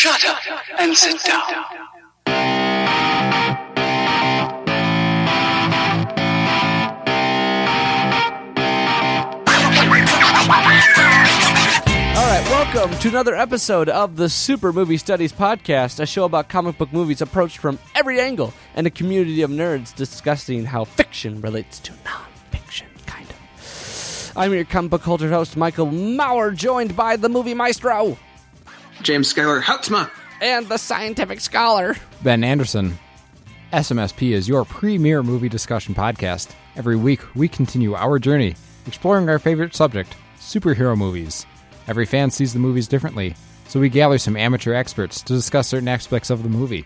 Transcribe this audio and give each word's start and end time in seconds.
Shut 0.00 0.24
up 0.24 0.38
and 0.78 0.96
sit 0.96 1.22
down. 1.24 1.42
All 1.42 1.56
right, 12.24 12.42
welcome 12.48 12.98
to 12.98 13.08
another 13.10 13.34
episode 13.34 13.90
of 13.90 14.16
the 14.16 14.30
Super 14.30 14.72
Movie 14.72 14.96
Studies 14.96 15.34
Podcast, 15.34 16.00
a 16.00 16.06
show 16.06 16.24
about 16.24 16.48
comic 16.48 16.78
book 16.78 16.94
movies 16.94 17.20
approached 17.20 17.58
from 17.58 17.78
every 17.94 18.20
angle 18.20 18.54
and 18.74 18.86
a 18.86 18.90
community 18.90 19.42
of 19.42 19.50
nerds 19.50 19.94
discussing 19.94 20.64
how 20.64 20.86
fiction 20.86 21.42
relates 21.42 21.78
to 21.80 21.92
non-fiction, 22.06 22.88
kind 23.04 23.28
of. 23.28 24.32
I'm 24.34 24.54
your 24.54 24.64
comic 24.64 24.92
book 24.92 25.02
culture 25.02 25.28
host, 25.28 25.58
Michael 25.58 25.92
Maurer, 25.92 26.52
joined 26.52 26.96
by 26.96 27.16
the 27.16 27.28
movie 27.28 27.52
maestro 27.52 28.16
James 29.02 29.28
Schuyler 29.28 29.60
Houtsma. 29.60 30.10
and 30.40 30.68
the 30.68 30.76
scientific 30.78 31.40
scholar. 31.40 31.96
Ben 32.22 32.44
Anderson. 32.44 32.98
SMSP 33.72 34.32
is 34.32 34.48
your 34.48 34.64
premier 34.64 35.22
movie 35.22 35.48
discussion 35.48 35.94
podcast. 35.94 36.52
Every 36.76 36.96
week, 36.96 37.20
we 37.34 37.48
continue 37.48 37.94
our 37.94 38.18
journey 38.18 38.56
exploring 38.86 39.28
our 39.28 39.38
favorite 39.38 39.74
subject 39.74 40.16
superhero 40.38 40.96
movies. 40.96 41.46
Every 41.86 42.06
fan 42.06 42.30
sees 42.30 42.52
the 42.52 42.58
movies 42.58 42.88
differently, 42.88 43.34
so 43.68 43.78
we 43.80 43.88
gather 43.88 44.18
some 44.18 44.36
amateur 44.36 44.72
experts 44.74 45.22
to 45.22 45.34
discuss 45.34 45.68
certain 45.68 45.88
aspects 45.88 46.30
of 46.30 46.42
the 46.42 46.48
movie. 46.48 46.84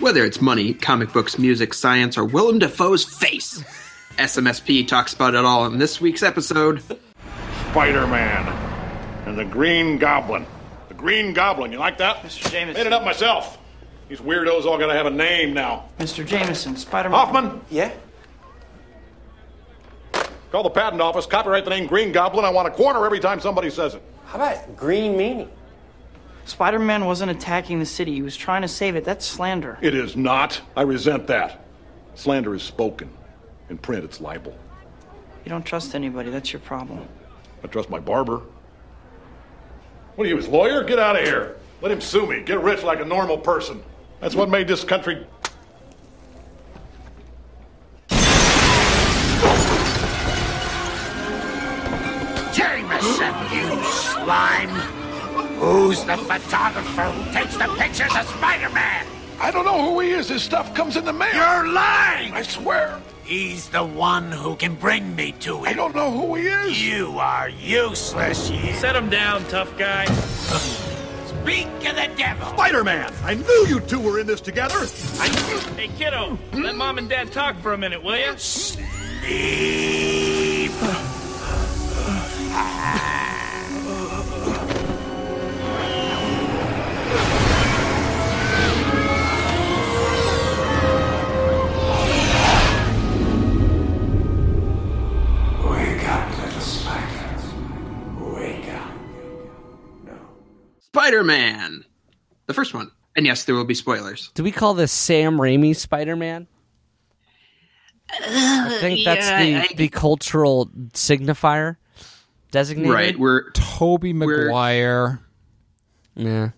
Whether 0.00 0.24
it's 0.24 0.40
money, 0.40 0.74
comic 0.74 1.12
books, 1.12 1.38
music, 1.38 1.72
science, 1.74 2.18
or 2.18 2.24
Willem 2.24 2.58
Dafoe's 2.58 3.04
face, 3.04 3.62
SMSP 4.18 4.86
talks 4.88 5.14
about 5.14 5.34
it 5.34 5.44
all 5.44 5.66
in 5.66 5.78
this 5.78 6.00
week's 6.00 6.22
episode. 6.22 6.82
Spider 7.70 8.06
Man 8.06 8.73
and 9.34 9.48
the 9.50 9.52
Green 9.52 9.98
Goblin. 9.98 10.46
The 10.86 10.94
Green 10.94 11.32
Goblin, 11.32 11.72
you 11.72 11.78
like 11.78 11.98
that? 11.98 12.18
Mr. 12.18 12.48
Jameson. 12.52 12.74
Made 12.74 12.86
it 12.86 12.92
up 12.92 13.04
myself. 13.04 13.58
These 14.08 14.20
weirdos 14.20 14.64
all 14.64 14.78
gotta 14.78 14.92
have 14.92 15.06
a 15.06 15.10
name 15.10 15.52
now. 15.52 15.86
Mr. 15.98 16.24
Jameson, 16.24 16.76
Spider-Man. 16.76 17.18
Hoffman, 17.18 17.60
Yeah? 17.68 17.90
call 20.52 20.62
the 20.62 20.70
patent 20.70 21.02
office, 21.02 21.26
copyright 21.26 21.64
the 21.64 21.70
name 21.70 21.86
Green 21.88 22.12
Goblin. 22.12 22.44
I 22.44 22.50
want 22.50 22.68
a 22.68 22.70
corner 22.70 23.04
every 23.04 23.18
time 23.18 23.40
somebody 23.40 23.70
says 23.70 23.94
it. 23.94 24.02
How 24.26 24.36
about 24.36 24.76
green 24.76 25.14
meanie? 25.14 25.48
Spider-Man 26.44 27.04
wasn't 27.04 27.32
attacking 27.32 27.80
the 27.80 27.86
city. 27.86 28.12
He 28.12 28.22
was 28.22 28.36
trying 28.36 28.62
to 28.62 28.68
save 28.68 28.94
it. 28.94 29.04
That's 29.04 29.26
slander. 29.26 29.78
It 29.82 29.96
is 29.96 30.14
not. 30.14 30.60
I 30.76 30.82
resent 30.82 31.26
that. 31.26 31.64
Slander 32.14 32.54
is 32.54 32.62
spoken. 32.62 33.10
In 33.68 33.78
print, 33.78 34.04
it's 34.04 34.20
libel. 34.20 34.56
You 35.44 35.50
don't 35.50 35.64
trust 35.66 35.96
anybody. 35.96 36.30
That's 36.30 36.52
your 36.52 36.60
problem. 36.60 37.08
I 37.64 37.66
trust 37.66 37.90
my 37.90 37.98
barber. 37.98 38.42
What 40.16 40.26
are 40.26 40.30
you, 40.30 40.36
his 40.36 40.46
lawyer? 40.46 40.84
Get 40.84 41.00
out 41.00 41.16
of 41.16 41.24
here. 41.24 41.56
Let 41.80 41.90
him 41.90 42.00
sue 42.00 42.26
me. 42.26 42.40
Get 42.40 42.60
rich 42.60 42.84
like 42.84 43.00
a 43.00 43.04
normal 43.04 43.36
person. 43.36 43.82
That's 44.20 44.36
what 44.36 44.48
made 44.48 44.68
this 44.68 44.84
country. 44.84 45.26
Jameson, 52.54 53.34
you 53.52 53.82
slime! 53.82 54.68
Who's 55.58 56.04
the 56.04 56.16
photographer 56.16 57.02
who 57.02 57.32
takes 57.32 57.56
the 57.56 57.66
pictures 57.76 58.14
of 58.16 58.28
Spider-Man? 58.28 59.06
I 59.40 59.50
don't 59.50 59.64
know 59.64 59.90
who 59.90 59.98
he 59.98 60.10
is. 60.10 60.28
His 60.28 60.44
stuff 60.44 60.72
comes 60.74 60.96
in 60.96 61.04
the 61.04 61.12
mail. 61.12 61.34
You're 61.34 61.72
lying! 61.72 62.32
I 62.32 62.42
swear. 62.42 63.00
He's 63.34 63.68
the 63.70 63.82
one 63.82 64.30
who 64.30 64.54
can 64.54 64.76
bring 64.76 65.16
me 65.16 65.32
to 65.40 65.56
him. 65.58 65.64
I 65.64 65.72
don't 65.72 65.92
know 65.92 66.08
who 66.08 66.36
he 66.36 66.46
is. 66.46 66.80
You 66.80 67.18
are 67.18 67.48
useless, 67.48 68.48
you. 68.48 68.72
Set 68.74 68.94
him 68.94 69.10
down, 69.10 69.42
tough 69.46 69.76
guy. 69.76 70.04
Speak 70.04 71.66
of 71.66 71.96
the 71.96 72.08
devil. 72.16 72.46
Spider-Man! 72.50 73.12
I 73.24 73.34
knew 73.34 73.66
you 73.66 73.80
two 73.80 73.98
were 73.98 74.20
in 74.20 74.28
this 74.28 74.40
together. 74.40 74.86
I 75.18 75.26
Hey, 75.76 75.88
kiddo, 75.98 76.38
let 76.52 76.76
mom 76.76 76.96
and 76.98 77.08
dad 77.08 77.32
talk 77.32 77.58
for 77.58 77.72
a 77.72 77.76
minute, 77.76 78.04
will 78.04 78.16
you? 78.16 78.38
Sleep. 78.38 78.84
Spider-Man, 101.04 101.84
the 102.46 102.54
first 102.54 102.72
one. 102.72 102.90
And 103.14 103.26
yes, 103.26 103.44
there 103.44 103.54
will 103.54 103.66
be 103.66 103.74
spoilers. 103.74 104.30
Do 104.34 104.42
we 104.42 104.50
call 104.50 104.72
this 104.72 104.90
Sam 104.90 105.36
Raimi 105.36 105.76
Spider-Man? 105.76 106.46
I 108.10 108.70
uh, 108.76 108.80
think 108.80 109.04
that's 109.04 109.28
the, 109.28 109.74
the 109.76 109.88
cultural 109.88 110.70
signifier 110.94 111.76
designated. 112.52 112.90
Right, 112.90 113.18
we're 113.18 113.50
Tobey 113.50 114.14
We're- 114.14 114.44
Maguire. 114.46 115.20
Yeah. 116.16 116.50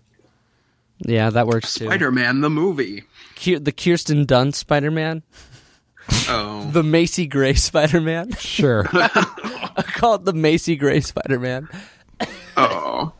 Yeah, 0.99 1.29
that 1.29 1.45
works 1.45 1.73
too. 1.73 1.85
Spider-Man 1.87 2.39
the 2.39 2.49
movie. 2.49 3.03
Ki- 3.35 3.55
the 3.55 3.73
Kirsten 3.73 4.25
Dunst 4.25 4.55
Spider-Man, 4.55 5.23
Oh, 6.29 6.69
the 6.71 6.83
Macy 6.83 7.27
Gray 7.27 7.53
Spider-Man. 7.55 8.31
Sure. 8.37 8.85
I 8.93 9.83
call 9.87 10.15
it 10.15 10.23
the 10.23 10.31
Macy 10.33 10.77
Gray 10.77 11.01
Spider-Man. 11.01 11.67
oh. 12.55 13.11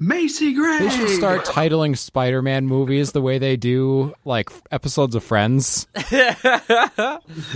Macy 0.00 0.54
Gray. 0.54 0.78
They 0.80 0.88
should 0.90 1.10
start 1.10 1.44
titling 1.44 1.96
Spider 1.96 2.40
Man 2.42 2.66
movies 2.66 3.12
the 3.12 3.20
way 3.20 3.38
they 3.38 3.56
do, 3.56 4.14
like, 4.24 4.50
episodes 4.70 5.14
of 5.14 5.22
Friends. 5.24 5.86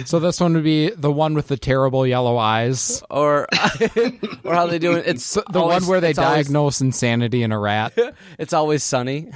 so 0.04 0.18
this 0.20 0.38
one 0.40 0.54
would 0.54 0.64
be 0.64 0.90
the 0.90 1.10
one 1.12 1.34
with 1.34 1.48
the 1.48 1.56
terrible 1.56 2.06
yellow 2.06 2.36
eyes. 2.36 3.02
Or 3.10 3.46
or 4.44 4.54
how 4.54 4.66
they 4.66 4.78
do 4.78 4.92
it? 4.92 5.06
It's 5.06 5.34
The 5.34 5.42
always- 5.60 5.82
one 5.82 5.88
where 5.90 6.00
they 6.00 6.10
it's 6.10 6.18
always- 6.18 6.46
diagnose 6.46 6.80
insanity 6.80 7.42
in 7.42 7.52
a 7.52 7.58
rat. 7.58 7.92
It's 8.38 8.52
always 8.52 8.82
sunny. 8.82 9.30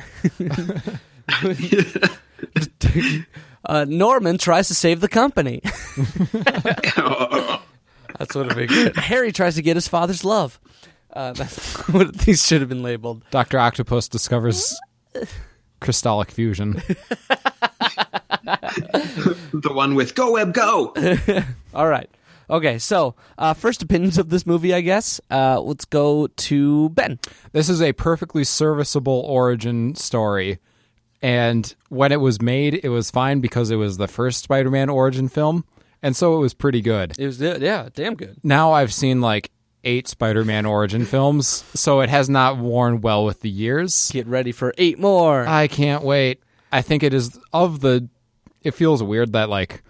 uh, 3.65 3.85
Norman 3.89 4.39
tries 4.39 4.69
to 4.69 4.75
save 4.75 5.01
the 5.01 5.09
company. 5.09 5.61
That's 8.19 8.35
what 8.35 8.47
it'd 8.47 8.57
be 8.57 8.67
good. 8.67 8.97
Harry 8.97 9.33
tries 9.33 9.57
to 9.57 9.63
get 9.63 9.77
his 9.77 9.89
father's 9.89 10.25
love. 10.25 10.59
Uh, 11.17 11.33
that's 11.33 11.75
what 11.89 12.15
these 12.19 12.47
should 12.47 12.61
have 12.61 12.69
been 12.69 12.83
labeled. 12.83 13.23
Dr. 13.31 13.59
Octopus 13.59 14.07
discovers 14.07 14.79
crystallic 15.81 16.31
fusion. 16.31 16.73
the 18.43 19.73
one 19.73 19.95
with 19.95 20.15
Go 20.15 20.33
Web 20.33 20.53
Go. 20.53 20.95
All 21.75 21.89
right. 21.89 22.11
Okay, 22.51 22.79
so 22.79 23.15
uh, 23.39 23.55
first 23.55 23.83
opinions 23.83 24.19
of 24.19 24.29
this 24.29 24.45
movie, 24.47 24.75
I 24.75 24.83
guess. 24.83 25.19
Uh, 25.31 25.59
let's 25.59 25.87
go 25.87 26.27
to 26.27 26.91
Ben. 26.91 27.19
This 27.53 27.71
is 27.71 27.81
a 27.81 27.95
perfectly 27.95 28.45
serviceable 28.45 29.25
origin 29.27 29.95
story. 29.95 30.59
And 31.23 31.75
when 31.89 32.13
it 32.13 32.21
was 32.21 32.43
made, 32.43 32.79
it 32.85 32.91
was 32.91 33.11
fine 33.11 33.41
because 33.41 33.71
it 33.71 33.77
was 33.77 33.97
the 33.97 34.07
first 34.07 34.45
Spider 34.45 34.71
Man 34.71 34.91
origin 34.91 35.29
film. 35.29 35.65
And 36.03 36.15
so 36.15 36.37
it 36.37 36.41
was 36.41 36.53
pretty 36.53 36.83
good. 36.83 37.15
It 37.19 37.27
was 37.27 37.41
yeah, 37.41 37.89
damn 37.95 38.17
good. 38.17 38.37
Now 38.45 38.73
I've 38.73 38.93
seen 38.93 39.23
like 39.23 39.51
eight 39.87 40.07
Spider 40.09 40.45
Man 40.45 40.67
origin 40.67 41.07
films, 41.07 41.65
so 41.75 42.01
it 42.01 42.11
has 42.11 42.29
not 42.29 42.59
worn 42.59 43.01
well 43.01 43.25
with 43.25 43.41
the 43.41 43.49
years. 43.49 44.11
Get 44.13 44.27
ready 44.27 44.53
for 44.53 44.75
eight 44.77 44.99
more. 44.99 45.47
I 45.47 45.69
can't 45.69 46.03
wait. 46.05 46.41
I 46.71 46.83
think 46.83 47.03
it 47.03 47.15
is 47.15 47.39
of 47.53 47.81
the. 47.81 48.09
It 48.63 48.73
feels 48.73 49.03
weird 49.03 49.33
that 49.33 49.49
like 49.49 49.83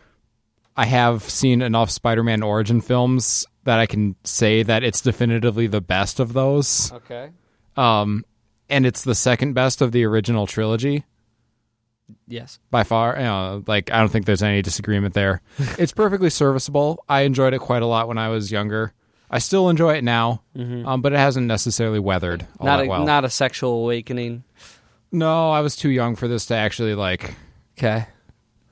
I 0.76 0.84
have 0.86 1.22
seen 1.24 1.62
enough 1.62 1.90
Spider-Man 1.90 2.42
origin 2.42 2.80
films 2.80 3.46
that 3.64 3.80
I 3.80 3.86
can 3.86 4.14
say 4.22 4.62
that 4.62 4.84
it's 4.84 5.00
definitively 5.00 5.66
the 5.66 5.80
best 5.80 6.20
of 6.20 6.32
those. 6.34 6.92
okay. 6.92 7.30
Um, 7.76 8.24
and 8.68 8.86
it's 8.86 9.02
the 9.02 9.14
second 9.14 9.54
best 9.54 9.80
of 9.82 9.92
the 9.92 10.04
original 10.04 10.46
trilogy 10.46 11.04
Yes. 12.28 12.58
by 12.70 12.84
far. 12.84 13.16
You 13.16 13.22
know, 13.24 13.64
like 13.66 13.90
I 13.90 13.98
don't 13.98 14.08
think 14.10 14.26
there's 14.26 14.42
any 14.42 14.62
disagreement 14.62 15.14
there. 15.14 15.40
it's 15.78 15.92
perfectly 15.92 16.30
serviceable. 16.30 17.02
I 17.08 17.22
enjoyed 17.22 17.54
it 17.54 17.60
quite 17.60 17.82
a 17.82 17.86
lot 17.86 18.06
when 18.08 18.18
I 18.18 18.28
was 18.28 18.52
younger. 18.52 18.92
I 19.36 19.38
still 19.38 19.68
enjoy 19.68 19.96
it 19.96 20.02
now, 20.04 20.42
um, 20.56 21.02
but 21.02 21.12
it 21.12 21.18
hasn't 21.18 21.46
necessarily 21.46 21.98
weathered 21.98 22.46
all 22.58 22.66
Not 22.66 22.78
that 22.78 22.86
a, 22.86 22.88
well. 22.88 23.04
not 23.04 23.24
a 23.26 23.28
sexual 23.30 23.82
awakening. 23.84 24.44
no, 25.12 25.50
I 25.50 25.60
was 25.60 25.76
too 25.76 25.90
young 25.90 26.16
for 26.16 26.26
this 26.26 26.46
to 26.46 26.54
actually 26.56 26.94
like. 26.94 27.34
Okay. 27.78 28.06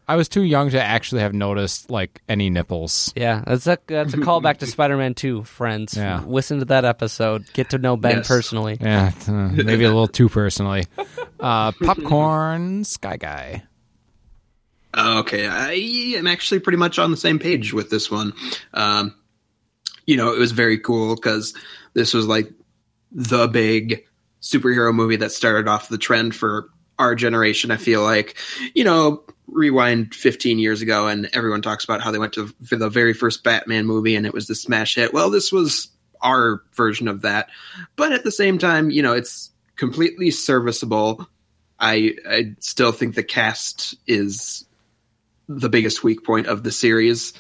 I 0.09 0.17
was 0.17 0.29
too 0.29 0.43
young 0.43 0.71
to 0.71 0.83
actually 0.83 1.21
have 1.23 1.33
noticed 1.35 1.91
like 1.91 2.23
any 2.29 2.49
nipples. 2.51 3.13
Yeah, 3.17 3.43
that's 3.47 3.67
a 3.67 3.79
that's 3.87 4.15
a 4.15 4.19
callback 4.19 4.59
to 4.59 4.67
Spider-Man 4.67 5.15
2, 5.15 5.45
friends. 5.45 5.97
Yeah. 5.97 6.23
Listen 6.27 6.59
to 6.61 6.65
that 6.67 6.85
episode. 6.87 7.45
Get 7.55 7.71
to 7.71 7.79
know 7.79 7.97
Ben 7.99 8.17
Yes. 8.19 8.29
personally. 8.29 8.77
Yeah, 8.81 9.13
uh, 9.29 9.33
maybe 9.53 9.85
a 9.85 9.89
little 9.89 10.09
too 10.09 10.29
personally. 10.31 10.85
Uh, 11.41 11.73
popcorn, 11.73 12.85
Sky 12.85 13.17
Guy. 13.19 13.63
Okay, 14.97 15.47
I 15.47 15.73
am 16.19 16.27
actually 16.27 16.61
pretty 16.61 16.79
much 16.79 16.99
on 16.99 17.11
the 17.11 17.17
same 17.17 17.39
page 17.39 17.73
with 17.73 17.91
this 17.91 18.11
one. 18.11 18.33
Um, 18.73 19.15
you 20.06 20.17
know, 20.17 20.33
it 20.33 20.39
was 20.39 20.53
very 20.53 20.79
cool 20.79 21.15
because 21.15 21.55
this 21.95 22.15
was 22.15 22.27
like 22.27 22.53
the 23.12 23.47
big 23.49 24.05
superhero 24.43 24.95
movie 24.95 25.17
that 25.17 25.33
started 25.33 25.69
off 25.69 25.89
the 25.89 25.99
trend 25.99 26.35
for 26.35 26.69
our 26.99 27.15
generation. 27.15 27.71
I 27.71 27.77
feel 27.77 28.03
like, 28.03 28.37
you 28.75 28.85
know, 28.85 29.25
rewind 29.47 30.15
15 30.15 30.59
years 30.59 30.83
ago 30.83 31.09
and 31.09 31.29
everyone 31.33 31.62
talks 31.62 31.85
about 31.85 32.01
how 32.01 32.11
they 32.11 32.19
went 32.19 32.35
to 32.35 32.53
the 32.71 32.91
very 32.91 33.15
first 33.15 33.45
Batman 33.45 33.87
movie 33.87 34.17
and 34.17 34.27
it 34.27 34.35
was 34.35 34.47
the 34.47 34.55
smash 34.55 34.95
hit. 34.97 35.12
Well, 35.12 35.31
this 35.31 35.53
was 35.53 35.89
our 36.21 36.62
version 36.75 37.09
of 37.09 37.23
that. 37.23 37.49
But 37.97 38.12
at 38.12 38.25
the 38.25 38.31
same 38.31 38.59
time, 38.59 38.91
you 38.91 39.03
know, 39.03 39.12
it's 39.12 39.51
completely 39.77 40.31
serviceable. 40.31 41.29
I 41.79 42.15
I 42.29 42.55
still 42.61 42.93
think 42.93 43.15
the 43.15 43.23
cast 43.23 43.95
is 44.06 44.65
the 45.49 45.69
biggest 45.69 46.03
weak 46.03 46.25
point 46.25 46.47
of 46.47 46.62
the 46.62 46.73
series. 46.73 47.35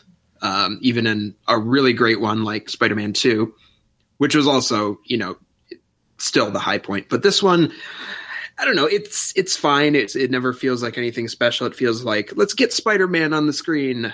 Um, 0.44 0.78
even 0.82 1.06
in 1.06 1.34
a 1.48 1.58
really 1.58 1.94
great 1.94 2.20
one 2.20 2.44
like 2.44 2.68
Spider-Man 2.68 3.14
2, 3.14 3.54
which 4.18 4.34
was 4.34 4.46
also, 4.46 5.00
you 5.06 5.16
know, 5.16 5.38
still 6.18 6.50
the 6.50 6.58
high 6.58 6.76
point. 6.76 7.08
But 7.08 7.22
this 7.22 7.42
one, 7.42 7.72
I 8.58 8.66
don't 8.66 8.76
know. 8.76 8.84
It's 8.84 9.32
it's 9.36 9.56
fine. 9.56 9.94
It's 9.94 10.14
it 10.14 10.30
never 10.30 10.52
feels 10.52 10.82
like 10.82 10.98
anything 10.98 11.28
special. 11.28 11.66
It 11.66 11.74
feels 11.74 12.04
like 12.04 12.36
let's 12.36 12.52
get 12.54 12.74
Spider 12.74 13.08
Man 13.08 13.32
on 13.32 13.46
the 13.46 13.54
screen. 13.54 14.12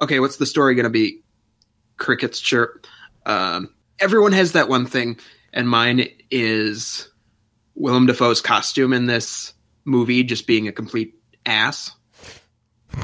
Okay, 0.00 0.18
what's 0.18 0.38
the 0.38 0.46
story 0.46 0.74
going 0.74 0.84
to 0.84 0.90
be? 0.90 1.22
Crickets 1.98 2.40
chirp. 2.40 2.86
Um, 3.26 3.74
everyone 4.00 4.32
has 4.32 4.52
that 4.52 4.68
one 4.68 4.86
thing, 4.86 5.18
and 5.52 5.68
mine 5.68 6.08
is 6.30 7.08
Willem 7.74 8.06
Dafoe's 8.06 8.40
costume 8.40 8.92
in 8.92 9.06
this 9.06 9.52
movie 9.84 10.24
just 10.24 10.46
being 10.46 10.68
a 10.68 10.72
complete 10.72 11.14
ass. 11.44 11.92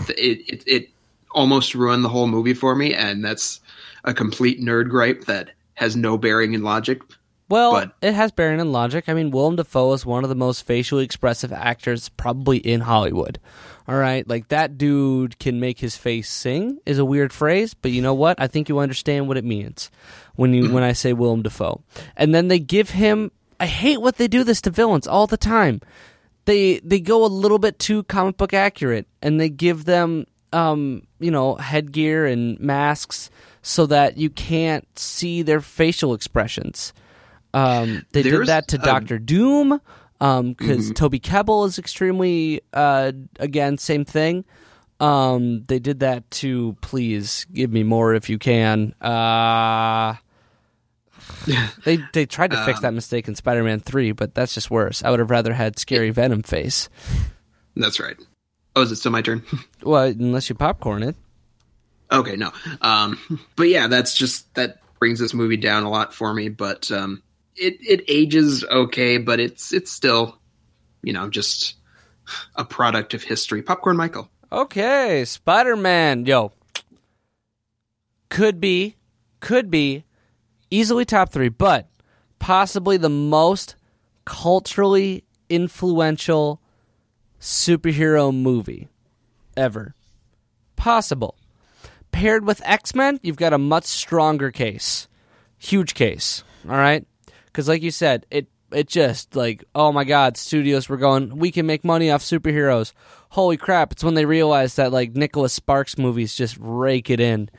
It 0.09 0.41
it, 0.49 0.65
it 0.67 0.89
almost 1.35 1.75
ruined 1.75 2.05
the 2.05 2.09
whole 2.09 2.27
movie 2.27 2.55
for 2.55 2.75
me, 2.75 2.95
and 2.95 3.25
that's 3.25 3.61
a 4.05 4.15
complete 4.15 4.61
nerd 4.61 4.89
gripe 4.89 5.25
that 5.25 5.51
has 5.75 5.97
no 5.97 6.19
bearing 6.19 6.55
in 6.55 6.63
logic. 6.63 7.03
Well, 7.49 7.73
But- 7.73 7.93
it 8.01 8.15
has 8.15 8.33
bearing 8.33 8.61
in 8.61 8.73
logic. 8.73 9.09
I 9.09 9.15
mean, 9.15 9.31
Willem 9.31 9.57
Dafoe 9.57 9.93
is 9.93 10.07
one 10.07 10.25
of 10.25 10.31
the 10.31 10.35
most 10.35 10.63
facially 10.63 11.05
expressive 11.05 11.53
actors 11.53 12.09
probably 12.09 12.59
in 12.59 12.81
Hollywood. 12.81 13.39
All 13.89 13.97
right, 13.97 14.27
like 14.29 14.49
that 14.49 14.79
dude 14.79 15.39
can 15.39 15.59
make 15.59 15.81
his 15.81 15.97
face 15.97 16.31
sing 16.31 16.79
is 16.87 16.99
a 16.99 17.05
weird 17.05 17.33
phrase, 17.33 17.75
but 17.75 17.91
you 17.91 18.01
know 18.01 18.15
what? 18.15 18.41
I 18.41 18.47
think 18.47 18.69
you 18.69 18.79
understand 18.79 19.29
what 19.29 19.37
it 19.37 19.45
means 19.45 19.91
when 20.37 20.55
you 20.55 20.65
mm-hmm. 20.65 20.73
when 20.73 20.83
I 20.83 20.93
say 20.93 21.13
Willem 21.13 21.43
Dafoe. 21.43 21.83
And 22.17 22.35
then 22.35 22.49
they 22.49 22.59
give 22.59 22.91
him. 22.91 23.33
I 23.59 23.67
hate 23.67 24.01
what 24.01 24.17
they 24.17 24.29
do 24.29 24.45
this 24.45 24.61
to 24.63 24.71
villains 24.71 25.07
all 25.07 25.27
the 25.27 25.37
time. 25.37 25.81
They 26.45 26.79
they 26.79 27.01
go 27.01 27.25
a 27.25 27.27
little 27.27 27.59
bit 27.59 27.79
too 27.79 28.05
comic 28.05 28.37
book 28.37 28.55
accurate, 28.55 29.07
and 29.21 29.41
they 29.41 29.49
give 29.49 29.85
them 29.85 30.27
um 30.53 31.07
you 31.19 31.31
know 31.31 31.55
headgear 31.57 32.27
and 32.27 32.59
masks 32.61 33.31
so 33.63 33.87
that 33.87 34.17
you 34.17 34.29
can't 34.31 34.87
see 34.99 35.43
their 35.43 35.61
facial 35.61 36.15
expressions. 36.15 36.93
Um, 37.55 38.05
they 38.13 38.23
did 38.23 38.47
that 38.47 38.69
to 38.69 38.79
Doctor 38.79 39.19
Doom 39.19 39.81
because 40.19 40.91
Toby 40.93 41.21
Kebbell 41.21 41.67
is 41.67 41.79
extremely 41.79 42.63
uh, 42.73 43.13
again 43.39 43.79
same 43.79 44.05
thing. 44.05 44.45
Um, 45.01 45.65
they 45.65 45.79
did 45.79 46.01
that 46.01 46.31
to 46.33 46.77
please 46.81 47.47
give 47.53 47.73
me 47.73 47.83
more 47.83 48.15
if 48.15 48.31
you 48.31 48.39
can. 48.39 48.95
Uh, 49.01 50.15
they 51.85 51.99
they 52.13 52.27
tried 52.27 52.53
to 52.53 52.65
fix 52.65 52.81
that 52.81 52.95
mistake 52.95 53.27
in 53.29 53.35
Spider-Man 53.35 53.81
Three, 53.81 54.13
but 54.13 54.35
that's 54.35 54.55
just 54.55 54.71
worse. 54.71 55.03
I 55.03 55.11
would 55.11 55.19
have 55.19 55.31
rather 55.31 55.53
had 55.53 55.79
scary 55.79 56.11
Venom 56.11 56.43
face. 56.43 56.89
That's 57.77 57.99
right. 58.01 58.17
Oh, 58.75 58.83
is 58.83 58.93
it 58.93 58.97
still 58.97 59.13
my 59.13 59.23
turn? 59.23 59.43
Well, 59.83 60.05
unless 60.05 60.49
you 60.49 60.55
popcorn 60.55 61.03
it. 61.03 61.17
Okay, 62.11 62.37
no. 62.37 62.53
Um, 62.81 63.19
but 63.57 63.69
yeah, 63.69 63.89
that's 63.89 64.15
just 64.15 64.55
that 64.55 64.79
brings 65.01 65.19
this 65.19 65.35
movie 65.35 65.57
down 65.57 65.83
a 65.83 65.91
lot 65.91 66.15
for 66.15 66.33
me. 66.33 66.49
But 66.49 66.91
um, 66.93 67.23
it 67.57 67.79
it 67.81 68.05
ages 68.09 68.65
okay, 68.65 69.19
but 69.19 69.41
it's 69.41 69.73
it's 69.73 69.91
still, 69.91 70.39
you 71.03 71.13
know, 71.13 71.29
just 71.29 71.75
a 72.55 72.65
product 72.65 73.15
of 73.15 73.23
history. 73.23 73.63
Popcorn 73.63 73.97
Michael. 73.97 74.31
Okay, 74.53 75.25
Spider 75.25 75.77
Man. 75.77 76.27
Yo. 76.27 76.53
Could 78.29 78.61
be, 78.61 78.97
could 79.41 79.71
be 79.71 80.05
easily 80.71 81.05
top 81.05 81.31
three, 81.31 81.51
but 81.51 81.87
possibly 82.39 82.97
the 82.97 83.11
most 83.11 83.77
culturally 84.25 85.25
influential 85.51 86.62
superhero 87.43 88.33
movie 88.35 88.89
ever. 89.57 89.95
Possible. 90.77 91.35
Paired 92.13 92.47
with 92.47 92.63
X 92.65 92.95
Men, 92.95 93.19
you've 93.23 93.37
got 93.37 93.53
a 93.53 93.59
much 93.59 93.85
stronger 93.85 94.51
case. 94.51 95.09
Huge 95.59 95.95
case. 95.95 96.45
All 96.69 96.77
right? 96.77 97.05
Because, 97.47 97.69
like 97.69 97.83
you 97.83 97.91
said, 97.91 98.27
it 98.31 98.47
it 98.71 98.89
just 98.89 99.37
like 99.37 99.63
oh 99.75 99.93
my 99.93 100.03
god 100.03 100.35
studios 100.39 100.89
were 100.89 100.97
going 100.97 101.37
we 101.37 101.51
can 101.51 101.67
make 101.67 101.85
money 101.85 102.11
off 102.11 102.23
superheroes 102.23 102.95
holy 103.29 103.59
crap 103.59 103.93
it's 103.93 104.03
when 104.03 104.15
they 104.15 104.25
realized 104.25 104.79
that 104.79 104.91
like 104.91 105.15
nicholas 105.15 105.53
sparks 105.53 105.99
movies 105.99 106.35
just 106.35 106.57
rake 106.59 107.11
it 107.11 107.21
in 107.21 107.51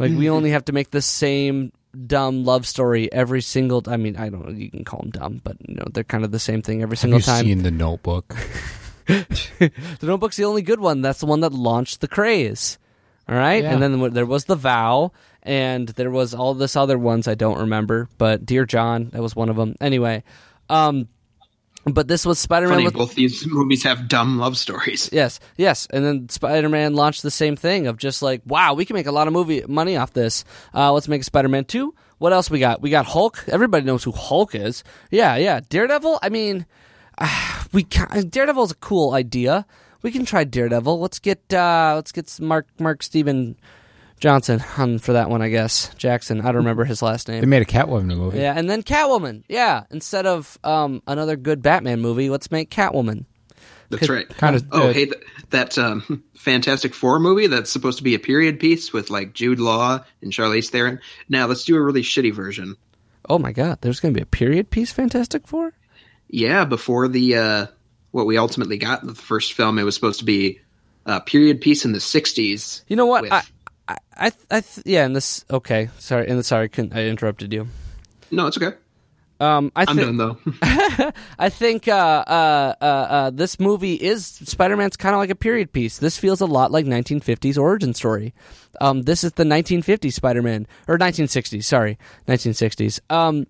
like 0.00 0.10
we 0.10 0.28
only 0.28 0.50
have 0.50 0.64
to 0.64 0.72
make 0.72 0.90
the 0.90 1.00
same 1.00 1.70
dumb 2.08 2.44
love 2.44 2.66
story 2.66 3.10
every 3.12 3.40
single 3.40 3.80
i 3.86 3.96
mean 3.96 4.16
i 4.16 4.28
don't 4.28 4.44
know 4.44 4.50
you 4.50 4.68
can 4.68 4.82
call 4.82 4.98
them 4.98 5.10
dumb 5.10 5.40
but 5.44 5.56
you 5.68 5.76
know 5.76 5.84
they're 5.92 6.02
kind 6.02 6.24
of 6.24 6.32
the 6.32 6.40
same 6.40 6.62
thing 6.62 6.82
every 6.82 6.96
Have 6.96 7.02
single 7.02 7.20
you 7.20 7.24
time 7.24 7.44
seen 7.44 7.62
The 7.62 7.70
Notebook? 7.70 8.34
the 9.06 9.70
notebook's 10.02 10.36
the 10.36 10.44
only 10.44 10.62
good 10.62 10.80
one 10.80 11.00
that's 11.02 11.20
the 11.20 11.26
one 11.26 11.40
that 11.40 11.52
launched 11.52 12.00
the 12.00 12.08
craze 12.08 12.78
all 13.28 13.34
right 13.36 13.62
Yeah. 13.62 13.72
and 13.72 13.82
then 13.82 14.12
there 14.12 14.26
was 14.26 14.44
the 14.44 14.56
vow 14.56 15.12
and 15.42 15.88
there 15.90 16.10
was 16.10 16.34
all 16.34 16.54
this 16.54 16.76
other 16.76 16.98
ones 16.98 17.28
i 17.28 17.34
don't 17.34 17.58
remember 17.58 18.08
but 18.18 18.44
dear 18.44 18.64
john 18.66 19.10
that 19.12 19.22
was 19.22 19.36
one 19.36 19.48
of 19.48 19.56
them 19.56 19.76
anyway 19.80 20.22
um 20.68 21.08
but 21.88 22.08
this 22.08 22.26
was 22.26 22.40
spider-man 22.40 22.82
with 22.82 22.94
both 22.94 23.14
these 23.14 23.46
movies 23.46 23.84
have 23.84 24.08
dumb 24.08 24.38
love 24.40 24.58
stories. 24.58 25.08
Yes, 25.12 25.38
yes, 25.56 25.86
and 25.92 26.04
then 26.04 26.28
Spider-Man 26.28 26.94
launched 26.94 27.22
the 27.22 27.30
same 27.30 27.54
thing 27.54 27.86
of 27.86 27.96
just 27.96 28.22
like, 28.22 28.42
wow, 28.44 28.74
we 28.74 28.84
can 28.84 28.94
make 28.94 29.06
a 29.06 29.12
lot 29.12 29.28
of 29.28 29.32
movie 29.32 29.62
money 29.68 29.96
off 29.96 30.12
this. 30.12 30.44
Uh, 30.74 30.92
let's 30.92 31.06
make 31.06 31.20
a 31.20 31.24
Spider-Man 31.24 31.64
two. 31.66 31.94
What 32.18 32.32
else 32.32 32.50
we 32.50 32.58
got? 32.58 32.82
We 32.82 32.90
got 32.90 33.06
Hulk. 33.06 33.44
Everybody 33.46 33.84
knows 33.84 34.02
who 34.02 34.10
Hulk 34.10 34.56
is. 34.56 34.82
Yeah, 35.12 35.36
yeah. 35.36 35.60
Daredevil. 35.68 36.18
I 36.24 36.28
mean, 36.28 36.66
we 37.72 37.82
can, 37.82 38.28
Daredevil 38.28 38.64
is 38.64 38.70
a 38.72 38.76
cool 38.76 39.14
idea. 39.14 39.66
We 40.02 40.10
can 40.10 40.24
try 40.24 40.44
Daredevil. 40.44 41.00
Let's 41.00 41.18
get 41.18 41.52
uh, 41.52 41.94
let's 41.96 42.12
get 42.12 42.28
some 42.28 42.46
Mark 42.46 42.66
Mark 42.78 43.02
Steven 43.02 43.56
Johnson 44.20 44.62
on 44.78 44.98
for 44.98 45.14
that 45.14 45.30
one. 45.30 45.42
I 45.42 45.48
guess 45.48 45.92
Jackson. 45.96 46.40
I 46.40 46.44
don't 46.44 46.56
remember 46.56 46.84
his 46.84 47.02
last 47.02 47.28
name. 47.28 47.40
They 47.40 47.46
made 47.46 47.62
a 47.62 47.66
Catwoman 47.66 48.16
movie. 48.16 48.38
Yeah, 48.38 48.54
and 48.56 48.70
then 48.70 48.82
Catwoman. 48.82 49.42
Yeah, 49.48 49.84
instead 49.90 50.26
of 50.26 50.58
um, 50.62 51.02
another 51.06 51.36
good 51.36 51.62
Batman 51.62 52.00
movie, 52.00 52.30
let's 52.30 52.50
make 52.50 52.70
Catwoman. 52.70 53.24
That's 53.88 54.08
right. 54.08 54.28
Kind 54.28 54.56
of. 54.56 54.66
Oh, 54.72 54.88
uh, 54.88 54.92
hey, 54.92 55.06
th- 55.06 55.22
that 55.50 55.78
um, 55.78 56.24
Fantastic 56.36 56.94
Four 56.94 57.18
movie 57.18 57.46
that's 57.46 57.70
supposed 57.70 57.98
to 57.98 58.04
be 58.04 58.14
a 58.14 58.18
period 58.18 58.60
piece 58.60 58.92
with 58.92 59.10
like 59.10 59.32
Jude 59.32 59.60
Law 59.60 60.04
and 60.22 60.32
Charlize 60.32 60.70
Theron. 60.70 61.00
Now 61.28 61.46
let's 61.46 61.64
do 61.64 61.76
a 61.76 61.80
really 61.80 62.02
shitty 62.02 62.32
version. 62.34 62.76
Oh 63.28 63.38
my 63.38 63.52
God, 63.52 63.78
there's 63.80 64.00
going 64.00 64.14
to 64.14 64.18
be 64.18 64.22
a 64.22 64.26
period 64.26 64.70
piece 64.70 64.92
Fantastic 64.92 65.46
Four. 65.48 65.72
Yeah, 66.28 66.64
before 66.64 67.08
the 67.08 67.36
uh, 67.36 67.66
what 68.10 68.26
we 68.26 68.38
ultimately 68.38 68.78
got 68.78 69.02
in 69.02 69.08
the 69.08 69.14
first 69.14 69.52
film, 69.54 69.78
it 69.78 69.84
was 69.84 69.94
supposed 69.94 70.18
to 70.20 70.24
be 70.24 70.60
a 71.04 71.20
period 71.20 71.60
piece 71.60 71.84
in 71.84 71.92
the 71.92 71.98
'60s. 71.98 72.82
You 72.88 72.96
know 72.96 73.06
what? 73.06 73.22
with- 73.22 73.32
I, 73.32 73.42
I, 73.88 73.96
I, 74.16 74.32
I 74.50 74.60
th- 74.60 74.86
yeah. 74.86 75.04
And 75.04 75.14
this, 75.14 75.44
okay. 75.50 75.90
Sorry, 75.98 76.28
and 76.28 76.44
sorry, 76.44 76.68
couldn't, 76.68 76.94
I 76.96 77.06
interrupted 77.06 77.52
you. 77.52 77.68
No, 78.30 78.46
it's 78.48 78.56
okay. 78.60 78.76
Um, 79.38 79.70
I 79.76 79.84
I'm 79.86 79.96
thi- 79.96 80.02
done 80.04 80.16
though. 80.16 80.38
I 81.38 81.50
think 81.50 81.86
uh, 81.88 81.92
uh, 82.26 82.74
uh, 82.80 82.84
uh, 82.84 83.30
this 83.30 83.60
movie 83.60 83.94
is 83.94 84.24
Spider-Man's 84.26 84.96
kind 84.96 85.14
of 85.14 85.18
like 85.18 85.28
a 85.30 85.34
period 85.34 85.72
piece. 85.72 85.98
This 85.98 86.18
feels 86.18 86.40
a 86.40 86.46
lot 86.46 86.72
like 86.72 86.86
1950s 86.86 87.58
origin 87.58 87.92
story. 87.92 88.32
Um, 88.80 89.02
this 89.02 89.24
is 89.24 89.32
the 89.32 89.44
1950s 89.44 90.14
Spider-Man 90.14 90.66
or 90.88 90.96
1960s. 90.98 91.64
Sorry, 91.64 91.98
1960s. 92.26 93.00
Um, 93.10 93.46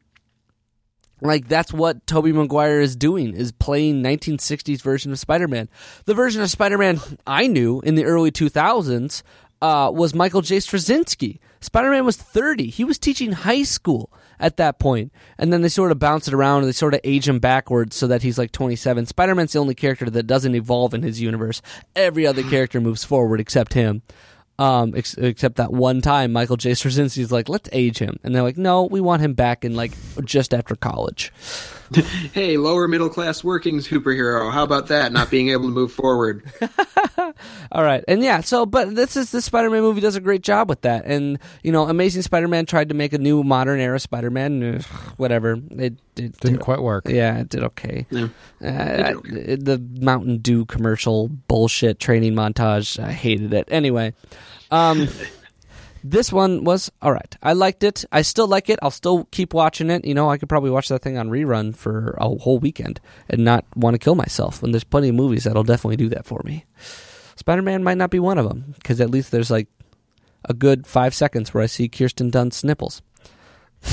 like 1.20 1.48
that's 1.48 1.72
what 1.72 2.06
Tobey 2.06 2.32
Maguire 2.32 2.80
is 2.80 2.96
doing 2.96 3.34
is 3.34 3.52
playing 3.52 4.02
1960s 4.02 4.82
version 4.82 5.12
of 5.12 5.18
Spider-Man. 5.18 5.68
The 6.04 6.14
version 6.14 6.42
of 6.42 6.50
Spider-Man 6.50 7.00
I 7.26 7.46
knew 7.46 7.80
in 7.80 7.94
the 7.94 8.04
early 8.04 8.30
2000s 8.30 9.22
uh, 9.62 9.90
was 9.92 10.14
Michael 10.14 10.42
J. 10.42 10.58
Straczynski. 10.58 11.38
Spider-Man 11.60 12.04
was 12.04 12.16
30. 12.16 12.66
He 12.66 12.84
was 12.84 12.98
teaching 12.98 13.32
high 13.32 13.62
school 13.62 14.12
at 14.38 14.58
that 14.58 14.78
point. 14.78 15.12
and 15.38 15.50
then 15.50 15.62
they 15.62 15.68
sort 15.68 15.90
of 15.90 15.98
bounce 15.98 16.28
it 16.28 16.34
around 16.34 16.58
and 16.58 16.68
they 16.68 16.72
sort 16.72 16.92
of 16.92 17.00
age 17.04 17.26
him 17.26 17.38
backwards 17.38 17.96
so 17.96 18.06
that 18.06 18.22
he's 18.22 18.36
like 18.36 18.52
27. 18.52 19.06
Spider-Man's 19.06 19.52
the 19.52 19.58
only 19.58 19.74
character 19.74 20.10
that 20.10 20.26
doesn't 20.26 20.54
evolve 20.54 20.92
in 20.92 21.02
his 21.02 21.20
universe. 21.20 21.62
Every 21.94 22.26
other 22.26 22.42
character 22.42 22.80
moves 22.80 23.04
forward 23.04 23.40
except 23.40 23.72
him. 23.72 24.02
Um, 24.58 24.94
ex- 24.96 25.14
except 25.18 25.56
that 25.56 25.70
one 25.70 26.00
time, 26.00 26.32
Michael 26.32 26.56
J. 26.56 26.70
Straczynski's 26.70 27.30
like, 27.30 27.48
let's 27.50 27.68
age 27.72 27.98
him, 27.98 28.18
and 28.24 28.34
they're 28.34 28.42
like, 28.42 28.56
no, 28.56 28.84
we 28.84 29.02
want 29.02 29.20
him 29.20 29.34
back 29.34 29.64
in 29.66 29.76
like 29.76 29.92
just 30.24 30.54
after 30.54 30.74
college. 30.74 31.30
hey, 32.32 32.56
lower 32.56 32.88
middle 32.88 33.08
class 33.08 33.42
working 33.44 33.78
superhero. 33.78 34.52
How 34.52 34.62
about 34.64 34.88
that? 34.88 35.12
Not 35.12 35.30
being 35.30 35.50
able 35.50 35.64
to 35.64 35.74
move 35.74 35.92
forward. 35.92 36.42
All 37.72 37.82
right, 37.82 38.04
and 38.08 38.22
yeah, 38.22 38.40
so 38.40 38.66
but 38.66 38.94
this 38.94 39.16
is 39.16 39.30
the 39.30 39.42
Spider-Man 39.42 39.80
movie 39.82 40.00
does 40.00 40.16
a 40.16 40.20
great 40.20 40.42
job 40.42 40.68
with 40.68 40.82
that, 40.82 41.04
and 41.04 41.38
you 41.62 41.72
know, 41.72 41.88
Amazing 41.88 42.22
Spider-Man 42.22 42.66
tried 42.66 42.88
to 42.88 42.94
make 42.94 43.12
a 43.12 43.18
new 43.18 43.42
modern 43.42 43.80
era 43.80 43.98
Spider-Man, 43.98 44.80
whatever, 45.16 45.58
it, 45.70 45.94
it 46.16 46.40
Didn't 46.40 46.58
quite 46.58 46.80
work. 46.82 47.08
Yeah, 47.08 47.38
it 47.38 47.48
did 47.48 47.64
okay. 47.64 48.06
Yeah. 48.10 48.28
Uh, 48.62 48.66
I- 48.68 49.12
the 49.56 49.82
Mountain 50.00 50.38
Dew 50.38 50.64
commercial 50.66 51.28
bullshit 51.28 51.98
training 51.98 52.34
montage, 52.34 53.02
I 53.02 53.12
hated 53.12 53.52
it. 53.52 53.68
Anyway, 53.70 54.14
um, 54.70 55.08
this 56.10 56.32
one 56.32 56.64
was 56.64 56.90
all 57.02 57.12
right. 57.12 57.36
I 57.42 57.52
liked 57.52 57.82
it. 57.82 58.04
I 58.12 58.22
still 58.22 58.46
like 58.46 58.68
it. 58.68 58.78
I'll 58.82 58.90
still 58.90 59.24
keep 59.30 59.52
watching 59.52 59.90
it. 59.90 60.04
You 60.04 60.14
know, 60.14 60.30
I 60.30 60.38
could 60.38 60.48
probably 60.48 60.70
watch 60.70 60.88
that 60.88 61.02
thing 61.02 61.18
on 61.18 61.30
rerun 61.30 61.74
for 61.74 62.16
a 62.18 62.28
whole 62.28 62.58
weekend 62.58 63.00
and 63.28 63.44
not 63.44 63.64
want 63.74 63.94
to 63.94 63.98
kill 63.98 64.14
myself. 64.14 64.62
And 64.62 64.72
there's 64.72 64.84
plenty 64.84 65.08
of 65.08 65.14
movies 65.14 65.44
that'll 65.44 65.64
definitely 65.64 65.96
do 65.96 66.08
that 66.10 66.26
for 66.26 66.40
me. 66.44 66.64
Spider 67.36 67.62
Man 67.62 67.82
might 67.82 67.98
not 67.98 68.10
be 68.10 68.20
one 68.20 68.38
of 68.38 68.48
them 68.48 68.74
because 68.76 69.00
at 69.00 69.10
least 69.10 69.30
there's 69.30 69.50
like 69.50 69.68
a 70.48 70.54
good 70.54 70.86
five 70.86 71.14
seconds 71.14 71.52
where 71.52 71.62
I 71.62 71.66
see 71.66 71.88
Kirsten 71.88 72.30
Dunst's 72.30 72.64
nipples. 72.64 73.02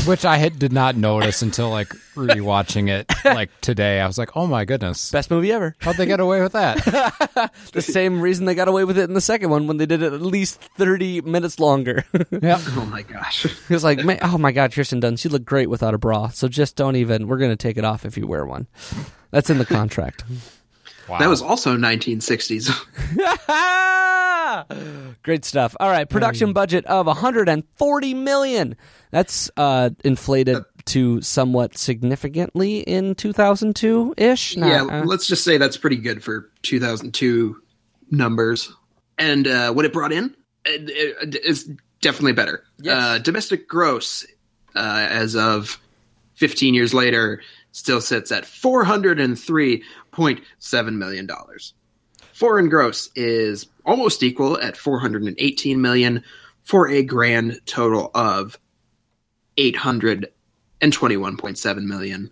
Which 0.05 0.25
I 0.25 0.37
had, 0.37 0.59
did 0.59 0.73
not 0.73 0.97
notice 0.97 1.41
until 1.41 1.69
like 1.69 1.89
rewatching 2.15 2.89
it 2.89 3.09
like 3.23 3.49
today. 3.61 4.01
I 4.01 4.07
was 4.07 4.17
like, 4.17 4.35
oh 4.35 4.47
my 4.47 4.65
goodness. 4.65 5.11
Best 5.11 5.31
movie 5.31 5.51
ever. 5.51 5.75
How'd 5.79 5.95
they 5.95 6.05
get 6.05 6.19
away 6.19 6.41
with 6.41 6.51
that? 6.53 7.51
the 7.73 7.81
same 7.81 8.19
reason 8.19 8.45
they 8.45 8.55
got 8.55 8.67
away 8.67 8.83
with 8.83 8.97
it 8.97 9.03
in 9.03 9.13
the 9.13 9.21
second 9.21 9.49
one 9.49 9.65
when 9.67 9.77
they 9.77 9.85
did 9.85 10.03
it 10.03 10.11
at 10.11 10.21
least 10.21 10.59
30 10.61 11.21
minutes 11.21 11.59
longer. 11.59 12.03
yeah. 12.41 12.59
Oh 12.71 12.85
my 12.91 13.01
gosh. 13.03 13.45
It 13.45 13.69
was 13.69 13.83
like, 13.83 14.03
man, 14.03 14.19
oh 14.23 14.37
my 14.37 14.51
God, 14.51 14.73
Kirsten 14.73 14.99
Dunst, 14.99 15.23
you 15.23 15.29
look 15.29 15.45
great 15.45 15.69
without 15.69 15.93
a 15.93 15.97
bra. 15.97 16.27
So 16.27 16.47
just 16.47 16.75
don't 16.75 16.97
even, 16.97 17.27
we're 17.27 17.37
going 17.37 17.51
to 17.51 17.55
take 17.55 17.77
it 17.77 17.85
off 17.85 18.05
if 18.05 18.17
you 18.17 18.27
wear 18.27 18.45
one. 18.45 18.67
That's 19.31 19.49
in 19.49 19.57
the 19.57 19.65
contract. 19.65 20.23
Wow. 21.07 21.19
That 21.19 21.29
was 21.29 21.41
also 21.41 21.75
1960s. 21.77 22.69
Great 25.23 25.45
stuff. 25.45 25.75
All 25.79 25.89
right, 25.89 26.09
production 26.09 26.53
budget 26.53 26.85
of 26.85 27.07
140 27.07 28.13
million. 28.13 28.75
That's 29.11 29.49
uh, 29.57 29.91
inflated 30.03 30.63
to 30.85 31.21
somewhat 31.21 31.77
significantly 31.77 32.79
in 32.79 33.15
2002 33.15 34.15
ish. 34.17 34.57
yeah, 34.57 35.03
let's 35.05 35.27
just 35.27 35.43
say 35.43 35.57
that's 35.57 35.77
pretty 35.77 35.95
good 35.97 36.23
for 36.23 36.49
2002 36.63 37.61
numbers. 38.11 38.73
And 39.17 39.47
uh, 39.47 39.71
what 39.73 39.85
it 39.85 39.93
brought 39.93 40.11
in 40.11 40.35
it, 40.65 40.89
it, 40.89 41.35
is 41.43 41.69
definitely 42.01 42.33
better. 42.33 42.63
Yes. 42.79 42.97
Uh, 42.97 43.17
domestic 43.19 43.67
gross, 43.67 44.25
uh, 44.75 45.07
as 45.09 45.35
of 45.35 45.79
15 46.35 46.73
years 46.73 46.93
later, 46.93 47.41
still 47.71 48.01
sits 48.01 48.31
at 48.31 48.45
403.7 50.13 50.95
million 50.95 51.25
dollars. 51.25 51.73
Foreign 52.33 52.69
gross 52.69 53.09
is 53.15 53.67
almost 53.85 54.23
equal 54.23 54.59
at 54.59 54.75
418 54.77 55.79
million 55.79 56.23
for 56.63 56.89
a 56.89 57.03
grand 57.03 57.59
total 57.65 58.09
of 58.15 58.57
821.7 59.57 61.83
million. 61.83 62.31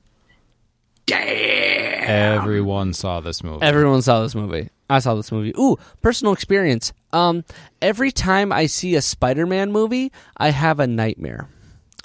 Damn. 1.05 2.09
Everyone 2.09 2.93
saw 2.93 3.21
this 3.21 3.43
movie. 3.43 3.63
Everyone 3.63 4.01
saw 4.01 4.23
this 4.23 4.33
movie. 4.33 4.69
I 4.89 4.97
saw 4.99 5.13
this 5.15 5.31
movie. 5.31 5.53
Ooh, 5.57 5.77
personal 6.01 6.33
experience. 6.33 6.91
Um, 7.13 7.45
every 7.81 8.11
time 8.11 8.51
I 8.51 8.65
see 8.65 8.95
a 8.95 9.01
Spider-Man 9.01 9.71
movie, 9.71 10.11
I 10.37 10.49
have 10.49 10.79
a 10.79 10.87
nightmare. 10.87 11.47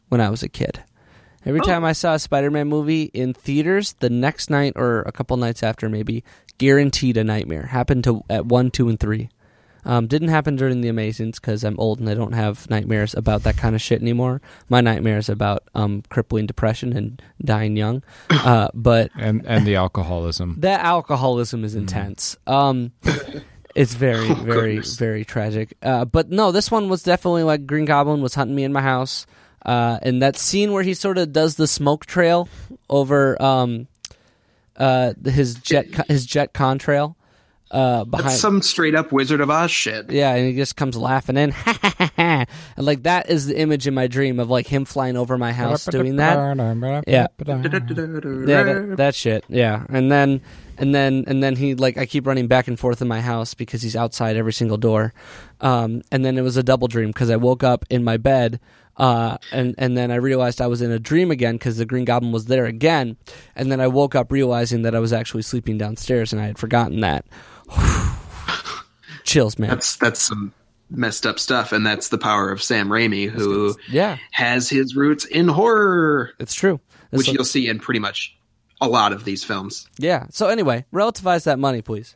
When 0.08 0.20
I 0.20 0.30
was 0.30 0.44
a 0.44 0.48
kid, 0.48 0.84
every 1.46 1.60
time 1.60 1.84
I 1.84 1.92
saw 1.92 2.14
a 2.14 2.18
Spider-Man 2.18 2.68
movie 2.68 3.04
in 3.14 3.32
theaters, 3.32 3.94
the 4.00 4.10
next 4.10 4.50
night 4.50 4.74
or 4.76 5.02
a 5.02 5.12
couple 5.12 5.36
nights 5.36 5.62
after, 5.62 5.88
maybe 5.88 6.24
guaranteed 6.58 7.16
a 7.16 7.24
nightmare. 7.24 7.66
Happened 7.66 8.04
to 8.04 8.22
at 8.28 8.46
one, 8.46 8.70
two, 8.70 8.88
and 8.88 9.00
three. 9.00 9.30
Um, 9.86 10.08
didn't 10.08 10.28
happen 10.28 10.56
during 10.56 10.80
the 10.80 10.88
Amazings 10.88 11.36
because 11.36 11.62
I'm 11.62 11.78
old 11.78 12.00
and 12.00 12.10
I 12.10 12.14
don't 12.14 12.32
have 12.32 12.68
nightmares 12.68 13.14
about 13.14 13.44
that 13.44 13.56
kind 13.56 13.76
of 13.76 13.80
shit 13.80 14.02
anymore. 14.02 14.42
My 14.68 14.80
nightmares 14.80 15.28
about 15.28 15.62
um, 15.76 16.02
crippling 16.08 16.46
depression 16.46 16.96
and 16.96 17.22
dying 17.40 17.76
young. 17.76 18.02
Uh, 18.28 18.68
but 18.74 19.12
and 19.16 19.46
and 19.46 19.64
the 19.64 19.76
alcoholism. 19.76 20.56
that 20.58 20.80
alcoholism 20.80 21.64
is 21.64 21.76
intense. 21.76 22.36
Um, 22.48 22.92
it's 23.76 23.94
very, 23.94 24.26
very, 24.34 24.74
goodness. 24.74 24.96
very 24.96 25.24
tragic. 25.24 25.74
Uh, 25.80 26.04
but 26.04 26.30
no, 26.30 26.50
this 26.50 26.68
one 26.68 26.88
was 26.88 27.04
definitely 27.04 27.44
like 27.44 27.64
Green 27.64 27.84
Goblin 27.84 28.22
was 28.22 28.34
hunting 28.34 28.56
me 28.56 28.64
in 28.64 28.72
my 28.72 28.82
house, 28.82 29.24
uh, 29.64 29.98
and 30.02 30.22
that 30.22 30.36
scene 30.36 30.72
where 30.72 30.82
he 30.82 30.94
sort 30.94 31.18
of 31.18 31.32
does 31.32 31.56
the 31.56 31.66
smoke 31.66 32.06
trail 32.06 32.48
over 32.88 33.40
um, 33.42 33.88
uh, 34.76 35.14
his 35.24 35.54
jet 35.56 35.86
his 36.08 36.26
jet 36.26 36.52
contrail 36.52 37.14
uh, 37.70 38.04
behind. 38.04 38.28
That's 38.28 38.40
some 38.40 38.62
straight 38.62 38.94
up 38.94 39.10
Wizard 39.10 39.40
of 39.40 39.50
Oz 39.50 39.70
shit. 39.70 40.10
yeah, 40.10 40.34
and 40.34 40.46
he 40.48 40.56
just 40.56 40.76
comes 40.76 40.96
laughing 40.96 41.36
in, 41.36 41.52
and 42.16 42.46
like 42.76 43.02
that 43.02 43.28
is 43.28 43.46
the 43.46 43.58
image 43.58 43.86
in 43.88 43.94
my 43.94 44.06
dream 44.06 44.38
of 44.38 44.48
like 44.48 44.66
him 44.66 44.84
flying 44.84 45.16
over 45.16 45.36
my 45.36 45.52
house 45.52 45.84
doing 45.86 46.16
that. 46.16 46.36
Yeah. 47.08 47.26
Yeah, 48.48 48.62
that, 48.62 48.96
that 48.98 49.14
shit. 49.16 49.44
Yeah, 49.48 49.84
and 49.88 50.12
then 50.12 50.42
and 50.78 50.94
then 50.94 51.24
and 51.26 51.42
then 51.42 51.56
he 51.56 51.74
like 51.74 51.98
I 51.98 52.06
keep 52.06 52.26
running 52.26 52.46
back 52.46 52.68
and 52.68 52.78
forth 52.78 53.02
in 53.02 53.08
my 53.08 53.20
house 53.20 53.54
because 53.54 53.82
he's 53.82 53.96
outside 53.96 54.36
every 54.36 54.52
single 54.52 54.76
door. 54.76 55.12
Um, 55.60 56.02
and 56.12 56.24
then 56.24 56.38
it 56.38 56.42
was 56.42 56.56
a 56.56 56.62
double 56.62 56.86
dream 56.86 57.08
because 57.08 57.30
I 57.30 57.36
woke 57.36 57.64
up 57.64 57.84
in 57.90 58.04
my 58.04 58.16
bed. 58.16 58.60
Uh, 58.98 59.36
and 59.52 59.74
and 59.76 59.96
then 59.96 60.10
I 60.10 60.16
realized 60.16 60.60
I 60.62 60.68
was 60.68 60.80
in 60.80 60.90
a 60.90 60.98
dream 60.98 61.30
again 61.30 61.56
because 61.56 61.76
the 61.76 61.84
Green 61.84 62.04
Goblin 62.06 62.32
was 62.32 62.46
there 62.46 62.64
again, 62.64 63.16
and 63.54 63.70
then 63.70 63.80
I 63.80 63.88
woke 63.88 64.14
up 64.14 64.32
realizing 64.32 64.82
that 64.82 64.94
I 64.94 65.00
was 65.00 65.12
actually 65.12 65.42
sleeping 65.42 65.76
downstairs 65.76 66.32
and 66.32 66.40
I 66.40 66.46
had 66.46 66.58
forgotten 66.58 67.00
that. 67.00 67.26
Chills, 69.24 69.58
man. 69.58 69.70
That's 69.70 69.96
that's 69.96 70.22
some 70.22 70.52
messed 70.88 71.26
up 71.26 71.38
stuff, 71.38 71.72
and 71.72 71.84
that's 71.84 72.08
the 72.08 72.18
power 72.18 72.50
of 72.50 72.62
Sam 72.62 72.88
Raimi, 72.88 73.28
who 73.28 73.74
yeah, 73.90 74.18
has 74.30 74.68
his 74.68 74.94
roots 74.96 75.24
in 75.24 75.48
horror, 75.48 76.30
it's 76.38 76.54
true. 76.54 76.80
It's 77.12 77.18
which 77.18 77.28
like- 77.28 77.34
you'll 77.34 77.44
see 77.44 77.68
in 77.68 77.80
pretty 77.80 78.00
much 78.00 78.36
a 78.80 78.88
lot 78.88 79.12
of 79.12 79.24
these 79.24 79.42
films. 79.42 79.88
yeah. 79.98 80.26
So 80.30 80.48
anyway, 80.48 80.84
relativize 80.92 81.44
that 81.44 81.58
money, 81.58 81.82
please. 81.82 82.14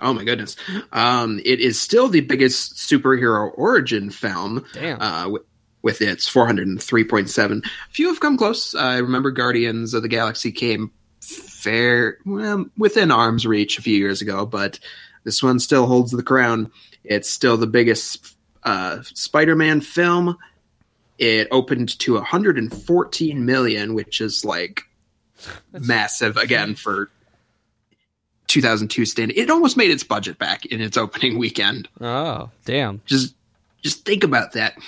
Oh 0.00 0.12
my 0.12 0.24
goodness! 0.24 0.56
Um, 0.92 1.40
it 1.44 1.60
is 1.60 1.80
still 1.80 2.08
the 2.08 2.20
biggest 2.20 2.74
superhero 2.74 3.50
origin 3.56 4.10
film. 4.10 4.66
Damn. 4.74 5.00
Uh, 5.00 5.38
with 5.84 6.00
its 6.00 6.28
403.7. 6.28 7.64
Few 7.90 8.08
have 8.08 8.18
come 8.18 8.38
close. 8.38 8.74
I 8.74 8.96
remember 8.96 9.30
Guardians 9.30 9.92
of 9.92 10.00
the 10.00 10.08
Galaxy 10.08 10.50
came 10.50 10.90
fair, 11.20 12.16
well, 12.24 12.64
within 12.78 13.10
arm's 13.10 13.46
reach 13.46 13.78
a 13.78 13.82
few 13.82 13.96
years 13.96 14.22
ago, 14.22 14.46
but 14.46 14.80
this 15.24 15.42
one 15.42 15.60
still 15.60 15.86
holds 15.86 16.10
the 16.10 16.22
crown. 16.22 16.72
It's 17.04 17.28
still 17.28 17.58
the 17.58 17.66
biggest 17.66 18.34
uh, 18.62 19.02
Spider-Man 19.02 19.82
film. 19.82 20.38
It 21.18 21.48
opened 21.50 21.98
to 22.00 22.14
114 22.14 23.44
million, 23.44 23.94
which 23.94 24.22
is 24.22 24.42
like 24.42 24.84
massive 25.70 26.38
again 26.38 26.76
for 26.76 27.10
2002 28.46 29.04
standard. 29.04 29.36
It 29.36 29.50
almost 29.50 29.76
made 29.76 29.90
its 29.90 30.02
budget 30.02 30.38
back 30.38 30.64
in 30.64 30.80
its 30.80 30.96
opening 30.96 31.38
weekend. 31.38 31.88
Oh, 32.00 32.48
damn. 32.64 33.02
Just 33.04 33.34
just 33.82 34.06
think 34.06 34.24
about 34.24 34.52
that. 34.52 34.78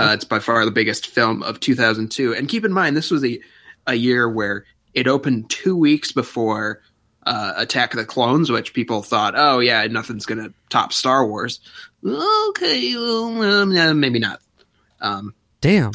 Uh, 0.00 0.14
it's 0.14 0.24
by 0.24 0.38
far 0.38 0.64
the 0.64 0.70
biggest 0.70 1.06
film 1.06 1.42
of 1.42 1.60
2002, 1.60 2.34
and 2.34 2.48
keep 2.48 2.64
in 2.64 2.72
mind 2.72 2.96
this 2.96 3.10
was 3.10 3.24
a 3.24 3.40
a 3.86 3.94
year 3.94 4.28
where 4.28 4.64
it 4.94 5.06
opened 5.06 5.50
two 5.50 5.76
weeks 5.76 6.12
before 6.12 6.82
uh, 7.24 7.54
Attack 7.56 7.94
of 7.94 7.98
the 7.98 8.06
Clones, 8.06 8.50
which 8.50 8.74
people 8.74 9.02
thought, 9.02 9.34
oh 9.36 9.58
yeah, 9.60 9.86
nothing's 9.86 10.26
gonna 10.26 10.52
top 10.68 10.92
Star 10.92 11.26
Wars. 11.26 11.60
Okay, 12.04 12.94
well, 12.94 13.42
um, 13.42 14.00
maybe 14.00 14.18
not. 14.18 14.40
Um, 15.00 15.34
Damn. 15.60 15.92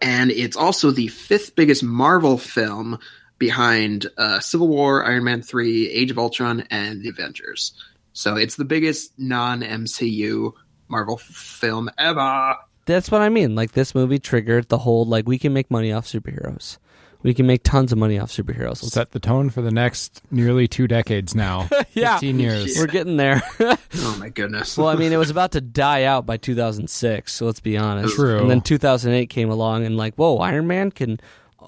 and 0.00 0.30
it's 0.30 0.56
also 0.56 0.90
the 0.90 1.08
fifth 1.08 1.54
biggest 1.54 1.82
Marvel 1.82 2.38
film 2.38 2.98
behind 3.38 4.06
uh, 4.16 4.40
Civil 4.40 4.68
War, 4.68 5.04
Iron 5.04 5.24
Man 5.24 5.42
3, 5.42 5.90
Age 5.90 6.10
of 6.10 6.18
Ultron, 6.18 6.64
and 6.70 7.02
The 7.02 7.10
Avengers. 7.10 7.72
So 8.12 8.36
it's 8.36 8.56
the 8.56 8.64
biggest 8.64 9.12
non 9.18 9.60
MCU 9.60 10.52
Marvel 10.88 11.18
film 11.18 11.90
ever. 11.98 12.56
That's 12.86 13.10
what 13.10 13.20
I 13.20 13.28
mean. 13.28 13.54
Like 13.54 13.72
this 13.72 13.94
movie 13.94 14.18
triggered 14.18 14.68
the 14.68 14.78
whole 14.78 15.04
like 15.04 15.26
we 15.28 15.38
can 15.38 15.52
make 15.52 15.70
money 15.70 15.92
off 15.92 16.06
superheroes. 16.06 16.78
We 17.22 17.34
can 17.34 17.46
make 17.46 17.64
tons 17.64 17.90
of 17.90 17.98
money 17.98 18.18
off 18.18 18.30
superheroes. 18.30 18.82
Let's- 18.82 18.92
Set 18.92 19.10
the 19.10 19.18
tone 19.18 19.50
for 19.50 19.60
the 19.60 19.72
next 19.72 20.22
nearly 20.30 20.68
two 20.68 20.86
decades 20.86 21.34
now. 21.34 21.68
Yeah. 21.92 22.12
15 22.18 22.38
years. 22.38 22.76
We're 22.78 22.86
getting 22.86 23.16
there. 23.16 23.42
Oh 23.98 24.16
my 24.20 24.28
goodness. 24.28 24.76
well, 24.76 24.88
I 24.88 24.96
mean, 24.96 25.12
it 25.12 25.16
was 25.16 25.30
about 25.36 25.52
to 25.52 25.60
die 25.62 26.04
out 26.04 26.26
by 26.26 26.36
2006. 26.36 27.32
So 27.32 27.46
let's 27.46 27.60
be 27.60 27.78
honest. 27.78 28.14
True. 28.14 28.38
And 28.38 28.50
then 28.50 28.60
2008 28.60 29.30
came 29.30 29.50
along, 29.50 29.86
and 29.86 29.96
like, 29.96 30.14
whoa, 30.16 30.36
Iron 30.38 30.66
Man 30.66 30.90
can 30.92 31.18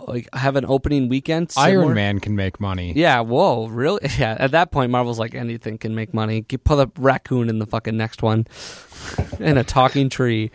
like 0.07 0.29
have 0.35 0.55
an 0.57 0.67
opening 0.67 1.09
weekend. 1.09 1.51
similar- 1.53 1.85
Iron 1.87 1.95
Man 1.95 2.21
can 2.21 2.37
make 2.37 2.61
money. 2.61 2.93
Yeah. 2.95 3.21
Whoa. 3.21 3.67
Really? 3.69 4.07
Yeah. 4.19 4.37
At 4.39 4.51
that 4.51 4.71
point, 4.71 4.91
Marvel's 4.93 5.19
like 5.19 5.35
anything 5.35 5.79
can 5.79 5.95
make 5.95 6.13
money. 6.13 6.45
You 6.51 6.59
Put 6.59 6.79
a 6.79 6.91
raccoon 6.99 7.49
in 7.49 7.59
the 7.59 7.67
fucking 7.67 7.97
next 7.97 8.23
one, 8.23 8.47
and 9.41 9.59
a 9.59 9.65
talking 9.65 10.11
tree. 10.11 10.51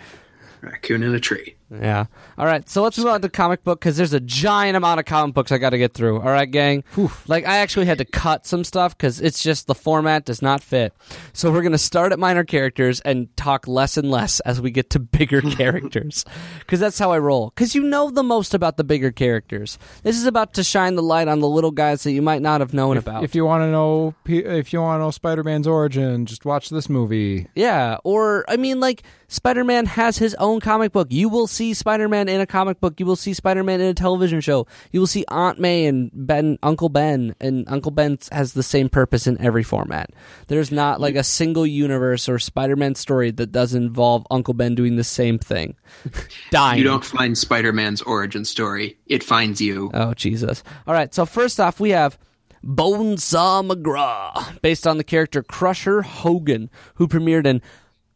Raccoon 0.64 1.04
in 1.04 1.14
a 1.14 1.20
tree. 1.20 1.56
Yeah. 1.82 2.06
All 2.38 2.46
right. 2.46 2.68
So 2.70 2.84
let's 2.84 2.98
move 2.98 3.08
on 3.08 3.22
to 3.22 3.30
comic 3.30 3.64
book 3.64 3.80
because 3.80 3.98
there's 3.98 4.14
a 4.14 4.20
giant 4.20 4.78
amount 4.78 5.00
of 5.00 5.06
comic 5.06 5.34
books 5.34 5.52
I 5.52 5.58
got 5.58 5.72
to 5.72 5.78
get 5.78 5.94
through. 5.94 6.18
All 6.22 6.30
right, 6.30 6.50
gang. 6.50 6.84
Like 7.28 7.46
I 7.46 7.58
actually 7.58 7.86
had 7.86 7.98
to 7.98 8.06
cut 8.06 8.46
some 8.46 8.64
stuff 8.64 8.98
because 8.98 9.20
it's 9.20 9.42
just 9.42 9.68
the 9.68 9.76
format 9.76 10.26
does 10.26 10.42
not 10.42 10.62
fit. 10.62 10.94
So 11.34 11.52
we're 11.52 11.64
gonna 11.64 11.78
start 11.78 12.12
at 12.12 12.20
minor 12.20 12.44
characters 12.44 13.00
and 13.02 13.36
talk 13.38 13.68
less 13.68 13.98
and 13.98 14.12
less 14.12 14.40
as 14.42 14.62
we 14.62 14.72
get 14.72 14.90
to 14.92 15.00
bigger 15.14 15.42
characters 15.74 16.26
because 16.60 16.80
that's 16.80 17.00
how 17.00 17.12
I 17.12 17.20
roll. 17.20 17.52
Because 17.56 17.74
you 17.76 17.84
know 17.84 18.10
the 18.12 18.24
most 18.24 18.54
about 18.54 18.78
the 18.78 18.84
bigger 18.84 19.12
characters. 19.12 19.78
This 20.04 20.18
is 20.18 20.26
about 20.26 20.54
to 20.56 20.64
shine 20.64 20.96
the 20.96 21.04
light 21.04 21.28
on 21.28 21.40
the 21.40 21.48
little 21.50 21.72
guys 21.72 22.04
that 22.04 22.12
you 22.12 22.22
might 22.22 22.42
not 22.42 22.62
have 22.62 22.74
known 22.74 22.98
If, 22.98 23.04
about. 23.04 23.24
if 23.24 23.34
you 23.36 23.46
want 23.46 23.62
to 23.64 23.72
know, 23.72 24.14
if 24.26 24.74
you 24.74 24.82
want 24.82 25.00
to 25.00 25.04
know 25.06 25.12
Spider-Man's 25.12 25.68
origin, 25.68 26.26
just 26.26 26.46
watch 26.46 26.70
this 26.70 26.90
movie. 26.90 27.48
Yeah, 27.56 27.98
or 28.04 28.46
I 28.48 28.58
mean, 28.58 28.80
like 28.80 29.04
Spider 29.28 29.64
Man 29.64 29.86
has 29.88 30.18
his 30.18 30.36
own 30.36 30.60
comic 30.60 30.92
book. 30.92 31.08
You 31.10 31.30
will 31.30 31.48
see 31.48 31.63
Spider 31.74 32.10
Man 32.10 32.28
in 32.28 32.42
a 32.42 32.46
comic 32.46 32.82
book. 32.82 33.00
You 33.00 33.06
will 33.06 33.16
see 33.16 33.34
Spider 33.34 33.64
Man 33.64 33.80
in 33.80 33.88
a 33.88 33.94
television 33.94 34.42
show. 34.42 34.68
You 34.92 35.00
will 35.00 35.08
see 35.08 35.24
Aunt 35.30 35.60
May 35.60 35.86
and 35.86 36.12
Ben, 36.14 36.58
Uncle 36.64 36.90
Ben, 36.90 37.36
and 37.40 37.64
Uncle 37.70 37.92
Ben 37.92 38.18
has 38.32 38.54
the 38.54 38.64
same 38.64 38.90
purpose 38.90 39.28
in 39.28 39.40
every 39.40 39.64
format. 39.64 40.10
There's 40.48 40.72
not 40.72 41.00
like 41.00 41.16
a 41.16 41.24
single 41.24 41.66
universe 41.66 42.28
or 42.28 42.40
Spider 42.40 42.76
Man 42.76 42.96
story 42.96 43.32
that 43.32 43.52
does 43.52 43.74
involve 43.74 44.26
Uncle 44.32 44.56
Ben 44.56 44.76
doing 44.76 44.96
the 44.96 45.04
same 45.04 45.40
thing, 45.40 45.76
dying. 46.50 46.80
You 46.80 46.84
don't 46.84 47.06
find 47.06 47.38
Spider-Man's 47.38 48.02
origin 48.02 48.46
story; 48.46 48.98
it 49.06 49.24
finds 49.24 49.62
you. 49.62 49.92
Oh 49.94 50.14
Jesus! 50.14 50.64
All 50.88 50.94
right. 50.94 51.14
So 51.14 51.26
first 51.26 51.60
off, 51.60 51.80
we 51.80 51.92
have 51.92 52.18
Bonesaw 52.64 53.70
McGraw, 53.70 54.62
based 54.62 54.88
on 54.88 54.98
the 54.98 55.04
character 55.04 55.44
Crusher 55.44 56.02
Hogan, 56.02 56.70
who 56.96 57.08
premiered 57.08 57.46
in 57.46 57.62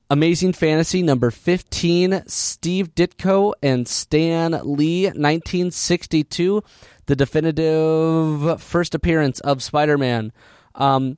Amazing 0.09 0.53
Fantasy 0.53 1.03
number 1.03 1.29
15, 1.31 2.23
Steve 2.27 2.95
Ditko 2.95 3.53
and 3.61 3.85
Stan 3.85 4.53
Lee, 4.63 5.07
1962, 5.07 6.63
the 7.07 7.15
definitive 7.17 8.61
first 8.61 8.95
appearance 8.95 9.41
of 9.41 9.61
Spider 9.61 9.97
Man. 9.97 10.31
Um, 10.75 11.17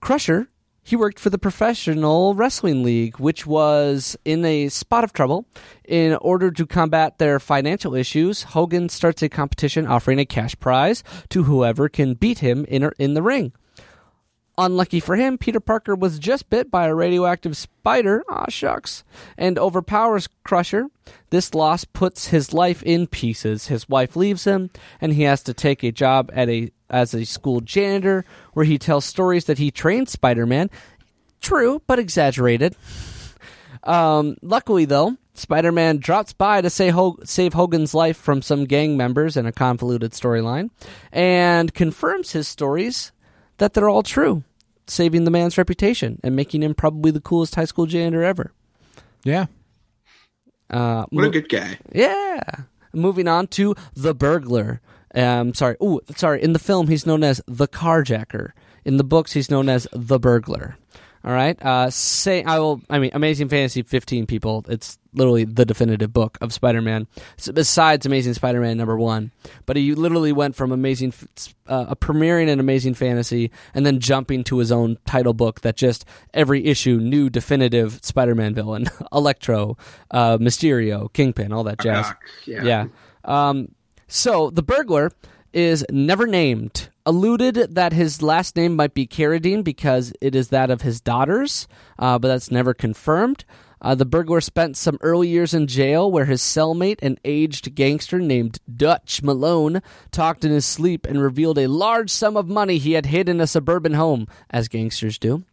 Crusher, 0.00 0.48
he 0.82 0.96
worked 0.96 1.18
for 1.18 1.28
the 1.28 1.36
Professional 1.36 2.34
Wrestling 2.34 2.82
League, 2.82 3.18
which 3.18 3.46
was 3.46 4.16
in 4.24 4.46
a 4.46 4.70
spot 4.70 5.04
of 5.04 5.12
trouble. 5.12 5.44
In 5.84 6.14
order 6.14 6.50
to 6.50 6.66
combat 6.66 7.18
their 7.18 7.38
financial 7.38 7.94
issues, 7.94 8.44
Hogan 8.44 8.88
starts 8.88 9.22
a 9.22 9.28
competition 9.28 9.86
offering 9.86 10.18
a 10.18 10.24
cash 10.24 10.58
prize 10.58 11.04
to 11.28 11.42
whoever 11.42 11.90
can 11.90 12.14
beat 12.14 12.38
him 12.38 12.64
in, 12.64 12.90
in 12.98 13.12
the 13.12 13.22
ring. 13.22 13.52
Unlucky 14.58 15.00
for 15.00 15.16
him, 15.16 15.36
Peter 15.36 15.60
Parker 15.60 15.94
was 15.94 16.18
just 16.18 16.48
bit 16.48 16.70
by 16.70 16.86
a 16.86 16.94
radioactive 16.94 17.56
spider, 17.56 18.24
ah 18.28 18.46
shucks, 18.48 19.04
and 19.36 19.58
overpowers 19.58 20.28
Crusher. 20.44 20.86
This 21.28 21.54
loss 21.54 21.84
puts 21.84 22.28
his 22.28 22.54
life 22.54 22.82
in 22.82 23.06
pieces. 23.06 23.66
His 23.66 23.86
wife 23.86 24.16
leaves 24.16 24.44
him, 24.44 24.70
and 24.98 25.12
he 25.12 25.24
has 25.24 25.42
to 25.42 25.52
take 25.52 25.82
a 25.82 25.92
job 25.92 26.30
at 26.32 26.48
a 26.48 26.70
as 26.88 27.12
a 27.12 27.26
school 27.26 27.60
janitor 27.60 28.24
where 28.54 28.64
he 28.64 28.78
tells 28.78 29.04
stories 29.04 29.44
that 29.44 29.58
he 29.58 29.70
trained 29.70 30.08
Spider-Man. 30.08 30.70
True, 31.42 31.82
but 31.86 31.98
exaggerated. 31.98 32.76
Um, 33.82 34.36
luckily, 34.40 34.84
though, 34.84 35.16
Spider 35.34 35.70
Man 35.70 35.98
drops 35.98 36.32
by 36.32 36.62
to 36.62 36.70
save 36.70 37.52
Hogan's 37.52 37.94
life 37.94 38.16
from 38.16 38.40
some 38.40 38.64
gang 38.64 38.96
members 38.96 39.36
in 39.36 39.44
a 39.44 39.52
convoluted 39.52 40.12
storyline 40.12 40.70
and 41.12 41.74
confirms 41.74 42.32
his 42.32 42.48
stories 42.48 43.12
that 43.58 43.74
they're 43.74 43.88
all 43.88 44.02
true, 44.02 44.42
saving 44.86 45.24
the 45.24 45.30
man's 45.30 45.56
reputation 45.58 46.20
and 46.22 46.34
making 46.36 46.62
him 46.62 46.74
probably 46.74 47.10
the 47.10 47.20
coolest 47.20 47.54
high 47.54 47.64
school 47.64 47.86
janitor 47.86 48.22
ever. 48.22 48.52
Yeah. 49.24 49.46
Uh, 50.70 51.04
What 51.10 51.24
a 51.24 51.30
good 51.30 51.48
guy! 51.48 51.78
yeah. 51.92 52.40
Moving 52.92 53.28
on 53.28 53.46
to 53.48 53.74
the 53.94 54.14
burglar. 54.14 54.80
Um, 55.14 55.52
sorry. 55.54 55.76
Ooh, 55.82 56.00
sorry. 56.16 56.42
In 56.42 56.52
the 56.54 56.58
film, 56.58 56.88
he's 56.88 57.04
known 57.06 57.22
as 57.22 57.42
the 57.46 57.68
carjacker. 57.68 58.52
In 58.84 58.96
the 58.96 59.04
books, 59.04 59.32
he's 59.32 59.50
known 59.50 59.68
as 59.68 59.86
the 59.92 60.18
burglar. 60.18 60.76
All 61.26 61.32
right. 61.32 61.60
Uh, 61.60 61.90
say 61.90 62.44
I 62.44 62.60
will. 62.60 62.80
I 62.88 63.00
mean, 63.00 63.10
Amazing 63.12 63.48
Fantasy 63.48 63.82
15 63.82 64.26
people. 64.26 64.64
It's 64.68 64.96
literally 65.12 65.42
the 65.42 65.64
definitive 65.64 66.12
book 66.12 66.38
of 66.40 66.52
Spider-Man. 66.52 67.08
So 67.36 67.52
besides 67.52 68.06
Amazing 68.06 68.34
Spider-Man 68.34 68.76
number 68.76 68.96
one, 68.96 69.32
but 69.64 69.76
he 69.76 69.92
literally 69.96 70.30
went 70.30 70.54
from 70.54 70.70
Amazing, 70.70 71.14
uh, 71.66 71.96
premiering 71.96 72.46
in 72.46 72.60
Amazing 72.60 72.94
Fantasy, 72.94 73.50
and 73.74 73.84
then 73.84 73.98
jumping 73.98 74.44
to 74.44 74.58
his 74.58 74.70
own 74.70 74.98
title 75.04 75.34
book 75.34 75.62
that 75.62 75.74
just 75.74 76.04
every 76.32 76.64
issue 76.64 76.98
new 76.98 77.28
definitive 77.28 77.98
Spider-Man 78.04 78.54
villain, 78.54 78.86
Electro, 79.12 79.76
uh, 80.12 80.38
Mysterio, 80.38 81.12
Kingpin, 81.12 81.52
all 81.52 81.64
that 81.64 81.80
jazz. 81.80 82.06
Yeah. 82.44 82.62
Yeah. 82.62 82.86
Um, 83.24 83.74
so 84.06 84.50
the 84.50 84.62
burglar 84.62 85.10
is 85.52 85.84
never 85.90 86.28
named. 86.28 86.90
Alluded 87.06 87.76
that 87.76 87.92
his 87.92 88.20
last 88.20 88.56
name 88.56 88.74
might 88.74 88.92
be 88.92 89.06
Carradine 89.06 89.62
because 89.62 90.12
it 90.20 90.34
is 90.34 90.48
that 90.48 90.72
of 90.72 90.82
his 90.82 91.00
daughters, 91.00 91.68
uh, 92.00 92.18
but 92.18 92.26
that's 92.26 92.50
never 92.50 92.74
confirmed. 92.74 93.44
Uh, 93.80 93.94
the 93.94 94.04
burglar 94.04 94.40
spent 94.40 94.76
some 94.76 94.98
early 95.02 95.28
years 95.28 95.54
in 95.54 95.68
jail 95.68 96.10
where 96.10 96.24
his 96.24 96.42
cellmate, 96.42 97.00
an 97.02 97.16
aged 97.24 97.76
gangster 97.76 98.18
named 98.18 98.58
Dutch 98.74 99.22
Malone, 99.22 99.82
talked 100.10 100.44
in 100.44 100.50
his 100.50 100.66
sleep 100.66 101.06
and 101.06 101.22
revealed 101.22 101.58
a 101.58 101.68
large 101.68 102.10
sum 102.10 102.36
of 102.36 102.48
money 102.48 102.78
he 102.78 102.94
had 102.94 103.06
hid 103.06 103.28
in 103.28 103.40
a 103.40 103.46
suburban 103.46 103.94
home, 103.94 104.26
as 104.50 104.66
gangsters 104.66 105.16
do. 105.16 105.44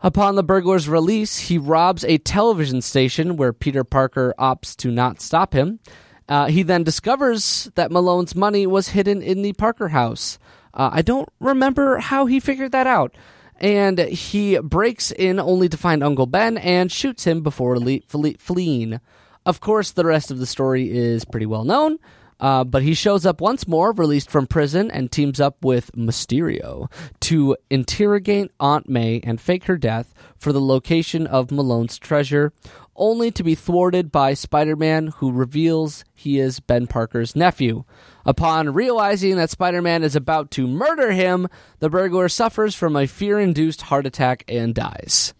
Upon 0.00 0.36
the 0.36 0.44
burglar's 0.44 0.88
release, 0.88 1.36
he 1.36 1.58
robs 1.58 2.04
a 2.04 2.18
television 2.18 2.80
station 2.80 3.36
where 3.36 3.52
Peter 3.52 3.84
Parker 3.84 4.32
opts 4.38 4.74
to 4.76 4.90
not 4.90 5.20
stop 5.20 5.52
him. 5.52 5.80
Uh, 6.28 6.46
he 6.46 6.62
then 6.62 6.84
discovers 6.84 7.70
that 7.74 7.90
Malone's 7.90 8.34
money 8.34 8.66
was 8.66 8.88
hidden 8.88 9.22
in 9.22 9.42
the 9.42 9.54
Parker 9.54 9.88
house. 9.88 10.38
Uh, 10.74 10.90
I 10.92 11.02
don't 11.02 11.28
remember 11.40 11.98
how 11.98 12.26
he 12.26 12.40
figured 12.40 12.72
that 12.72 12.86
out. 12.86 13.14
And 13.60 13.98
he 13.98 14.58
breaks 14.58 15.10
in 15.10 15.40
only 15.40 15.68
to 15.68 15.76
find 15.76 16.04
Uncle 16.04 16.26
Ben 16.26 16.58
and 16.58 16.92
shoots 16.92 17.24
him 17.24 17.42
before 17.42 17.78
le- 17.78 18.00
fle- 18.06 18.38
fleeing. 18.38 19.00
Of 19.44 19.60
course, 19.60 19.90
the 19.90 20.04
rest 20.04 20.30
of 20.30 20.38
the 20.38 20.46
story 20.46 20.96
is 20.96 21.24
pretty 21.24 21.46
well 21.46 21.64
known. 21.64 21.98
Uh, 22.40 22.62
but 22.62 22.82
he 22.82 22.94
shows 22.94 23.26
up 23.26 23.40
once 23.40 23.66
more, 23.66 23.92
released 23.92 24.30
from 24.30 24.46
prison, 24.46 24.90
and 24.90 25.10
teams 25.10 25.40
up 25.40 25.64
with 25.64 25.90
Mysterio 25.96 26.88
to 27.20 27.56
interrogate 27.68 28.52
Aunt 28.60 28.88
May 28.88 29.20
and 29.24 29.40
fake 29.40 29.64
her 29.64 29.76
death 29.76 30.14
for 30.38 30.52
the 30.52 30.60
location 30.60 31.26
of 31.26 31.50
Malone's 31.50 31.98
treasure, 31.98 32.52
only 32.98 33.30
to 33.30 33.42
be 33.42 33.54
thwarted 33.54 34.12
by 34.12 34.34
Spider 34.34 34.76
Man, 34.76 35.06
who 35.06 35.32
reveals 35.32 36.04
he 36.14 36.38
is 36.38 36.60
Ben 36.60 36.86
Parker's 36.86 37.34
nephew. 37.34 37.84
Upon 38.26 38.74
realizing 38.74 39.36
that 39.36 39.48
Spider 39.48 39.80
Man 39.80 40.02
is 40.02 40.14
about 40.14 40.50
to 40.52 40.66
murder 40.66 41.12
him, 41.12 41.48
the 41.78 41.88
burglar 41.88 42.28
suffers 42.28 42.74
from 42.74 42.96
a 42.96 43.06
fear 43.06 43.38
induced 43.38 43.82
heart 43.82 44.04
attack 44.04 44.44
and 44.48 44.74
dies. 44.74 45.32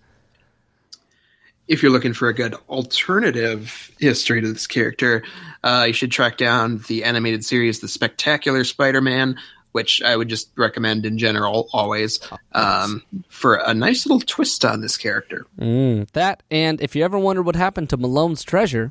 if 1.68 1.82
you're 1.82 1.92
looking 1.92 2.14
for 2.14 2.28
a 2.28 2.34
good 2.34 2.54
alternative 2.68 3.90
history 4.00 4.40
to 4.40 4.52
this 4.52 4.66
character, 4.66 5.22
uh, 5.62 5.84
you 5.86 5.92
should 5.92 6.10
track 6.10 6.38
down 6.38 6.78
the 6.88 7.04
animated 7.04 7.44
series, 7.44 7.80
The 7.80 7.88
Spectacular 7.88 8.64
Spider-Man, 8.64 9.38
which 9.72 10.02
I 10.02 10.16
would 10.16 10.28
just 10.28 10.50
recommend 10.56 11.06
in 11.06 11.18
general 11.18 11.68
always 11.72 12.20
um, 12.52 13.02
for 13.28 13.56
a 13.56 13.74
nice 13.74 14.06
little 14.06 14.20
twist 14.20 14.64
on 14.64 14.80
this 14.80 14.96
character. 14.96 15.46
Mm, 15.58 16.10
that, 16.12 16.42
and 16.50 16.80
if 16.80 16.96
you 16.96 17.04
ever 17.04 17.18
wondered 17.18 17.42
what 17.42 17.56
happened 17.56 17.90
to 17.90 17.96
Malone's 17.96 18.42
treasure, 18.42 18.90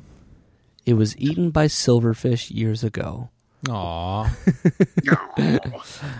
it 0.86 0.94
was 0.94 1.16
eaten 1.18 1.50
by 1.50 1.66
silverfish 1.66 2.50
years 2.50 2.82
ago. 2.82 3.30
Aw. 3.68 4.30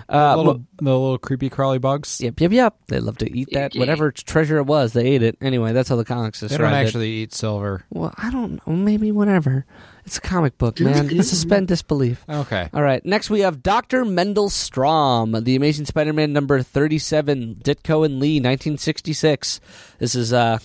Uh, 0.08 0.32
the, 0.32 0.36
little, 0.38 0.64
the 0.78 0.84
little 0.84 1.18
creepy 1.18 1.50
crawly 1.50 1.78
bugs. 1.78 2.20
Yep, 2.20 2.40
yep, 2.40 2.52
yep. 2.52 2.76
They 2.86 2.98
love 3.00 3.18
to 3.18 3.30
eat 3.30 3.48
that. 3.52 3.74
Whatever 3.74 4.10
treasure 4.10 4.56
it 4.56 4.64
was, 4.64 4.92
they 4.94 5.06
ate 5.06 5.22
it. 5.22 5.36
Anyway, 5.42 5.72
that's 5.72 5.88
how 5.88 5.96
the 5.96 6.04
comics 6.04 6.40
They 6.40 6.48
describe 6.48 6.70
don't 6.70 6.80
it. 6.80 6.86
actually 6.86 7.10
eat 7.10 7.34
silver. 7.34 7.84
Well, 7.90 8.14
I 8.16 8.30
don't 8.30 8.66
know. 8.66 8.74
Maybe 8.74 9.12
whatever. 9.12 9.66
It's 10.06 10.16
a 10.16 10.20
comic 10.22 10.56
book, 10.56 10.80
man. 10.80 11.08
Suspend 11.22 11.68
disbelief. 11.68 12.24
Okay. 12.28 12.70
All 12.72 12.82
right. 12.82 13.04
Next, 13.04 13.28
we 13.28 13.40
have 13.40 13.62
Dr. 13.62 14.04
Mendel 14.06 14.48
Strom, 14.48 15.32
The 15.44 15.56
Amazing 15.56 15.84
Spider 15.86 16.14
Man 16.14 16.32
number 16.32 16.62
37, 16.62 17.56
Ditko 17.62 18.06
and 18.06 18.18
Lee, 18.18 18.36
1966. 18.38 19.60
This 19.98 20.14
is 20.14 20.32
uh, 20.32 20.58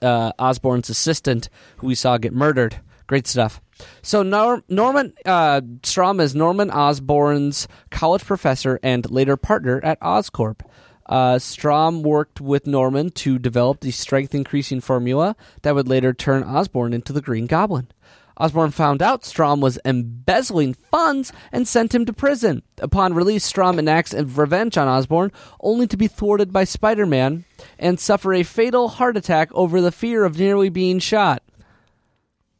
uh, 0.00 0.32
Osborn's 0.38 0.88
assistant 0.88 1.48
who 1.78 1.88
we 1.88 1.94
saw 1.96 2.16
get 2.18 2.32
murdered. 2.32 2.76
Great 3.08 3.26
stuff. 3.26 3.60
So, 4.02 4.22
Nor- 4.22 4.62
Norman 4.68 5.12
uh, 5.24 5.60
Strom 5.82 6.20
is 6.20 6.34
Norman 6.34 6.70
Osborn's 6.70 7.68
college 7.90 8.24
professor 8.24 8.78
and 8.82 9.10
later 9.10 9.36
partner 9.36 9.80
at 9.82 10.00
Oscorp. 10.00 10.60
Uh, 11.06 11.38
Strom 11.38 12.02
worked 12.02 12.40
with 12.40 12.66
Norman 12.66 13.10
to 13.10 13.38
develop 13.38 13.80
the 13.80 13.90
strength 13.90 14.34
increasing 14.34 14.80
formula 14.80 15.36
that 15.62 15.74
would 15.74 15.88
later 15.88 16.12
turn 16.12 16.42
Osborn 16.42 16.92
into 16.92 17.12
the 17.12 17.20
Green 17.20 17.46
Goblin. 17.46 17.88
Osborn 18.36 18.70
found 18.70 19.02
out 19.02 19.24
Strom 19.24 19.60
was 19.60 19.78
embezzling 19.84 20.74
funds 20.74 21.32
and 21.52 21.68
sent 21.68 21.94
him 21.94 22.06
to 22.06 22.12
prison. 22.12 22.62
Upon 22.80 23.14
release, 23.14 23.44
Strom 23.44 23.78
enacts 23.78 24.14
revenge 24.14 24.78
on 24.78 24.88
Osborn, 24.88 25.32
only 25.60 25.86
to 25.86 25.96
be 25.96 26.08
thwarted 26.08 26.52
by 26.52 26.64
Spider 26.64 27.06
Man 27.06 27.44
and 27.78 28.00
suffer 28.00 28.32
a 28.32 28.42
fatal 28.42 28.88
heart 28.88 29.16
attack 29.16 29.50
over 29.52 29.80
the 29.80 29.92
fear 29.92 30.24
of 30.24 30.38
nearly 30.38 30.70
being 30.70 30.98
shot. 30.98 31.42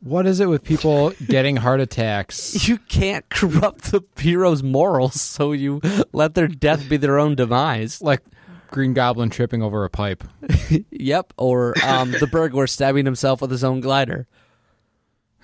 What 0.03 0.27
is 0.27 0.41
it 0.41 0.47
with 0.49 0.65
people 0.65 1.11
getting 1.27 1.57
heart 1.57 1.81
attacks? 1.81 2.69
You 2.69 2.79
can't 2.79 3.29
corrupt 3.29 3.93
the 3.93 4.03
hero's 4.17 4.63
morals, 4.63 5.21
so 5.21 5.53
you 5.53 5.81
let 6.13 6.35
their 6.35 6.49
death 6.49 6.89
be 6.89 6.97
their 6.97 7.19
own 7.19 7.37
demise. 7.37 8.03
Like 8.03 8.21
Green 8.71 8.95
Goblin 8.95 9.31
tripping 9.31 9.63
over 9.63 9.85
a 9.85 9.91
pipe. 9.91 10.25
Yep, 10.91 11.35
or 11.37 11.75
um, 11.85 12.13
the 12.13 12.27
burglar 12.29 12.67
stabbing 12.67 13.05
himself 13.05 13.43
with 13.43 13.51
his 13.51 13.65
own 13.65 13.81
glider. 13.81 14.27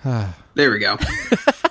There 0.03 0.71
we 0.71 0.79
go. 0.79 0.97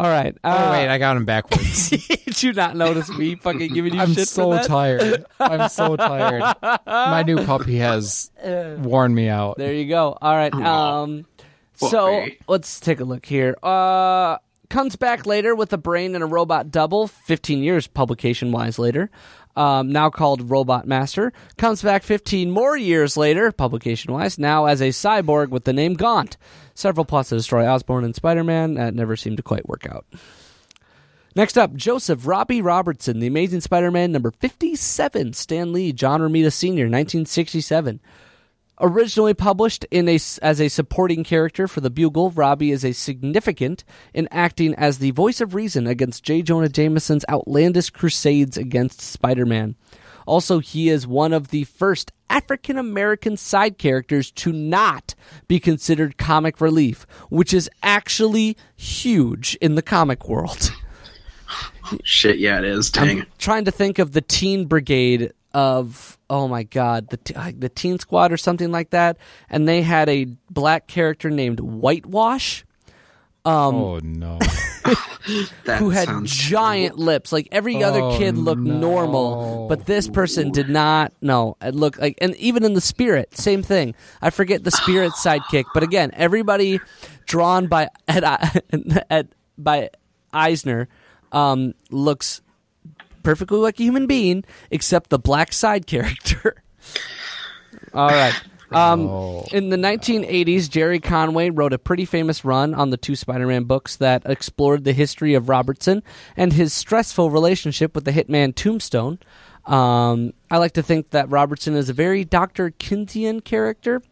All 0.00 0.08
right. 0.08 0.34
Oh 0.42 0.50
Uh, 0.50 0.70
wait, 0.72 0.88
I 0.88 0.96
got 0.96 1.18
him 1.18 1.26
backwards. 1.26 1.90
did 2.24 2.42
you 2.42 2.54
not 2.54 2.74
notice 2.74 3.10
me 3.10 3.34
fucking 3.34 3.74
giving 3.74 3.92
you 3.92 4.00
shit? 4.00 4.08
I'm 4.08 4.14
shit 4.14 4.28
so 4.28 4.44
for 4.50 4.54
that? 4.54 4.66
tired. 4.66 5.26
I'm 5.38 5.68
so 5.68 5.94
tired. 5.96 6.54
My 6.86 7.22
new 7.22 7.44
puppy 7.44 7.76
has 7.76 8.30
worn 8.42 9.14
me 9.14 9.28
out. 9.28 9.58
There 9.58 9.74
you 9.74 9.86
go. 9.88 10.16
All 10.22 10.34
right. 10.34 10.54
Um, 10.54 11.26
so 11.74 12.26
let's 12.48 12.80
take 12.80 13.00
a 13.00 13.04
look 13.04 13.26
here. 13.26 13.56
Uh, 13.62 14.38
comes 14.70 14.96
back 14.96 15.26
later 15.26 15.54
with 15.54 15.72
a 15.74 15.78
brain 15.78 16.14
and 16.14 16.24
a 16.24 16.26
robot 16.26 16.70
double. 16.70 17.06
Fifteen 17.06 17.62
years 17.62 17.86
publication 17.86 18.52
wise 18.52 18.78
later. 18.78 19.10
Um, 19.56 19.90
now 19.90 20.10
called 20.10 20.48
Robot 20.48 20.86
Master. 20.86 21.32
Comes 21.58 21.82
back 21.82 22.02
15 22.02 22.50
more 22.50 22.76
years 22.76 23.16
later, 23.16 23.50
publication 23.50 24.12
wise, 24.12 24.38
now 24.38 24.66
as 24.66 24.80
a 24.80 24.88
cyborg 24.88 25.48
with 25.48 25.64
the 25.64 25.72
name 25.72 25.94
Gaunt. 25.94 26.36
Several 26.74 27.04
plots 27.04 27.30
to 27.30 27.36
destroy 27.36 27.66
Osborn 27.66 28.04
and 28.04 28.14
Spider 28.14 28.44
Man 28.44 28.74
that 28.74 28.94
never 28.94 29.16
seemed 29.16 29.38
to 29.38 29.42
quite 29.42 29.68
work 29.68 29.86
out. 29.90 30.06
Next 31.36 31.56
up, 31.56 31.74
Joseph 31.74 32.26
Robbie 32.26 32.62
Robertson, 32.62 33.20
The 33.20 33.26
Amazing 33.26 33.60
Spider 33.60 33.90
Man 33.90 34.12
number 34.12 34.30
57, 34.30 35.32
Stan 35.32 35.72
Lee, 35.72 35.92
John 35.92 36.20
Romita 36.20 36.52
Sr., 36.52 36.86
1967. 36.86 38.00
Originally 38.82 39.34
published 39.34 39.84
in 39.90 40.08
a, 40.08 40.18
as 40.40 40.58
a 40.60 40.68
supporting 40.68 41.22
character 41.22 41.68
for 41.68 41.82
the 41.82 41.90
Bugle, 41.90 42.30
Robbie 42.30 42.70
is 42.70 42.84
a 42.84 42.92
significant 42.92 43.84
in 44.14 44.26
acting 44.30 44.74
as 44.76 44.98
the 44.98 45.10
voice 45.10 45.42
of 45.42 45.54
reason 45.54 45.86
against 45.86 46.24
J. 46.24 46.40
Jonah 46.40 46.70
Jameson's 46.70 47.24
outlandish 47.28 47.90
crusades 47.90 48.56
against 48.56 49.02
Spider 49.02 49.44
Man. 49.44 49.76
Also, 50.26 50.60
he 50.60 50.88
is 50.88 51.06
one 51.06 51.32
of 51.34 51.48
the 51.48 51.64
first 51.64 52.12
African 52.30 52.78
American 52.78 53.36
side 53.36 53.76
characters 53.76 54.30
to 54.30 54.52
not 54.52 55.14
be 55.48 55.60
considered 55.60 56.16
comic 56.16 56.60
relief, 56.60 57.06
which 57.28 57.52
is 57.52 57.68
actually 57.82 58.56
huge 58.76 59.56
in 59.60 59.74
the 59.74 59.82
comic 59.82 60.28
world. 60.28 60.72
Shit, 62.04 62.38
yeah, 62.38 62.58
it 62.58 62.64
is. 62.64 62.90
Dang. 62.90 63.20
I'm 63.22 63.26
trying 63.38 63.64
to 63.64 63.72
think 63.72 63.98
of 63.98 64.12
the 64.12 64.20
Teen 64.20 64.66
Brigade 64.66 65.32
of 65.52 66.16
oh 66.30 66.48
my 66.48 66.62
god 66.62 67.08
the 67.10 67.18
t- 67.18 67.34
the 67.58 67.68
Teen 67.68 67.98
Squad 67.98 68.32
or 68.32 68.38
something 68.38 68.72
like 68.72 68.90
that, 68.90 69.18
and 69.50 69.68
they 69.68 69.82
had 69.82 70.08
a 70.08 70.24
black 70.48 70.86
character 70.86 71.28
named 71.28 71.60
Whitewash 71.60 72.64
oh 73.44 73.98
no. 74.02 74.38
That 75.66 75.78
who 75.78 75.90
had 75.90 76.06
sounds 76.08 76.34
giant 76.34 76.98
lips. 76.98 77.30
Like 77.30 77.48
every 77.52 77.82
other 77.84 78.00
Oh, 78.00 78.16
kid 78.18 78.36
looked 78.38 78.62
no. 78.62 78.78
normal, 78.78 79.66
but 79.68 79.84
this 79.86 80.08
person 80.08 80.50
did 80.50 80.68
not. 80.70 81.12
No, 81.20 81.56
it 81.60 81.74
looked 81.74 82.00
like, 82.00 82.16
and 82.20 82.34
even 82.36 82.64
in 82.64 82.72
the 82.72 82.80
Spirit, 82.80 83.36
same 83.36 83.62
thing. 83.62 83.94
I 84.22 84.30
forget 84.30 84.64
the 84.64 84.70
Spirit 84.70 85.12
sidekick, 85.22 85.66
but 85.74 85.82
again, 85.82 86.10
everybody 86.14 86.80
drawn 87.26 87.66
by 87.66 87.88
at, 88.08 88.64
at 89.10 89.26
by 89.58 89.90
Eisner 90.32 90.88
um, 91.32 91.74
looks 91.90 92.40
perfectly 93.22 93.58
like 93.58 93.78
a 93.80 93.82
human 93.82 94.06
being, 94.06 94.44
except 94.70 95.10
the 95.10 95.18
black 95.18 95.52
side 95.52 95.86
character. 95.86 96.54
All 97.94 98.08
right. 98.08 98.34
Um, 98.72 99.00
Oh. 99.08 99.44
in 99.52 99.68
the 99.70 99.76
1980s, 99.76 100.70
Gerry 100.70 101.00
Conway 101.00 101.50
wrote 101.50 101.72
a 101.72 101.78
pretty 101.78 102.04
famous 102.04 102.44
run 102.44 102.72
on 102.72 102.90
the 102.90 102.96
two 102.96 103.16
Spider 103.16 103.46
Man 103.48 103.64
books 103.64 103.96
that 103.96 104.22
explored 104.26 104.84
the 104.84 104.92
history 104.92 105.34
of 105.34 105.48
Robertson 105.48 106.04
and 106.36 106.52
his 106.52 106.72
stressful 106.72 107.30
relationship 107.30 107.96
with 107.96 108.04
the 108.04 108.12
hitman 108.12 108.54
Tombstone. 108.54 109.18
Um, 109.66 110.34
I 110.52 110.58
like 110.58 110.72
to 110.74 110.82
think 110.84 111.10
that 111.10 111.28
Robertson 111.30 111.74
is 111.74 111.88
a 111.88 111.92
very 111.92 112.24
Dr. 112.24 112.70
Kinsian 112.70 113.42
character 113.42 114.02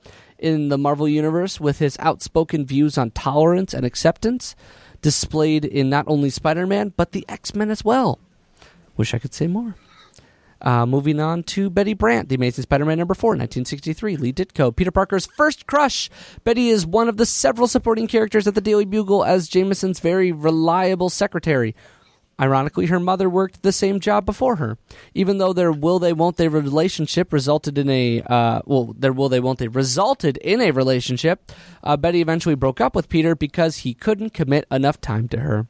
in 0.41 0.69
the 0.71 0.79
Marvel 0.79 1.09
Universe 1.09 1.61
with 1.61 1.79
his 1.79 1.97
outspoken 2.01 2.67
views 2.67 2.99
on 2.99 3.13
tolerance 3.13 3.73
and 3.73 3.87
acceptance, 3.87 4.57
displayed 5.03 5.65
in 5.65 5.89
not 5.89 6.05
only 6.09 6.31
Spider 6.31 6.67
Man, 6.67 6.93
but 6.97 7.13
the 7.13 7.25
X 7.29 7.55
Men 7.55 7.71
as 7.71 7.85
well. 7.85 8.19
Wish 8.99 9.15
I 9.15 9.19
could 9.19 9.33
say 9.33 9.47
more. 9.47 9.75
Uh, 10.61 10.85
moving 10.85 11.21
on 11.21 11.45
to 11.45 11.71
Betty 11.71 11.95
Brant, 11.95 12.29
The 12.29 12.35
Amazing 12.35 12.63
Spider-Man 12.63 12.99
number 12.99 13.15
four, 13.15 13.31
1963, 13.31 14.17
Lee 14.17 14.33
Ditko, 14.33 14.75
Peter 14.75 14.91
Parker's 14.91 15.27
first 15.37 15.69
crush. 15.69 16.11
Betty 16.43 16.69
is 16.71 16.85
one 16.85 17.09
of 17.09 17.17
the 17.17 17.27
several 17.27 17.69
supporting 17.69 18.09
characters 18.09 18.49
at 18.49 18.57
the 18.57 18.61
Daily 18.61 18.85
Bugle 18.85 19.25
as 19.25 19.49
Jameson's 19.49 20.01
very 20.01 20.33
reliable 20.33 21.11
secretary. 21.11 21.77
Ironically, 22.41 22.87
her 22.87 22.99
mother 22.99 23.31
worked 23.31 23.63
the 23.63 23.73
same 23.73 24.01
job 24.01 24.27
before 24.27 24.57
her. 24.57 24.79
Even 25.15 25.39
though 25.39 25.53
their 25.53 25.73
will 25.73 25.99
they 25.99 26.13
won't 26.13 26.37
they 26.37 26.47
relationship 26.47 27.33
resulted 27.33 27.79
in 27.79 27.91
a 27.91 28.23
uh, 28.23 28.63
well, 28.65 28.95
their 28.97 29.13
will 29.13 29.29
they 29.29 29.41
won't 29.41 29.59
they 29.59 29.67
resulted 29.67 30.37
in 30.37 30.61
a 30.61 30.71
relationship, 30.71 31.51
uh, 31.83 31.97
Betty 31.97 32.21
eventually 32.21 32.55
broke 32.55 32.81
up 32.81 32.95
with 32.95 33.09
Peter 33.09 33.35
because 33.35 33.79
he 33.79 33.93
couldn't 33.93 34.35
commit 34.35 34.67
enough 34.71 35.01
time 35.01 35.27
to 35.29 35.41
her. 35.41 35.67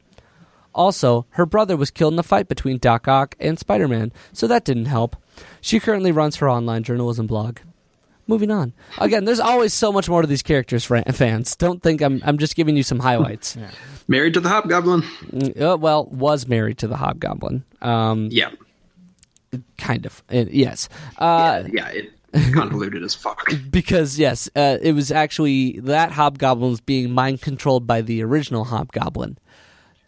Also, 0.79 1.27
her 1.31 1.45
brother 1.45 1.77
was 1.77 1.91
killed 1.91 2.12
in 2.12 2.19
a 2.21 2.23
fight 2.23 2.47
between 2.47 2.79
Doc 2.79 3.09
Ock 3.09 3.35
and 3.41 3.59
Spider 3.59 3.88
Man, 3.88 4.12
so 4.33 4.47
that 4.47 4.64
didn't 4.64 4.85
help. 4.85 5.17
She 5.61 5.81
currently 5.81 6.12
runs 6.12 6.37
her 6.37 6.49
online 6.49 6.85
journalism 6.85 7.27
blog. 7.27 7.59
Moving 8.29 8.53
on. 8.53 8.73
Again, 8.99 9.25
there's 9.25 9.41
always 9.41 9.75
so 9.75 9.91
much 9.91 10.09
more 10.09 10.23
to 10.23 10.29
these 10.29 10.43
characters, 10.43 10.85
fans. 10.85 11.57
Don't 11.57 11.83
think 11.83 12.01
I'm, 12.01 12.23
I'm 12.25 12.38
just 12.38 12.55
giving 12.55 12.77
you 12.77 12.85
some 12.85 13.01
highlights. 13.01 13.59
Married 14.09 14.35
to 14.35 14.41
the 14.41 14.49
Hobgoblin. 14.49 15.03
Mm, 15.03 15.61
uh, 15.61 15.77
well, 15.79 16.07
was 16.07 16.47
married 16.47 16.79
to 16.79 16.87
the 16.87 16.97
Hobgoblin. 16.97 17.64
Um, 17.83 18.29
Yeah. 18.31 18.51
kind 19.79 20.07
of. 20.07 20.23
Uh, 20.33 20.45
yes. 20.49 20.88
Uh, 21.19 21.64
yeah, 21.73 21.88
it 21.88 22.12
convoluted 22.55 23.03
as 23.03 23.17
fuck. 23.17 23.53
because, 23.71 24.17
yes, 24.17 24.49
uh, 24.55 24.79
it 24.81 24.93
was 24.93 25.11
actually 25.11 25.81
that 25.81 26.12
Hobgoblin 26.12 26.71
was 26.71 26.81
being 26.81 27.11
mind 27.11 27.43
controlled 27.43 27.85
by 27.87 28.01
the 28.01 28.23
original 28.23 28.64
Hobgoblin 28.64 29.38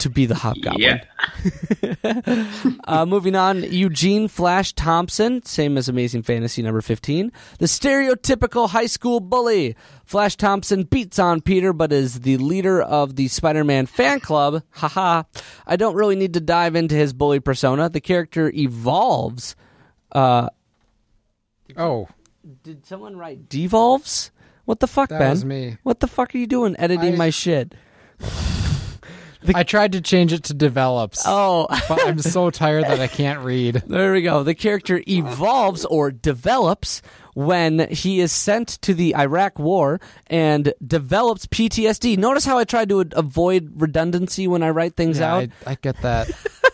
to 0.01 0.09
be 0.09 0.25
the 0.25 0.35
Hobgoblin. 0.35 0.81
Yeah. 0.81 1.03
Uh, 2.85 3.05
moving 3.05 3.35
on, 3.35 3.63
Eugene 3.63 4.27
Flash 4.27 4.73
Thompson, 4.73 5.43
same 5.45 5.77
as 5.77 5.87
Amazing 5.87 6.23
Fantasy 6.23 6.61
number 6.61 6.81
15. 6.81 7.31
The 7.59 7.65
stereotypical 7.65 8.69
high 8.69 8.85
school 8.87 9.19
bully. 9.19 9.75
Flash 10.05 10.35
Thompson 10.35 10.83
beats 10.83 11.19
on 11.19 11.41
Peter, 11.41 11.71
but 11.73 11.91
is 11.93 12.21
the 12.21 12.37
leader 12.37 12.81
of 12.81 13.15
the 13.15 13.27
Spider 13.29 13.63
Man 13.63 13.85
fan 13.85 14.19
club. 14.19 14.63
Haha. 14.71 15.23
I 15.65 15.75
don't 15.77 15.95
really 15.95 16.15
need 16.15 16.33
to 16.33 16.41
dive 16.41 16.75
into 16.75 16.95
his 16.95 17.13
bully 17.13 17.39
persona. 17.39 17.89
The 17.89 18.01
character 18.01 18.51
evolves. 18.53 19.55
Uh, 20.11 20.49
Oh, 21.77 22.09
did 22.63 22.85
someone 22.85 23.15
write 23.15 23.47
devolves? 23.47 24.31
What 24.65 24.79
the 24.81 24.87
fuck, 24.87 25.09
that 25.09 25.19
Ben? 25.19 25.29
was 25.31 25.45
me. 25.45 25.77
What 25.83 25.99
the 26.01 26.07
fuck 26.07 26.35
are 26.35 26.37
you 26.37 26.47
doing 26.47 26.75
editing 26.77 27.13
I- 27.13 27.17
my 27.17 27.29
shit? 27.29 27.73
I 29.53 29.63
tried 29.63 29.93
to 29.93 30.01
change 30.01 30.33
it 30.33 30.43
to 30.45 30.53
develops, 30.53 31.23
Oh. 31.25 31.67
but 31.89 32.05
I'm 32.07 32.19
so 32.19 32.49
tired 32.49 32.83
that 32.85 32.99
I 32.99 33.07
can't 33.07 33.43
read. 33.43 33.83
There 33.87 34.13
we 34.13 34.21
go. 34.21 34.43
The 34.43 34.55
character 34.55 35.01
evolves 35.07 35.85
or 35.85 36.11
develops 36.11 37.01
when 37.33 37.87
he 37.89 38.19
is 38.19 38.31
sent 38.31 38.67
to 38.81 38.93
the 38.93 39.15
Iraq 39.15 39.57
War 39.59 39.99
and 40.27 40.73
develops 40.85 41.45
PTSD. 41.47 42.17
Notice 42.17 42.45
how 42.45 42.57
I 42.57 42.63
tried 42.65 42.89
to 42.89 43.05
avoid 43.13 43.71
redundancy 43.81 44.47
when 44.47 44.63
I 44.63 44.69
write 44.69 44.95
things 44.95 45.19
Yeah, 45.19 45.35
out 45.35 45.49
I, 45.65 45.71
I 45.71 45.75
get 45.81 46.01
that. 46.01 46.29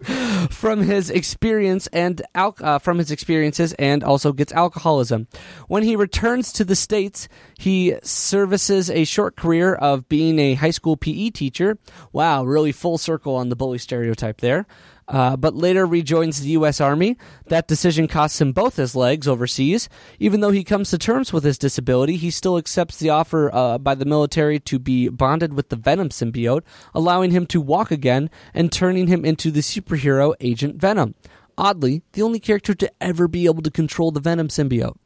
from 0.50 0.82
his 0.82 1.10
experience 1.10 1.86
and 1.88 2.22
al- 2.34 2.56
uh, 2.60 2.78
from 2.78 2.98
his 2.98 3.10
experiences 3.10 3.72
and 3.74 4.02
also 4.02 4.32
gets 4.32 4.52
alcoholism. 4.52 5.26
When 5.68 5.82
he 5.82 5.96
returns 5.96 6.52
to 6.54 6.64
the 6.64 6.76
states, 6.76 7.28
he 7.58 7.96
services 8.02 8.90
a 8.90 9.04
short 9.04 9.36
career 9.36 9.74
of 9.74 10.08
being 10.08 10.38
a 10.38 10.54
high 10.54 10.70
school 10.70 10.96
PE 10.96 11.30
teacher. 11.30 11.78
Wow, 12.12 12.44
really 12.44 12.72
full 12.72 12.98
circle 12.98 13.36
on 13.36 13.48
the 13.48 13.56
bully 13.56 13.78
stereotype 13.78 14.40
there. 14.40 14.66
Uh, 15.12 15.36
but 15.36 15.54
later 15.54 15.84
rejoins 15.84 16.40
the 16.40 16.48
U.S. 16.50 16.80
Army. 16.80 17.18
That 17.48 17.68
decision 17.68 18.08
costs 18.08 18.40
him 18.40 18.52
both 18.52 18.76
his 18.76 18.96
legs 18.96 19.28
overseas. 19.28 19.90
Even 20.18 20.40
though 20.40 20.50
he 20.50 20.64
comes 20.64 20.88
to 20.90 20.98
terms 20.98 21.32
with 21.34 21.44
his 21.44 21.58
disability, 21.58 22.16
he 22.16 22.30
still 22.30 22.56
accepts 22.56 22.98
the 22.98 23.10
offer 23.10 23.54
uh, 23.54 23.76
by 23.76 23.94
the 23.94 24.06
military 24.06 24.58
to 24.60 24.78
be 24.78 25.08
bonded 25.08 25.52
with 25.52 25.68
the 25.68 25.76
Venom 25.76 26.08
symbiote, 26.08 26.62
allowing 26.94 27.30
him 27.30 27.44
to 27.46 27.60
walk 27.60 27.90
again 27.90 28.30
and 28.54 28.72
turning 28.72 29.06
him 29.06 29.22
into 29.24 29.50
the 29.50 29.60
superhero 29.60 30.34
Agent 30.40 30.76
Venom. 30.76 31.14
Oddly, 31.58 32.02
the 32.12 32.22
only 32.22 32.40
character 32.40 32.72
to 32.74 32.90
ever 32.98 33.28
be 33.28 33.44
able 33.44 33.62
to 33.62 33.70
control 33.70 34.10
the 34.12 34.20
Venom 34.20 34.48
symbiote. 34.48 34.96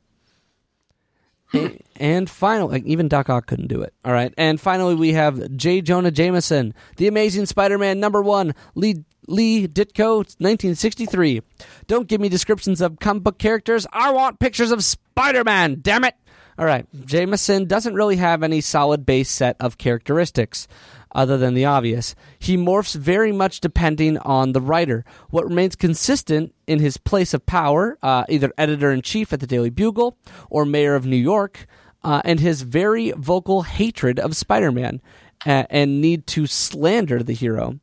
A- 1.52 1.80
and 1.96 2.28
finally, 2.28 2.82
even 2.86 3.08
Doc 3.08 3.28
Ock 3.28 3.46
couldn't 3.46 3.68
do 3.68 3.82
it. 3.82 3.92
All 4.04 4.12
right. 4.12 4.32
And 4.36 4.60
finally, 4.60 4.94
we 4.94 5.12
have 5.12 5.56
J. 5.56 5.80
Jonah 5.80 6.10
Jameson, 6.10 6.74
The 6.96 7.08
Amazing 7.08 7.46
Spider 7.46 7.78
Man 7.78 8.00
number 8.00 8.22
one, 8.22 8.54
Lee, 8.74 9.04
Lee 9.26 9.66
Ditko, 9.66 10.18
1963. 10.18 11.42
Don't 11.86 12.08
give 12.08 12.20
me 12.20 12.28
descriptions 12.28 12.80
of 12.80 12.98
comic 12.98 13.22
book 13.22 13.38
characters. 13.38 13.86
I 13.92 14.10
want 14.12 14.38
pictures 14.38 14.70
of 14.70 14.84
Spider 14.84 15.44
Man, 15.44 15.78
damn 15.82 16.04
it. 16.04 16.14
All 16.58 16.64
right. 16.64 16.86
Jameson 17.04 17.66
doesn't 17.66 17.94
really 17.94 18.16
have 18.16 18.42
any 18.42 18.60
solid 18.62 19.04
base 19.04 19.30
set 19.30 19.56
of 19.60 19.76
characteristics 19.76 20.66
other 21.12 21.36
than 21.36 21.54
the 21.54 21.64
obvious. 21.64 22.14
He 22.38 22.56
morphs 22.56 22.94
very 22.94 23.32
much 23.32 23.60
depending 23.60 24.18
on 24.18 24.52
the 24.52 24.60
writer. 24.60 25.04
What 25.30 25.44
remains 25.44 25.76
consistent 25.76 26.54
in 26.66 26.78
his 26.78 26.96
place 26.96 27.34
of 27.34 27.44
power, 27.44 27.98
uh, 28.02 28.24
either 28.28 28.52
editor 28.56 28.90
in 28.90 29.02
chief 29.02 29.32
at 29.32 29.40
the 29.40 29.46
Daily 29.46 29.70
Bugle 29.70 30.16
or 30.48 30.64
mayor 30.64 30.94
of 30.94 31.06
New 31.06 31.16
York, 31.16 31.66
uh, 32.02 32.22
and 32.24 32.40
his 32.40 32.62
very 32.62 33.10
vocal 33.12 33.62
hatred 33.62 34.18
of 34.18 34.36
Spider 34.36 34.72
Man 34.72 35.00
and 35.44 36.00
need 36.00 36.26
to 36.28 36.46
slander 36.46 37.22
the 37.22 37.32
hero. 37.32 37.78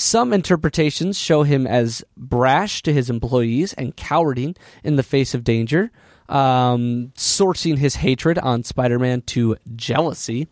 Some 0.00 0.32
interpretations 0.32 1.18
show 1.18 1.42
him 1.42 1.66
as 1.66 2.04
brash 2.16 2.82
to 2.82 2.92
his 2.92 3.10
employees 3.10 3.72
and 3.72 3.96
cowarding 3.96 4.56
in 4.84 4.94
the 4.94 5.02
face 5.02 5.34
of 5.34 5.42
danger, 5.42 5.90
um, 6.28 7.10
sourcing 7.16 7.78
his 7.78 7.96
hatred 7.96 8.38
on 8.38 8.62
Spider 8.62 9.00
Man 9.00 9.22
to 9.22 9.56
jealousy. 9.74 10.46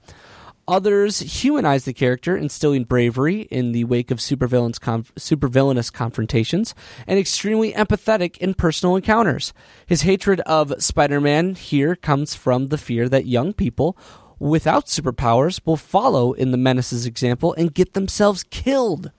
Others 0.66 1.20
humanize 1.20 1.85
the 1.85 1.92
character, 1.92 2.37
instilling 2.37 2.82
bravery 2.82 3.42
in 3.42 3.70
the 3.70 3.85
wake 3.85 4.11
of 4.11 4.18
supervillains 4.18 4.80
conf- 4.80 5.14
supervillainous 5.14 5.92
confrontations, 5.92 6.74
and 7.06 7.16
extremely 7.16 7.72
empathetic 7.72 8.37
in 8.38 8.52
personal 8.52 8.96
encounters. 8.96 9.52
His 9.87 10.02
hatred 10.02 10.40
of 10.40 10.74
Spider 10.82 11.20
Man 11.20 11.54
here 11.54 11.94
comes 11.94 12.35
from 12.35 12.66
the 12.66 12.78
fear 12.78 13.09
that 13.11 13.26
young 13.26 13.52
people 13.52 13.96
without 14.40 14.87
superpowers 14.87 15.61
will 15.64 15.76
follow 15.76 16.32
in 16.32 16.50
the 16.50 16.59
Menace's 16.59 17.06
example 17.06 17.54
and 17.54 17.72
get 17.72 17.94
themselves 17.94 18.42
killed. 18.42 19.12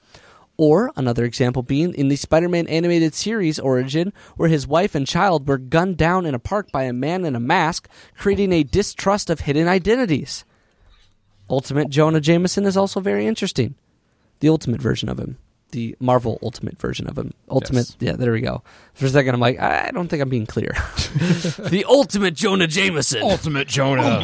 Or 0.58 0.92
another 0.96 1.24
example 1.24 1.62
being 1.62 1.94
in 1.94 2.08
the 2.08 2.16
Spider 2.16 2.50
Man 2.50 2.68
animated 2.68 3.14
series 3.14 3.60
origin, 3.60 4.12
where 4.38 4.50
his 4.50 4.66
wife 4.68 4.96
and 4.96 5.06
child 5.06 5.48
were 5.48 5.60
gunned 5.60 5.98
down 5.98 6.26
in 6.26 6.34
a 6.34 6.40
park 6.40 6.72
by 6.72 6.84
a 6.84 6.94
man 6.94 7.26
in 7.26 7.36
a 7.36 7.40
mask, 7.40 7.88
creating 8.18 8.52
a 8.52 8.64
distrust 8.64 9.30
of 9.30 9.42
hidden 9.42 9.68
identities. 9.68 10.46
Ultimate 11.50 11.90
Jonah 11.90 12.20
Jameson 12.20 12.66
is 12.66 12.76
also 12.76 13.00
very 13.00 13.28
interesting. 13.28 13.76
The 14.40 14.50
ultimate 14.50 14.82
version 14.82 15.10
of 15.10 15.20
him. 15.20 15.38
The 15.72 15.96
Marvel 16.00 16.40
Ultimate 16.42 16.80
version 16.80 17.08
of 17.08 17.18
him. 17.18 17.34
Ultimate, 17.50 17.80
Yes. 17.90 17.96
yeah, 18.00 18.14
there 18.14 18.32
we 18.32 18.42
go. 18.42 18.64
For 18.94 19.06
a 19.06 19.10
second, 19.10 19.36
I'm 19.36 19.42
like, 19.42 19.60
I 19.60 19.92
don't 19.92 20.08
think 20.08 20.22
I'm 20.22 20.30
being 20.30 20.46
clear. 20.46 20.72
the 21.60 21.86
ultimate 21.88 22.34
Jonah 22.34 22.68
Jameson. 22.68 23.22
Ultimate 23.22 23.68
Jonah. 23.68 24.24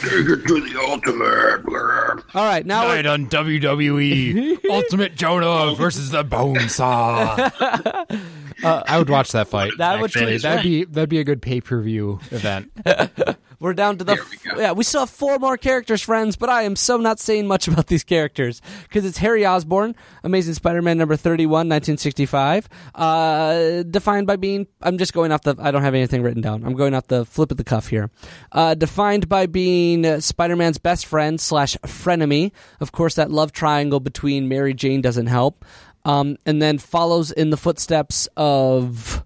Take 0.00 0.26
it 0.28 0.46
to 0.46 0.60
the 0.60 0.80
ultimate. 0.80 2.24
All 2.34 2.44
right, 2.44 2.64
now 2.64 2.86
we're- 2.86 3.02
Night 3.02 3.06
on 3.06 3.26
WWE. 3.28 4.58
Ultimate 4.70 5.14
Jonah 5.14 5.74
versus 5.74 6.10
the 6.10 6.24
Bonesaw. 6.24 7.52
uh, 8.64 8.82
I 8.86 8.98
would 8.98 9.10
watch 9.10 9.32
that 9.32 9.48
fight. 9.48 9.72
That 9.78 10.00
would 10.00 10.10
actually. 10.10 10.32
be- 10.32 10.38
that'd 10.38 10.62
be 10.62 10.84
that'd 10.84 11.08
be 11.08 11.18
a 11.18 11.24
good 11.24 11.42
pay 11.42 11.60
per 11.60 11.80
view 11.82 12.18
event. 12.30 12.70
We're 13.60 13.74
down 13.74 13.98
to 13.98 14.04
the 14.04 14.14
we 14.30 14.50
go. 14.50 14.58
yeah. 14.58 14.72
We 14.72 14.84
still 14.84 15.00
have 15.00 15.10
four 15.10 15.38
more 15.38 15.58
characters, 15.58 16.00
friends, 16.00 16.34
but 16.36 16.48
I 16.48 16.62
am 16.62 16.74
so 16.76 16.96
not 16.96 17.20
saying 17.20 17.46
much 17.46 17.68
about 17.68 17.86
these 17.88 18.02
characters 18.02 18.62
because 18.84 19.04
it's 19.04 19.18
Harry 19.18 19.46
Osborn, 19.46 19.94
Amazing 20.24 20.54
Spider-Man 20.54 20.96
number 20.96 21.14
thirty-one, 21.14 21.68
1965, 21.68 22.68
uh, 22.94 23.82
defined 23.82 24.26
by 24.26 24.36
being. 24.36 24.66
I'm 24.80 24.96
just 24.96 25.12
going 25.12 25.30
off 25.30 25.42
the. 25.42 25.54
I 25.58 25.70
don't 25.70 25.82
have 25.82 25.94
anything 25.94 26.22
written 26.22 26.40
down. 26.40 26.64
I'm 26.64 26.74
going 26.74 26.94
off 26.94 27.06
the 27.08 27.26
flip 27.26 27.50
of 27.50 27.58
the 27.58 27.64
cuff 27.64 27.88
here. 27.88 28.10
Uh, 28.50 28.74
defined 28.74 29.28
by 29.28 29.44
being 29.44 30.20
Spider-Man's 30.20 30.78
best 30.78 31.04
friend 31.04 31.38
slash 31.38 31.76
frenemy. 31.84 32.52
Of 32.80 32.92
course, 32.92 33.16
that 33.16 33.30
love 33.30 33.52
triangle 33.52 34.00
between 34.00 34.48
Mary 34.48 34.72
Jane 34.72 35.02
doesn't 35.02 35.26
help. 35.26 35.64
Um, 36.06 36.38
and 36.46 36.62
then 36.62 36.78
follows 36.78 37.30
in 37.30 37.50
the 37.50 37.58
footsteps 37.58 38.26
of 38.34 39.22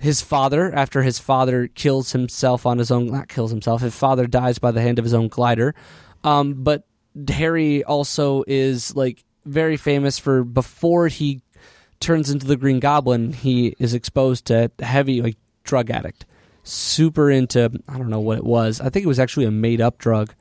his 0.00 0.20
father 0.20 0.74
after 0.74 1.02
his 1.02 1.18
father 1.18 1.68
kills 1.68 2.12
himself 2.12 2.66
on 2.66 2.78
his 2.78 2.90
own 2.90 3.06
not 3.06 3.28
kills 3.28 3.50
himself 3.50 3.80
his 3.80 3.94
father 3.94 4.26
dies 4.26 4.58
by 4.58 4.70
the 4.70 4.80
hand 4.80 4.98
of 4.98 5.04
his 5.04 5.14
own 5.14 5.28
glider 5.28 5.74
um, 6.24 6.54
but 6.54 6.84
harry 7.28 7.82
also 7.84 8.44
is 8.46 8.94
like 8.94 9.24
very 9.44 9.76
famous 9.76 10.18
for 10.18 10.44
before 10.44 11.08
he 11.08 11.42
turns 12.00 12.30
into 12.30 12.46
the 12.46 12.56
green 12.56 12.78
goblin 12.80 13.32
he 13.32 13.74
is 13.78 13.94
exposed 13.94 14.44
to 14.44 14.70
heavy 14.80 15.20
like 15.20 15.36
drug 15.64 15.90
addict 15.90 16.24
super 16.62 17.30
into 17.30 17.70
i 17.88 17.96
don't 17.96 18.10
know 18.10 18.20
what 18.20 18.38
it 18.38 18.44
was 18.44 18.80
i 18.80 18.88
think 18.88 19.04
it 19.04 19.08
was 19.08 19.18
actually 19.18 19.46
a 19.46 19.50
made 19.50 19.80
up 19.80 19.98
drug 19.98 20.32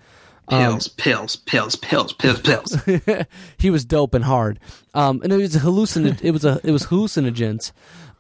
Pills, 0.50 0.88
pills, 0.88 1.36
pills, 1.36 1.76
pills, 1.76 2.14
pills, 2.14 2.40
pills. 2.40 2.78
he 3.58 3.70
was 3.70 3.84
dope 3.84 4.14
and 4.14 4.24
hard. 4.24 4.62
Um, 4.94 5.20
and 5.22 5.34
it 5.34 5.36
was 5.36 5.58
hallucin. 5.58 6.24
it 6.24 6.32
was 6.32 6.46
a 6.46 6.62
it 6.64 6.72
was 6.72 6.86
hallucinogens, 6.86 7.74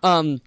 um, 0.04 0.42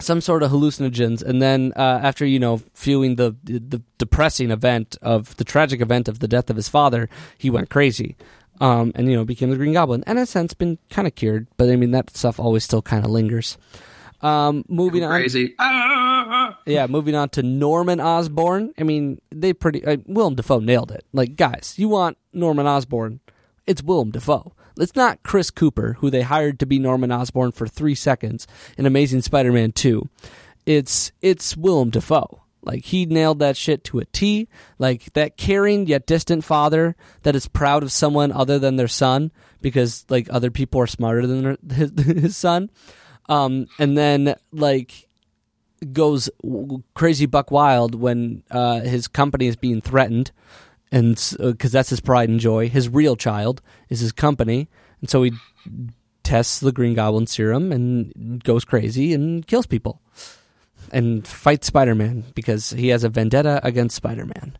some 0.00 0.20
sort 0.20 0.42
of 0.42 0.50
hallucinogens. 0.50 1.22
And 1.22 1.40
then 1.40 1.72
uh, 1.76 2.00
after 2.02 2.24
you 2.26 2.38
know 2.38 2.62
feeling 2.72 3.16
the 3.16 3.36
the 3.44 3.82
depressing 3.98 4.50
event 4.50 4.96
of 5.02 5.36
the 5.36 5.44
tragic 5.44 5.80
event 5.80 6.08
of 6.08 6.18
the 6.18 6.28
death 6.28 6.50
of 6.50 6.56
his 6.56 6.68
father, 6.68 7.08
he 7.38 7.50
went 7.50 7.70
crazy. 7.70 8.16
Um, 8.60 8.92
and 8.94 9.10
you 9.10 9.16
know 9.16 9.24
became 9.24 9.50
the 9.50 9.56
Green 9.56 9.72
Goblin, 9.72 10.04
and 10.06 10.18
in 10.18 10.22
a 10.22 10.26
sense 10.26 10.54
been 10.54 10.78
kind 10.88 11.08
of 11.08 11.14
cured. 11.14 11.48
But 11.56 11.70
I 11.70 11.76
mean 11.76 11.90
that 11.90 12.16
stuff 12.16 12.38
always 12.38 12.64
still 12.64 12.82
kind 12.82 13.04
of 13.04 13.10
lingers. 13.10 13.58
Um, 14.24 14.64
moving 14.68 15.04
on, 15.04 15.10
Crazy. 15.10 15.54
Ah! 15.58 16.58
yeah, 16.66 16.86
moving 16.86 17.14
on 17.14 17.28
to 17.30 17.42
Norman 17.42 18.00
Osborn. 18.00 18.72
I 18.78 18.82
mean, 18.82 19.20
they 19.30 19.52
pretty 19.52 19.84
uh, 19.84 19.98
Willem 20.06 20.34
Dafoe 20.34 20.60
nailed 20.60 20.90
it. 20.92 21.04
Like, 21.12 21.36
guys, 21.36 21.74
you 21.76 21.88
want 21.88 22.16
Norman 22.32 22.66
Osborn? 22.66 23.20
It's 23.66 23.82
Willem 23.82 24.12
Dafoe. 24.12 24.54
It's 24.78 24.96
not 24.96 25.22
Chris 25.22 25.50
Cooper, 25.50 25.96
who 26.00 26.10
they 26.10 26.22
hired 26.22 26.58
to 26.60 26.66
be 26.66 26.78
Norman 26.78 27.12
Osborn 27.12 27.52
for 27.52 27.66
three 27.66 27.94
seconds 27.94 28.46
in 28.76 28.86
Amazing 28.86 29.22
Spider-Man 29.22 29.72
Two. 29.72 30.08
It's 30.66 31.12
it's 31.20 31.56
Willem 31.56 31.90
Dafoe. 31.90 32.42
Like 32.62 32.84
he 32.86 33.06
nailed 33.06 33.38
that 33.40 33.56
shit 33.56 33.84
to 33.84 33.98
a 33.98 34.04
T. 34.06 34.48
Like 34.78 35.12
that 35.12 35.36
caring 35.36 35.86
yet 35.86 36.06
distant 36.06 36.44
father 36.44 36.96
that 37.22 37.36
is 37.36 37.46
proud 37.46 37.82
of 37.82 37.92
someone 37.92 38.32
other 38.32 38.58
than 38.58 38.76
their 38.76 38.88
son 38.88 39.30
because 39.60 40.04
like 40.08 40.28
other 40.30 40.50
people 40.50 40.80
are 40.80 40.86
smarter 40.86 41.26
than 41.26 41.58
his, 41.70 41.92
his 41.96 42.36
son. 42.36 42.70
Um, 43.28 43.66
and 43.78 43.96
then 43.96 44.34
like 44.52 45.08
goes 45.92 46.30
crazy 46.94 47.26
buck 47.26 47.50
wild 47.50 47.94
when 47.94 48.42
uh, 48.50 48.80
his 48.80 49.08
company 49.08 49.46
is 49.46 49.56
being 49.56 49.80
threatened, 49.80 50.32
and 50.94 51.34
because 51.40 51.72
that's 51.72 51.90
his 51.90 52.00
pride 52.00 52.28
and 52.28 52.38
joy. 52.40 52.68
His 52.68 52.88
real 52.88 53.16
child 53.16 53.60
is 53.88 54.00
his 54.00 54.12
company, 54.12 54.68
and 55.00 55.10
so 55.10 55.22
he 55.22 55.32
tests 56.22 56.60
the 56.60 56.72
Green 56.72 56.94
Goblin 56.94 57.26
serum 57.26 57.72
and 57.72 58.42
goes 58.44 58.64
crazy 58.64 59.12
and 59.12 59.46
kills 59.46 59.66
people, 59.66 60.00
and 60.92 61.26
fights 61.26 61.66
Spider 61.66 61.94
Man 61.94 62.24
because 62.34 62.70
he 62.70 62.88
has 62.88 63.04
a 63.04 63.08
vendetta 63.08 63.60
against 63.62 63.96
Spider 63.96 64.24
Man 64.26 64.56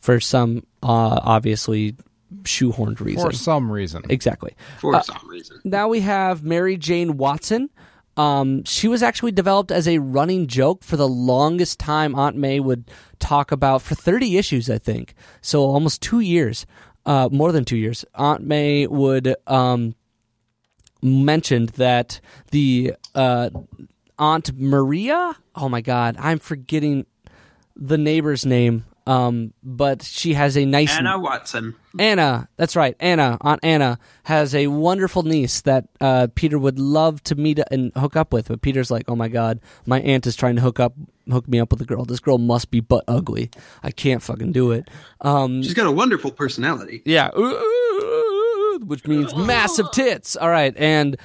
for 0.00 0.20
some 0.20 0.66
uh, 0.82 1.20
obviously 1.22 1.96
shoehorned 2.42 3.00
reason. 3.00 3.22
For 3.30 3.32
some 3.36 3.70
reason. 3.70 4.02
Exactly. 4.10 4.54
For 4.80 4.94
Uh, 4.96 5.00
some 5.02 5.28
reason. 5.28 5.60
now 5.64 5.88
we 5.88 6.00
have 6.00 6.42
Mary 6.42 6.76
Jane 6.76 7.16
Watson. 7.16 7.70
Um, 8.16 8.64
she 8.64 8.88
was 8.88 9.02
actually 9.02 9.32
developed 9.32 9.70
as 9.70 9.86
a 9.86 9.98
running 9.98 10.46
joke 10.46 10.82
for 10.82 10.96
the 10.96 11.08
longest 11.08 11.78
time. 11.78 12.14
Aunt 12.14 12.36
May 12.36 12.60
would 12.60 12.90
talk 13.18 13.52
about 13.52 13.82
for 13.82 13.94
30 13.94 14.38
issues, 14.38 14.70
I 14.70 14.78
think. 14.78 15.14
So 15.42 15.62
almost 15.62 16.00
two 16.00 16.20
years, 16.20 16.66
uh, 17.04 17.28
more 17.30 17.52
than 17.52 17.64
two 17.64 17.76
years. 17.76 18.04
Aunt 18.14 18.42
May 18.42 18.86
would 18.86 19.36
um, 19.46 19.94
mentioned 21.02 21.70
that 21.70 22.20
the 22.50 22.94
uh, 23.14 23.50
Aunt 24.18 24.58
Maria. 24.58 25.36
Oh 25.54 25.68
my 25.68 25.80
God, 25.80 26.16
I'm 26.18 26.38
forgetting 26.38 27.06
the 27.74 27.98
neighbor's 27.98 28.46
name. 28.46 28.84
Um, 29.06 29.52
but 29.62 30.02
she 30.02 30.34
has 30.34 30.56
a 30.56 30.64
nice 30.64 30.96
Anna 30.98 31.18
Watson. 31.18 31.76
Anna, 31.98 32.48
that's 32.56 32.74
right. 32.76 32.96
Anna, 33.00 33.38
Aunt 33.40 33.60
Anna 33.62 33.98
has 34.24 34.54
a 34.54 34.66
wonderful 34.66 35.22
niece 35.22 35.60
that 35.62 35.86
uh, 36.00 36.26
Peter 36.34 36.58
would 36.58 36.78
love 36.78 37.22
to 37.24 37.34
meet 37.36 37.60
and 37.70 37.92
hook 37.96 38.16
up 38.16 38.32
with. 38.32 38.48
But 38.48 38.62
Peter's 38.62 38.90
like, 38.90 39.04
"Oh 39.08 39.14
my 39.16 39.28
god, 39.28 39.60
my 39.86 40.00
aunt 40.00 40.26
is 40.26 40.34
trying 40.36 40.56
to 40.56 40.62
hook 40.62 40.80
up, 40.80 40.94
hook 41.30 41.46
me 41.48 41.60
up 41.60 41.70
with 41.70 41.80
a 41.80 41.84
girl. 41.84 42.04
This 42.04 42.20
girl 42.20 42.38
must 42.38 42.70
be 42.70 42.80
butt 42.80 43.04
ugly. 43.06 43.50
I 43.82 43.92
can't 43.92 44.22
fucking 44.22 44.52
do 44.52 44.72
it." 44.72 44.88
Um, 45.20 45.62
She's 45.62 45.72
got 45.74 45.86
a 45.86 45.92
wonderful 45.92 46.32
personality. 46.32 47.02
yeah, 47.04 47.30
which 48.84 49.06
means 49.06 49.34
massive 49.34 49.90
tits. 49.92 50.36
All 50.36 50.50
right, 50.50 50.74
and 50.76 51.16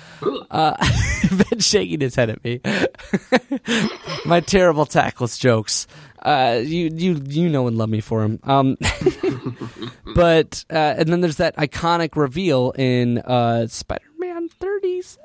uh, 0.49 0.75
Ben's 1.49 1.65
shaking 1.67 1.99
his 1.99 2.15
head 2.15 2.29
at 2.29 2.43
me. 2.43 2.61
My 4.25 4.39
terrible 4.39 4.85
tactless 4.85 5.37
jokes. 5.37 5.87
Uh, 6.21 6.61
you 6.63 6.89
you 6.93 7.21
you 7.27 7.49
know 7.49 7.67
and 7.67 7.77
love 7.77 7.89
me 7.89 7.99
for 8.01 8.23
him. 8.23 8.39
Um, 8.43 8.77
but 10.15 10.65
uh, 10.69 10.95
and 10.97 11.09
then 11.09 11.21
there's 11.21 11.37
that 11.37 11.55
iconic 11.57 12.15
reveal 12.15 12.71
in 12.77 13.19
uh, 13.19 13.67
Spider-Man 13.67 14.49
37. 14.49 15.23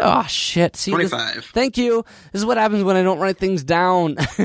Oh 0.00 0.24
shit! 0.24 0.74
See, 0.76 0.94
this- 0.94 1.12
thank 1.52 1.78
you. 1.78 2.04
This 2.32 2.40
is 2.42 2.46
what 2.46 2.56
happens 2.58 2.82
when 2.82 2.96
I 2.96 3.02
don't 3.02 3.18
write 3.20 3.38
things 3.38 3.62
down. 3.62 4.16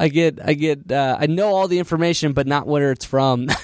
I 0.00 0.08
get, 0.10 0.40
I 0.44 0.54
get, 0.54 0.90
uh, 0.90 1.16
I 1.20 1.26
know 1.26 1.48
all 1.54 1.68
the 1.68 1.78
information, 1.78 2.32
but 2.32 2.46
not 2.46 2.66
where 2.66 2.90
it's 2.90 3.04
from. 3.04 3.48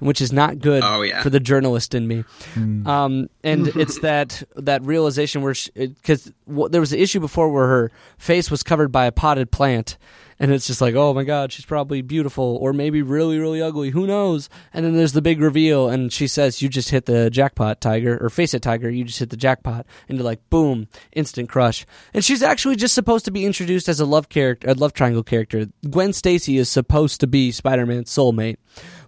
which 0.00 0.22
is 0.22 0.32
not 0.32 0.58
good 0.58 0.82
Oh, 0.82 1.02
yeah. 1.02 1.22
for 1.22 1.28
the 1.28 1.38
journalist 1.38 1.94
in 1.94 2.08
me. 2.08 2.24
Um, 2.56 3.28
and 3.44 3.68
it's 3.68 3.98
that 4.00 4.42
that 4.56 4.82
realization 4.82 5.42
where 5.42 5.54
because 5.74 6.32
w- 6.48 6.70
there 6.70 6.80
was 6.80 6.94
an 6.94 6.98
issue 6.98 7.20
before 7.20 7.50
where 7.50 7.66
her 7.66 7.92
face 8.16 8.50
was 8.50 8.62
covered 8.62 8.90
by 8.90 9.04
a 9.04 9.12
potted 9.12 9.50
plant. 9.50 9.98
And 10.38 10.52
it's 10.52 10.66
just 10.66 10.80
like, 10.80 10.94
oh 10.94 11.14
my 11.14 11.24
god, 11.24 11.52
she's 11.52 11.64
probably 11.64 12.02
beautiful, 12.02 12.58
or 12.60 12.72
maybe 12.72 13.02
really, 13.02 13.38
really 13.38 13.62
ugly. 13.62 13.90
Who 13.90 14.06
knows? 14.06 14.48
And 14.72 14.84
then 14.84 14.94
there's 14.94 15.12
the 15.12 15.22
big 15.22 15.40
reveal, 15.40 15.88
and 15.88 16.12
she 16.12 16.26
says, 16.26 16.60
"You 16.60 16.68
just 16.68 16.90
hit 16.90 17.06
the 17.06 17.30
jackpot, 17.30 17.80
Tiger, 17.80 18.18
or 18.20 18.28
face 18.28 18.52
it, 18.52 18.62
Tiger. 18.62 18.90
You 18.90 19.04
just 19.04 19.18
hit 19.18 19.30
the 19.30 19.36
jackpot." 19.36 19.86
And 20.08 20.18
you're 20.18 20.24
like, 20.24 20.48
boom, 20.50 20.88
instant 21.12 21.48
crush. 21.48 21.86
And 22.12 22.24
she's 22.24 22.42
actually 22.42 22.76
just 22.76 22.94
supposed 22.94 23.24
to 23.24 23.30
be 23.30 23.44
introduced 23.46 23.88
as 23.88 24.00
a 24.00 24.04
love 24.06 24.28
character, 24.28 24.68
a 24.68 24.74
love 24.74 24.92
triangle 24.92 25.22
character. 25.22 25.66
Gwen 25.88 26.12
Stacy 26.12 26.58
is 26.58 26.68
supposed 26.68 27.20
to 27.20 27.26
be 27.26 27.50
Spider-Man's 27.52 28.10
soulmate. 28.10 28.56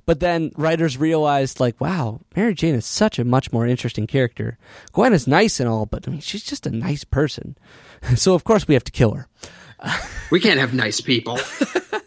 But 0.06 0.20
then 0.20 0.52
writers 0.56 0.96
realized, 0.96 1.60
like, 1.60 1.78
wow, 1.82 2.22
Mary 2.34 2.54
Jane 2.54 2.74
is 2.74 2.86
such 2.86 3.18
a 3.18 3.24
much 3.24 3.52
more 3.52 3.66
interesting 3.66 4.06
character. 4.06 4.56
Gwen 4.92 5.12
is 5.12 5.26
nice 5.26 5.60
and 5.60 5.68
all, 5.68 5.84
but 5.84 6.08
I 6.08 6.10
mean, 6.10 6.20
she's 6.20 6.44
just 6.44 6.66
a 6.66 6.70
nice 6.70 7.04
person. 7.04 7.56
So 8.16 8.34
of 8.34 8.44
course 8.44 8.68
we 8.68 8.74
have 8.74 8.84
to 8.84 8.92
kill 8.92 9.10
her. 9.12 9.28
We 10.30 10.40
can't 10.40 10.60
have 10.60 10.74
nice 10.74 11.00
people. 11.00 11.38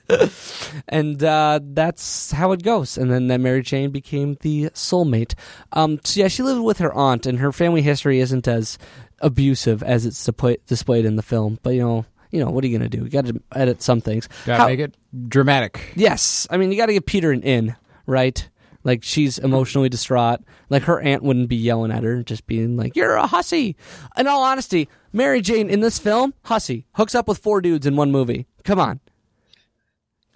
and 0.87 1.23
uh, 1.23 1.59
that's 1.61 2.31
how 2.31 2.51
it 2.51 2.63
goes. 2.63 2.97
And 2.97 3.11
then 3.11 3.27
that 3.27 3.39
Mary 3.39 3.61
Jane 3.61 3.91
became 3.91 4.37
the 4.41 4.65
soulmate. 4.71 5.33
Um, 5.71 5.99
so 6.03 6.21
yeah, 6.21 6.27
she 6.27 6.43
lived 6.43 6.61
with 6.61 6.79
her 6.79 6.93
aunt, 6.93 7.25
and 7.25 7.39
her 7.39 7.51
family 7.51 7.81
history 7.81 8.19
isn't 8.19 8.47
as 8.47 8.77
abusive 9.19 9.83
as 9.83 10.05
it's 10.05 10.23
displayed 10.65 11.05
in 11.05 11.15
the 11.15 11.23
film. 11.23 11.59
But 11.63 11.71
you 11.71 11.81
know, 11.81 12.05
you 12.31 12.43
know, 12.43 12.51
what 12.51 12.63
are 12.63 12.67
you 12.67 12.77
gonna 12.77 12.89
do? 12.89 13.03
You 13.03 13.09
got 13.09 13.25
to 13.25 13.41
edit 13.53 13.81
some 13.81 14.01
things. 14.01 14.27
Gotta 14.45 14.65
make 14.65 14.79
it 14.79 14.95
dramatic. 15.27 15.93
Yes, 15.95 16.47
I 16.49 16.57
mean 16.57 16.71
you 16.71 16.77
got 16.77 16.87
to 16.87 16.93
give 16.93 17.05
Peter 17.05 17.31
an 17.31 17.41
in, 17.43 17.75
right? 18.05 18.47
Like 18.83 19.03
she's 19.03 19.37
emotionally 19.37 19.89
distraught. 19.89 20.39
Like 20.69 20.83
her 20.83 20.99
aunt 21.01 21.23
wouldn't 21.23 21.49
be 21.49 21.55
yelling 21.55 21.91
at 21.91 22.03
her, 22.03 22.23
just 22.23 22.47
being 22.47 22.77
like, 22.77 22.95
"You're 22.95 23.15
a 23.15 23.27
hussy." 23.27 23.75
In 24.17 24.27
all 24.27 24.43
honesty, 24.43 24.89
Mary 25.13 25.41
Jane 25.41 25.69
in 25.69 25.81
this 25.81 25.99
film, 25.99 26.33
hussy, 26.45 26.85
hooks 26.95 27.13
up 27.15 27.27
with 27.27 27.37
four 27.37 27.61
dudes 27.61 27.85
in 27.85 27.95
one 27.95 28.11
movie. 28.11 28.47
Come 28.63 28.79
on, 28.79 28.99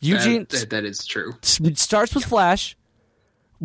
Eugene 0.02 0.46
That- 0.50 0.70
that- 0.70 0.86
is 0.86 1.06
true. 1.06 1.34
starts 1.42 2.14
with 2.14 2.26
Flash. 2.26 2.78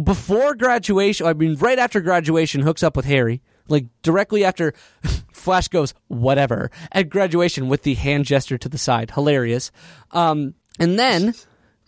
Before 0.00 0.54
graduation, 0.54 1.26
I 1.26 1.32
mean, 1.34 1.56
right 1.56 1.78
after 1.78 2.00
graduation, 2.00 2.62
hooks 2.62 2.82
up 2.82 2.96
with 2.96 3.04
Harry. 3.06 3.42
Like 3.68 3.86
directly 4.02 4.44
after 4.44 4.72
Flash 5.32 5.68
goes, 5.68 5.94
whatever, 6.08 6.70
at 6.92 7.08
graduation 7.10 7.68
with 7.68 7.82
the 7.82 7.94
hand 7.94 8.24
gesture 8.24 8.56
to 8.58 8.68
the 8.68 8.78
side. 8.78 9.10
Hilarious. 9.12 9.70
Um, 10.12 10.54
and 10.78 10.98
then 10.98 11.34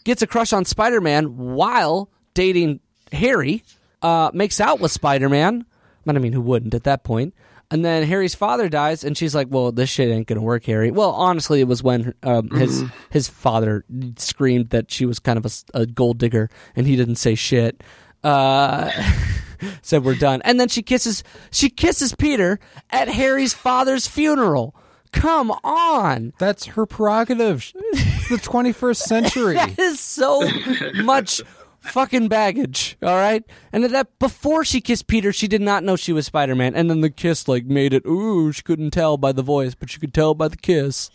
gets 0.04 0.20
a 0.22 0.26
crush 0.26 0.52
on 0.52 0.64
Spider 0.64 1.00
Man 1.00 1.36
while 1.36 2.10
dating 2.34 2.80
Harry, 3.12 3.62
uh, 4.02 4.30
makes 4.34 4.60
out 4.60 4.80
with 4.80 4.90
Spider 4.90 5.28
Man. 5.28 5.64
I 6.06 6.12
mean, 6.12 6.32
who 6.32 6.40
wouldn't 6.40 6.74
at 6.74 6.84
that 6.84 7.04
point? 7.04 7.34
And 7.70 7.84
then 7.84 8.02
Harry's 8.02 8.34
father 8.34 8.68
dies, 8.68 9.02
and 9.02 9.16
she's 9.16 9.34
like, 9.34 9.46
"Well, 9.48 9.72
this 9.72 9.88
shit 9.88 10.10
ain't 10.10 10.26
gonna 10.26 10.42
work, 10.42 10.64
Harry." 10.66 10.90
Well, 10.90 11.12
honestly, 11.12 11.60
it 11.60 11.66
was 11.68 11.82
when 11.82 12.12
um, 12.22 12.50
his 12.50 12.84
his 13.10 13.28
father 13.28 13.84
screamed 14.18 14.70
that 14.70 14.90
she 14.90 15.06
was 15.06 15.18
kind 15.18 15.38
of 15.38 15.62
a 15.72 15.86
gold 15.86 16.18
digger, 16.18 16.50
and 16.76 16.86
he 16.86 16.96
didn't 16.96 17.16
say 17.16 17.34
shit. 17.34 17.82
Uh, 18.22 18.90
said 19.82 20.04
we're 20.04 20.16
done, 20.16 20.42
and 20.44 20.60
then 20.60 20.68
she 20.68 20.82
kisses 20.82 21.24
she 21.50 21.70
kisses 21.70 22.14
Peter 22.14 22.60
at 22.90 23.08
Harry's 23.08 23.54
father's 23.54 24.06
funeral. 24.06 24.74
Come 25.12 25.50
on, 25.62 26.32
That's 26.38 26.66
her 26.66 26.86
prerogative. 26.86 27.70
It's 27.74 28.28
the 28.30 28.36
21st 28.36 28.96
century. 28.96 29.54
that 29.56 29.78
is 29.78 30.00
so 30.00 30.42
much 31.04 31.42
fucking 31.82 32.28
baggage. 32.28 32.96
All 33.02 33.16
right, 33.16 33.44
and 33.72 33.84
that 33.84 34.18
before 34.18 34.64
she 34.64 34.80
kissed 34.80 35.06
Peter, 35.06 35.32
she 35.32 35.48
did 35.48 35.60
not 35.60 35.84
know 35.84 35.96
she 35.96 36.12
was 36.12 36.26
Spider 36.26 36.54
Man, 36.54 36.74
and 36.74 36.88
then 36.88 37.00
the 37.00 37.10
kiss 37.10 37.48
like 37.48 37.64
made 37.66 37.92
it. 37.92 38.06
Ooh, 38.06 38.52
she 38.52 38.62
couldn't 38.62 38.92
tell 38.92 39.16
by 39.16 39.32
the 39.32 39.42
voice, 39.42 39.74
but 39.74 39.90
she 39.90 40.00
could 40.00 40.14
tell 40.14 40.34
by 40.34 40.48
the 40.48 40.56
kiss. 40.56 41.10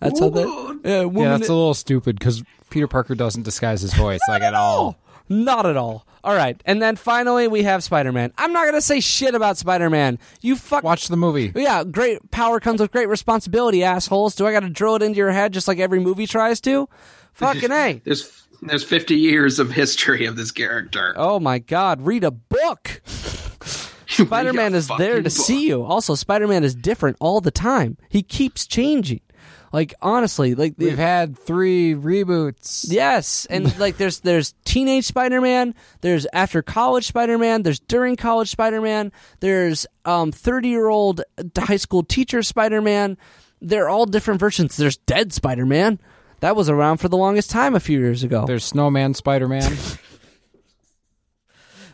That's 0.00 0.20
how 0.20 0.28
that. 0.30 0.80
Yeah, 0.84 1.04
woman, 1.04 1.22
yeah, 1.22 1.38
that's 1.38 1.48
a 1.48 1.54
little 1.54 1.74
stupid 1.74 2.18
because 2.18 2.42
Peter 2.70 2.86
Parker 2.86 3.14
doesn't 3.14 3.42
disguise 3.42 3.80
his 3.80 3.94
voice 3.94 4.20
like 4.28 4.42
at 4.42 4.54
all. 4.54 4.98
Not 5.28 5.66
at 5.66 5.76
all. 5.76 6.06
All 6.24 6.34
right, 6.34 6.60
and 6.66 6.82
then 6.82 6.96
finally 6.96 7.48
we 7.48 7.62
have 7.62 7.84
Spider 7.84 8.12
Man. 8.12 8.32
I'm 8.36 8.52
not 8.52 8.66
gonna 8.66 8.80
say 8.80 9.00
shit 9.00 9.34
about 9.34 9.56
Spider 9.56 9.88
Man. 9.88 10.18
You 10.40 10.56
fuck. 10.56 10.82
Watch 10.82 11.08
the 11.08 11.16
movie. 11.16 11.52
Yeah, 11.54 11.84
great 11.84 12.30
power 12.30 12.60
comes 12.60 12.80
with 12.80 12.90
great 12.90 13.08
responsibility, 13.08 13.84
assholes. 13.84 14.34
Do 14.34 14.46
I 14.46 14.52
got 14.52 14.60
to 14.60 14.68
drill 14.68 14.96
it 14.96 15.02
into 15.02 15.16
your 15.16 15.30
head 15.30 15.52
just 15.52 15.68
like 15.68 15.78
every 15.78 16.00
movie 16.00 16.26
tries 16.26 16.60
to? 16.62 16.88
Fucking 17.34 17.70
a. 17.70 18.00
There's 18.04 18.47
there's 18.62 18.84
50 18.84 19.14
years 19.16 19.58
of 19.58 19.70
history 19.70 20.26
of 20.26 20.36
this 20.36 20.50
character. 20.50 21.14
Oh 21.16 21.38
my 21.40 21.58
god, 21.58 22.02
read 22.02 22.24
a 22.24 22.30
book. 22.30 23.00
Spider 24.06 24.52
Man 24.52 24.74
is 24.74 24.88
there 24.98 25.16
to 25.16 25.22
book. 25.22 25.32
see 25.32 25.66
you. 25.68 25.84
Also, 25.84 26.14
Spider 26.14 26.48
Man 26.48 26.64
is 26.64 26.74
different 26.74 27.16
all 27.20 27.40
the 27.40 27.50
time. 27.50 27.96
He 28.08 28.22
keeps 28.22 28.66
changing. 28.66 29.20
Like 29.72 29.94
honestly, 30.00 30.54
like 30.54 30.74
We've 30.78 30.96
had 30.96 31.38
three 31.38 31.94
reboots. 31.94 32.86
Yes, 32.88 33.46
and 33.50 33.78
like 33.78 33.98
there's 33.98 34.20
there's 34.20 34.54
teenage 34.64 35.04
Spider-Man, 35.04 35.74
there's 36.00 36.26
after 36.32 36.62
college 36.62 37.06
Spider-Man, 37.06 37.64
there's 37.64 37.80
during 37.80 38.16
college 38.16 38.48
Spider-Man, 38.50 39.12
there's 39.40 39.86
um 40.06 40.32
30-year-old 40.32 41.20
high 41.56 41.76
school 41.76 42.02
teacher 42.02 42.42
Spider-Man. 42.42 43.18
They're 43.60 43.88
all 43.90 44.06
different 44.06 44.40
versions. 44.40 44.76
There's 44.76 44.96
dead 44.98 45.32
Spider-Man. 45.32 45.98
That 46.40 46.56
was 46.56 46.68
around 46.68 46.98
for 46.98 47.08
the 47.08 47.16
longest 47.16 47.50
time 47.50 47.74
a 47.74 47.80
few 47.80 47.98
years 47.98 48.22
ago. 48.22 48.46
There's 48.46 48.64
Snowman 48.64 49.14
Spider 49.14 49.48
Man. 49.48 49.76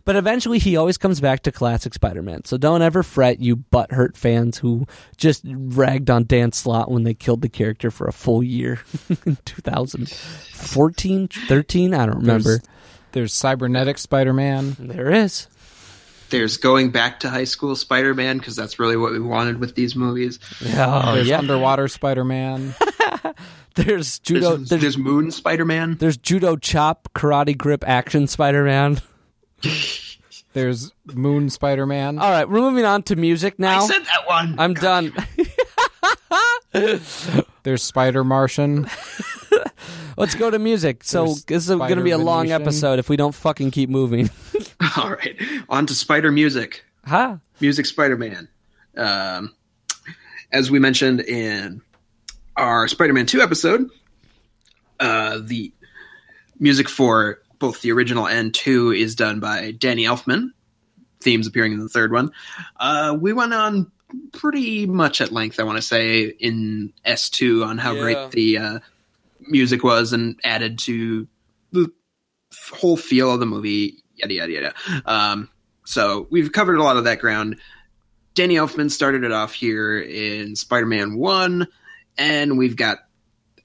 But 0.05 0.17
eventually 0.17 0.59
he 0.59 0.77
always 0.77 0.99
comes 0.99 1.21
back 1.21 1.43
to 1.45 1.53
classic 1.53 1.95
Spider-Man. 1.95 2.45
So 2.45 2.59
don't 2.59 2.83
ever 2.83 3.03
fret 3.03 3.41
you 3.41 3.57
butthurt 3.57 4.17
fans 4.17 4.59
who 4.59 4.87
just 5.17 5.43
ragged 5.47 6.11
on 6.11 6.25
Dan 6.25 6.53
Slott 6.53 6.91
when 6.91 7.05
they 7.05 7.15
killed 7.15 7.41
the 7.41 7.49
character 7.49 7.91
for 7.91 8.07
a 8.07 8.13
full 8.13 8.43
year 8.43 8.81
in 9.25 9.39
2014, 9.47 11.29
13, 11.29 11.95
I 11.95 12.07
don't 12.07 12.19
remember. 12.19 12.59
There's, 12.59 12.63
there's 13.13 13.33
Cybernetic 13.35 13.97
Spider 13.97 14.35
Man. 14.35 14.77
there 14.79 15.11
is. 15.11 15.49
There's 16.35 16.57
going 16.57 16.91
back 16.91 17.21
to 17.21 17.31
high 17.31 17.45
school 17.45 17.77
Spider-Man 17.77 18.39
because 18.39 18.57
that's 18.57 18.81
really 18.81 18.97
what 18.97 19.13
we 19.13 19.21
wanted 19.21 19.61
with 19.61 19.77
these 19.77 19.95
movies. 19.95 20.41
Oh, 20.75 21.15
There's 21.15 21.29
yeah. 21.29 21.39
Underwater 21.39 21.87
Spider 21.87 22.25
Man. 22.25 22.75
There's 23.77 24.19
judo. 24.19 24.57
There's, 24.57 24.69
There's, 24.69 24.83
there's 24.83 24.99
Moon 24.99 25.31
Spider-Man. 25.31 25.99
there's 25.99 26.17
judo 26.17 26.57
chop, 26.57 27.09
karate 27.15 27.57
grip, 27.57 27.85
action 27.87 28.27
Spider-Man. 28.27 29.01
There's 30.55 30.91
Moon 31.13 31.51
Spider 31.51 31.87
Man. 31.87 32.19
All 32.19 32.31
right, 32.31 32.49
we're 32.49 32.61
moving 32.61 32.85
on 32.85 33.05
to 33.05 33.15
music 33.17 33.61
now. 33.61 33.83
I 33.83 33.87
said 33.87 34.03
that 34.05 34.27
one. 34.27 34.57
I'm 34.59 34.75
done. 34.75 35.13
There's 37.65 37.83
Spider 37.83 38.23
Martian. 38.25 38.89
Let's 40.17 40.37
go 40.37 40.51
to 40.51 40.59
music. 40.59 41.03
So 41.03 41.25
There's 41.25 41.45
this 41.45 41.69
is 41.69 41.77
going 41.77 41.97
to 41.97 42.03
be 42.05 42.11
a 42.13 42.19
long 42.19 42.47
Spider-Venetian. 42.47 42.63
episode 42.63 42.99
if 43.01 43.09
we 43.09 43.17
don't 43.17 43.35
fucking 43.35 43.73
keep 43.73 43.91
moving. 43.91 44.31
All 44.97 45.11
right, 45.11 45.37
on 45.69 45.87
to 45.87 45.95
Spider 45.95 46.31
music. 46.31 46.85
ha. 47.05 47.41
Music 47.61 47.87
Spider-Man. 47.87 48.49
Um, 48.97 49.55
as 50.53 50.71
we 50.71 50.79
mentioned 50.79 51.21
in 51.21 51.83
our 52.57 52.87
Spider-Man 52.87 53.27
2 53.27 53.41
episode, 53.41 53.89
uh, 55.01 55.41
the 55.43 55.73
music 56.61 56.89
for 56.89 57.41
both 57.59 57.81
the 57.83 57.91
original 57.93 58.29
and 58.29 58.55
2 58.55 58.93
is 58.93 59.15
done 59.17 59.41
by 59.41 59.73
Danny 59.73 60.05
Elfman. 60.05 60.51
Themes 61.21 61.47
appearing 61.47 61.73
in 61.73 61.81
the 61.81 61.89
third 61.89 62.13
one. 62.13 62.31
Uh, 62.79 63.17
we 63.19 63.33
went 63.33 63.55
on 63.55 63.91
pretty 64.33 64.87
much 64.87 65.21
at 65.21 65.33
length, 65.33 65.59
I 65.61 65.65
want 65.65 65.77
to 65.79 65.83
say, 65.83 66.25
in 66.25 66.93
S2 67.07 67.65
on 67.67 67.79
how 67.79 67.95
Yeah. 67.95 68.01
great 68.01 68.31
the 68.33 68.59
uh, 68.59 68.79
music 69.41 69.83
was 69.85 70.13
and 70.13 70.39
added 70.45 70.79
to 70.81 71.27
the 71.73 71.91
whole 72.73 72.97
feel 72.97 73.33
of 73.33 73.41
the 73.41 73.47
movie, 73.47 74.03
yada, 74.17 74.35
yada, 74.35 74.53
yada. 74.53 74.75
Um, 75.07 75.49
so 75.85 76.27
we've 76.31 76.53
covered 76.53 76.79
a 76.79 76.83
lot 76.83 76.97
of 76.97 77.05
that 77.05 77.19
ground. 77.21 77.57
Danny 78.35 78.55
Elfman 78.57 78.91
started 78.91 79.23
it 79.25 79.33
off 79.33 79.53
here 79.53 80.01
in 80.01 80.57
Spider 80.57 80.87
Man 80.87 81.17
1, 81.17 81.67
and 82.19 82.59
we've 82.59 82.77
got 82.77 82.99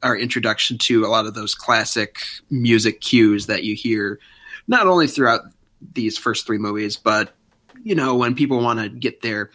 our 0.03 0.15
introduction 0.15 0.77
to 0.77 1.05
a 1.05 1.07
lot 1.07 1.25
of 1.25 1.33
those 1.33 1.55
classic 1.55 2.19
music 2.49 3.01
cues 3.01 3.47
that 3.47 3.63
you 3.63 3.75
hear 3.75 4.19
not 4.67 4.87
only 4.87 5.07
throughout 5.07 5.41
these 5.93 6.17
first 6.17 6.45
three 6.45 6.57
movies, 6.57 6.95
but 6.97 7.33
you 7.83 7.95
know, 7.95 8.15
when 8.15 8.35
people 8.35 8.61
want 8.61 8.79
to 8.79 8.89
get 8.89 9.21
their 9.21 9.49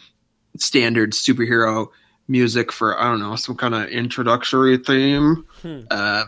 standard 0.57 1.11
superhero 1.13 1.87
music 2.27 2.71
for, 2.71 2.99
I 2.99 3.09
don't 3.09 3.19
know, 3.19 3.35
some 3.35 3.55
kind 3.55 3.75
of 3.75 3.89
introductory 3.89 4.77
theme, 4.77 5.45
uh, 5.91 6.25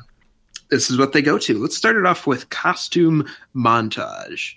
this 0.69 0.89
is 0.89 0.97
what 0.97 1.13
they 1.13 1.21
go 1.21 1.37
to. 1.37 1.57
Let's 1.57 1.77
start 1.77 1.95
it 1.95 2.05
off 2.05 2.27
with 2.27 2.49
costume 2.49 3.27
montage. 3.55 4.55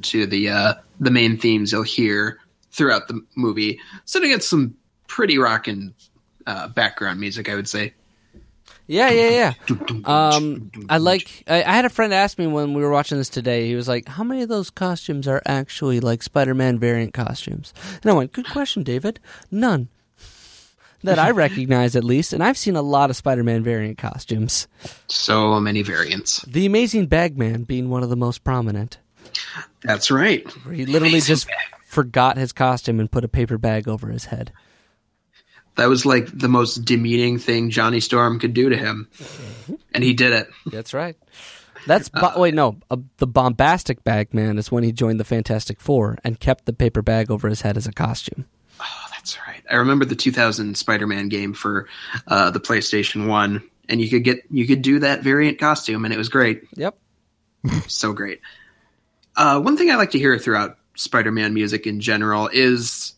To 0.00 0.26
the 0.26 0.48
uh, 0.48 0.74
the 1.00 1.10
main 1.10 1.36
themes 1.36 1.72
you'll 1.72 1.82
hear 1.82 2.38
throughout 2.70 3.08
the 3.08 3.20
movie. 3.36 3.80
So 4.04 4.20
to 4.20 4.28
get 4.28 4.42
some 4.42 4.76
pretty 5.06 5.38
rocking 5.38 5.94
uh, 6.46 6.68
background 6.68 7.20
music, 7.20 7.48
I 7.48 7.54
would 7.54 7.68
say. 7.68 7.94
Yeah, 8.88 9.10
yeah, 9.10 9.54
yeah. 9.68 9.74
Um, 10.04 10.70
I 10.88 10.98
like. 10.98 11.44
I, 11.46 11.62
I 11.62 11.72
had 11.72 11.84
a 11.84 11.90
friend 11.90 12.12
ask 12.12 12.36
me 12.38 12.46
when 12.46 12.74
we 12.74 12.82
were 12.82 12.90
watching 12.90 13.16
this 13.16 13.28
today. 13.28 13.68
He 13.68 13.74
was 13.74 13.88
like, 13.88 14.08
"How 14.08 14.24
many 14.24 14.42
of 14.42 14.48
those 14.48 14.70
costumes 14.70 15.28
are 15.28 15.40
actually 15.46 16.00
like 16.00 16.22
Spider-Man 16.22 16.78
variant 16.78 17.14
costumes?" 17.14 17.72
And 18.02 18.10
I 18.10 18.14
went, 18.14 18.32
"Good 18.32 18.48
question, 18.50 18.82
David. 18.82 19.20
None 19.50 19.88
that 21.02 21.18
I 21.18 21.30
recognize, 21.32 21.96
at 21.96 22.04
least. 22.04 22.32
And 22.32 22.42
I've 22.42 22.58
seen 22.58 22.76
a 22.76 22.82
lot 22.82 23.10
of 23.10 23.16
Spider-Man 23.16 23.62
variant 23.62 23.98
costumes. 23.98 24.68
So 25.08 25.60
many 25.60 25.82
variants. 25.82 26.42
The 26.42 26.66
Amazing 26.66 27.06
Bagman 27.06 27.64
being 27.64 27.90
one 27.90 28.02
of 28.02 28.10
the 28.10 28.16
most 28.16 28.44
prominent. 28.44 28.98
That's 29.82 30.10
right. 30.10 30.48
Where 30.64 30.74
he 30.74 30.86
literally 30.86 31.14
Amazing 31.14 31.32
just 31.32 31.46
Bag. 31.48 31.56
forgot 31.86 32.36
his 32.36 32.52
costume 32.52 33.00
and 33.00 33.10
put 33.10 33.24
a 33.24 33.28
paper 33.28 33.58
bag 33.58 33.88
over 33.88 34.08
his 34.08 34.26
head. 34.26 34.52
That 35.76 35.88
was 35.88 36.04
like 36.04 36.26
the 36.36 36.48
most 36.48 36.84
demeaning 36.84 37.38
thing 37.38 37.70
Johnny 37.70 38.00
Storm 38.00 38.38
could 38.38 38.52
do 38.52 38.68
to 38.68 38.76
him, 38.76 39.08
and 39.94 40.04
he 40.04 40.12
did 40.12 40.32
it. 40.32 40.48
That's 40.66 40.92
right. 40.92 41.16
That's 41.86 42.08
bo- 42.08 42.38
wait 42.38 42.54
no 42.54 42.78
uh, 42.90 42.98
the 43.16 43.26
bombastic 43.26 44.04
bag 44.04 44.32
man 44.34 44.56
is 44.58 44.70
when 44.70 44.84
he 44.84 44.92
joined 44.92 45.18
the 45.18 45.24
Fantastic 45.24 45.80
Four 45.80 46.18
and 46.22 46.38
kept 46.38 46.66
the 46.66 46.72
paper 46.72 47.02
bag 47.02 47.30
over 47.30 47.48
his 47.48 47.62
head 47.62 47.76
as 47.76 47.86
a 47.86 47.92
costume. 47.92 48.46
Oh, 48.80 49.04
that's 49.10 49.38
right. 49.46 49.62
I 49.70 49.76
remember 49.76 50.04
the 50.04 50.14
2000 50.14 50.76
Spider-Man 50.76 51.28
game 51.28 51.54
for 51.54 51.88
uh, 52.26 52.50
the 52.50 52.60
PlayStation 52.60 53.26
One, 53.26 53.62
and 53.88 54.00
you 54.00 54.08
could 54.10 54.24
get 54.24 54.42
you 54.50 54.66
could 54.66 54.82
do 54.82 55.00
that 55.00 55.22
variant 55.22 55.58
costume, 55.58 56.04
and 56.04 56.12
it 56.12 56.18
was 56.18 56.28
great. 56.28 56.64
Yep. 56.76 56.98
so 57.88 58.12
great. 58.12 58.40
Uh, 59.36 59.60
one 59.60 59.76
thing 59.76 59.90
I 59.90 59.96
like 59.96 60.10
to 60.12 60.18
hear 60.18 60.38
throughout 60.38 60.78
Spider-Man 60.94 61.54
music 61.54 61.86
in 61.86 62.00
general 62.00 62.48
is 62.52 63.14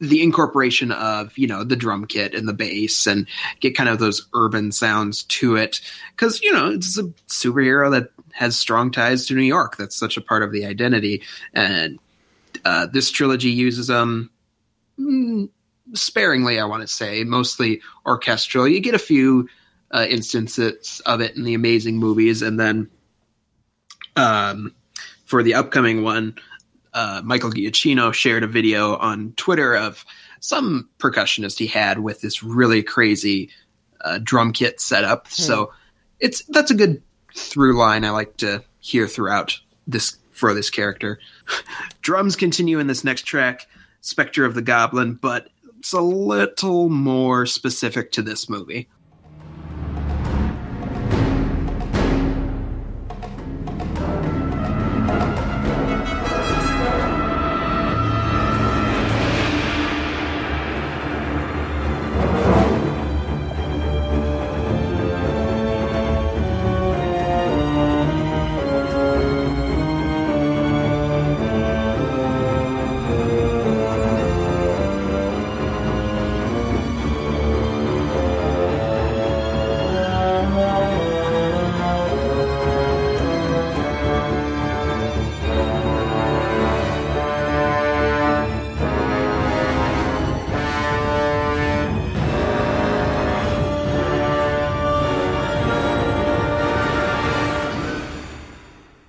the 0.00 0.22
incorporation 0.22 0.92
of 0.92 1.36
you 1.36 1.48
know 1.48 1.64
the 1.64 1.76
drum 1.76 2.06
kit 2.06 2.34
and 2.34 2.48
the 2.48 2.52
bass, 2.52 3.06
and 3.06 3.26
get 3.60 3.76
kind 3.76 3.88
of 3.88 3.98
those 3.98 4.28
urban 4.32 4.70
sounds 4.70 5.24
to 5.24 5.56
it, 5.56 5.80
because 6.14 6.40
you 6.42 6.52
know 6.52 6.70
it's 6.70 6.98
a 6.98 7.04
superhero 7.26 7.90
that 7.90 8.10
has 8.32 8.56
strong 8.56 8.92
ties 8.92 9.26
to 9.26 9.34
New 9.34 9.42
York. 9.42 9.76
That's 9.76 9.96
such 9.96 10.16
a 10.16 10.20
part 10.20 10.44
of 10.44 10.52
the 10.52 10.66
identity, 10.66 11.22
and 11.52 11.98
uh, 12.64 12.86
this 12.86 13.10
trilogy 13.10 13.50
uses 13.50 13.88
them 13.88 14.30
mm, 14.98 15.48
sparingly. 15.94 16.60
I 16.60 16.66
want 16.66 16.82
to 16.82 16.88
say 16.88 17.24
mostly 17.24 17.80
orchestral. 18.06 18.68
You 18.68 18.78
get 18.78 18.94
a 18.94 19.00
few 19.00 19.48
uh, 19.90 20.06
instances 20.08 21.02
of 21.04 21.20
it 21.20 21.34
in 21.34 21.42
the 21.42 21.54
amazing 21.54 21.96
movies, 21.96 22.42
and 22.42 22.60
then 22.60 22.88
um, 24.14 24.74
for 25.28 25.42
the 25.42 25.52
upcoming 25.52 26.02
one, 26.02 26.34
uh, 26.94 27.20
Michael 27.22 27.50
Giacchino 27.50 28.14
shared 28.14 28.42
a 28.42 28.46
video 28.46 28.96
on 28.96 29.34
Twitter 29.36 29.76
of 29.76 30.06
some 30.40 30.88
percussionist 30.98 31.58
he 31.58 31.66
had 31.66 31.98
with 31.98 32.22
this 32.22 32.42
really 32.42 32.82
crazy 32.82 33.50
uh, 34.00 34.18
drum 34.22 34.52
kit 34.52 34.80
setup. 34.80 35.28
So 35.28 35.70
it's 36.18 36.42
that's 36.44 36.70
a 36.70 36.74
good 36.74 37.02
through 37.34 37.76
line 37.76 38.06
I 38.06 38.10
like 38.10 38.38
to 38.38 38.64
hear 38.80 39.06
throughout 39.06 39.60
this 39.86 40.16
for 40.30 40.54
this 40.54 40.70
character. 40.70 41.20
Drums 42.00 42.34
continue 42.34 42.78
in 42.78 42.86
this 42.86 43.04
next 43.04 43.22
track, 43.22 43.66
Spectre 44.00 44.46
of 44.46 44.54
the 44.54 44.62
Goblin, 44.62 45.14
but 45.14 45.50
it's 45.78 45.92
a 45.92 46.00
little 46.00 46.88
more 46.88 47.44
specific 47.44 48.12
to 48.12 48.22
this 48.22 48.48
movie. 48.48 48.88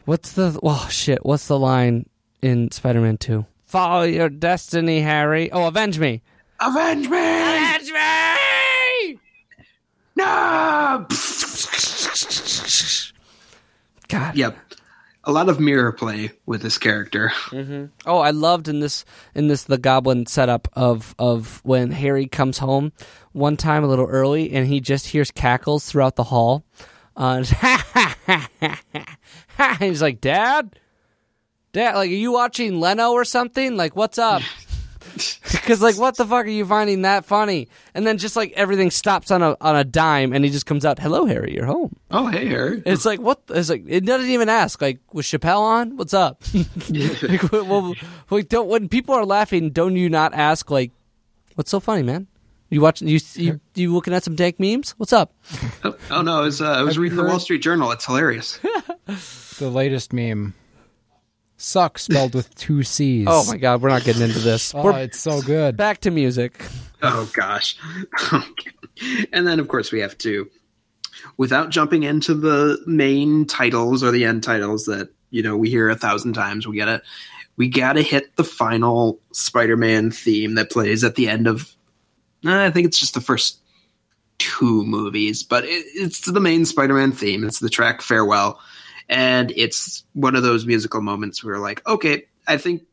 What's 0.09 0.31
the 0.31 0.59
oh 0.63 0.87
shit? 0.89 1.23
What's 1.23 1.47
the 1.47 1.59
line 1.59 2.09
in 2.41 2.71
Spider-Man 2.71 3.19
Two? 3.19 3.45
Follow 3.67 4.01
your 4.01 4.27
destiny, 4.27 5.01
Harry. 5.01 5.51
Oh, 5.51 5.67
avenge 5.67 5.99
me! 5.99 6.23
Avenge 6.59 7.07
me! 7.07 7.19
Avenge 7.19 7.91
me! 7.91 9.19
No! 10.15 11.05
God. 14.07 14.35
Yep. 14.35 14.57
A 15.25 15.31
lot 15.31 15.47
of 15.47 15.59
mirror 15.59 15.91
play 15.91 16.31
with 16.47 16.63
this 16.63 16.79
character. 16.79 17.31
Oh, 18.07 18.17
I 18.17 18.31
loved 18.31 18.67
in 18.67 18.79
this 18.79 19.05
in 19.35 19.47
this 19.47 19.65
the 19.65 19.77
Goblin 19.77 20.25
setup 20.25 20.67
of 20.73 21.13
of 21.19 21.61
when 21.63 21.91
Harry 21.91 22.25
comes 22.25 22.57
home 22.57 22.93
one 23.33 23.57
time 23.57 23.83
a 23.83 23.87
little 23.87 24.07
early 24.07 24.53
and 24.53 24.65
he 24.65 24.79
just 24.79 25.05
hears 25.05 25.29
cackles 25.29 25.85
throughout 25.85 26.15
the 26.15 26.23
hall. 26.23 26.65
Uh, 27.15 27.43
he's 29.79 30.01
like, 30.01 30.21
"Dad, 30.21 30.79
Dad, 31.73 31.95
like, 31.95 32.09
are 32.09 32.13
you 32.13 32.31
watching 32.31 32.79
Leno 32.79 33.11
or 33.11 33.25
something? 33.25 33.77
Like, 33.77 33.95
what's 33.95 34.17
up?" 34.17 34.41
Because 35.51 35.81
like, 35.81 35.97
what 35.97 36.17
the 36.17 36.25
fuck 36.25 36.45
are 36.45 36.49
you 36.49 36.65
finding 36.65 37.01
that 37.01 37.25
funny? 37.25 37.67
And 37.93 38.05
then 38.05 38.17
just 38.17 38.35
like 38.35 38.51
everything 38.53 38.91
stops 38.91 39.31
on 39.31 39.41
a 39.41 39.57
on 39.59 39.75
a 39.75 39.83
dime, 39.83 40.33
and 40.33 40.45
he 40.45 40.51
just 40.51 40.65
comes 40.65 40.85
out, 40.85 40.99
"Hello, 40.99 41.25
Harry, 41.25 41.53
you're 41.53 41.65
home." 41.65 41.95
Oh, 42.11 42.27
hey, 42.27 42.47
Harry. 42.47 42.83
It's 42.85 43.05
like 43.05 43.19
what? 43.19 43.41
It's 43.49 43.69
like 43.69 43.83
it 43.87 44.05
doesn't 44.05 44.29
even 44.29 44.49
ask. 44.49 44.81
Like, 44.81 44.99
was 45.11 45.25
Chappelle 45.25 45.61
on? 45.61 45.97
What's 45.97 46.13
up? 46.13 46.41
like, 46.89 47.51
well, 47.51 47.95
well, 48.29 48.41
don't 48.43 48.67
when 48.67 48.87
people 48.87 49.15
are 49.15 49.25
laughing, 49.25 49.71
don't 49.71 49.95
you 49.95 50.09
not 50.09 50.33
ask 50.33 50.69
like, 50.69 50.91
what's 51.55 51.71
so 51.71 51.79
funny, 51.79 52.03
man? 52.03 52.27
You 52.69 52.81
watching? 52.81 53.07
You 53.07 53.19
you, 53.33 53.59
you 53.73 53.93
looking 53.93 54.13
at 54.13 54.23
some 54.23 54.35
dank 54.35 54.59
memes? 54.59 54.91
What's 54.91 55.13
up? 55.13 55.33
Oh, 55.81 55.95
oh, 56.11 56.21
no, 56.21 56.39
I 56.39 56.41
was, 56.41 56.61
uh, 56.61 56.69
I 56.69 56.81
was 56.81 56.95
Have 56.95 57.01
reading 57.01 57.17
the 57.17 57.23
Wall 57.23 57.39
Street 57.39 57.61
Journal. 57.61 57.91
It's 57.91 58.05
hilarious. 58.05 58.59
The 59.59 59.69
latest 59.69 60.13
meme. 60.13 60.53
Suck 61.57 61.99
spelled 61.99 62.33
with 62.33 62.53
two 62.55 62.83
C's. 62.83 63.27
Oh 63.29 63.43
my 63.45 63.57
god, 63.57 63.81
we're 63.81 63.89
not 63.89 64.05
getting 64.05 64.21
into 64.21 64.39
this. 64.39 64.73
Oh, 64.73 64.83
we're 64.83 64.99
it's 64.99 65.19
so 65.19 65.41
good. 65.41 65.75
back 65.75 65.99
to 66.01 66.11
music. 66.11 66.65
Oh 67.01 67.29
gosh. 67.33 67.77
and 69.33 69.45
then 69.45 69.59
of 69.59 69.67
course 69.67 69.91
we 69.91 69.99
have 69.99 70.17
to 70.19 70.49
without 71.37 71.69
jumping 71.69 72.03
into 72.03 72.33
the 72.33 72.81
main 72.85 73.45
titles 73.45 74.03
or 74.03 74.11
the 74.11 74.25
end 74.25 74.43
titles 74.43 74.85
that, 74.85 75.09
you 75.29 75.43
know, 75.43 75.57
we 75.57 75.69
hear 75.69 75.89
a 75.89 75.95
thousand 75.95 76.33
times, 76.33 76.67
we 76.67 76.77
gotta 76.77 77.01
we 77.57 77.67
gotta 77.67 78.01
hit 78.01 78.35
the 78.37 78.43
final 78.43 79.19
Spider-Man 79.33 80.11
theme 80.11 80.55
that 80.55 80.71
plays 80.71 81.03
at 81.03 81.15
the 81.15 81.27
end 81.27 81.47
of 81.47 81.75
I 82.45 82.71
think 82.71 82.87
it's 82.87 82.99
just 82.99 83.13
the 83.13 83.21
first 83.21 83.59
two 84.37 84.83
movies, 84.85 85.43
but 85.43 85.65
it, 85.65 85.85
it's 85.93 86.21
the 86.21 86.39
main 86.39 86.65
Spider-Man 86.65 87.11
theme. 87.11 87.43
It's 87.43 87.59
the 87.59 87.69
track 87.69 88.01
Farewell. 88.01 88.59
And 89.09 89.51
it's 89.55 90.03
one 90.13 90.35
of 90.35 90.43
those 90.43 90.65
musical 90.65 91.01
moments 91.01 91.43
where 91.43 91.57
like, 91.57 91.85
okay, 91.87 92.27
I 92.47 92.57
think 92.57 92.83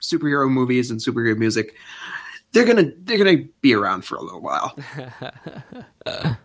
superhero 0.00 0.48
movies 0.48 0.90
and 0.90 1.00
superhero 1.00 1.36
music 1.36 1.74
they're 2.52 2.64
gonna 2.64 2.90
they're 3.02 3.18
gonna 3.18 3.44
be 3.60 3.74
around 3.74 4.04
for 4.04 4.16
a 4.16 4.22
little 4.22 4.40
while. 4.40 4.76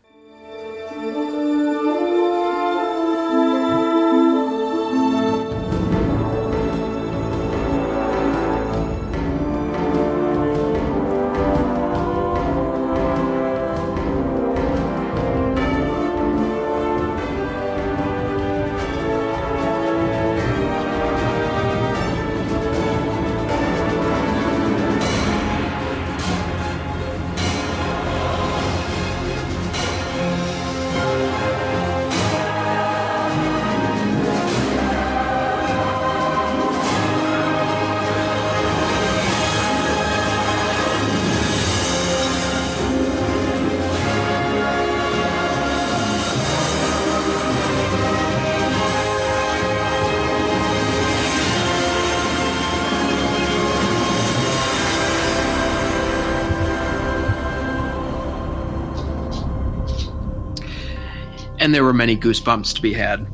and 61.64 61.74
there 61.74 61.84
were 61.84 61.93
many 61.93 62.18
goosebumps 62.18 62.76
to 62.76 62.82
be 62.82 62.91
had. 62.93 63.26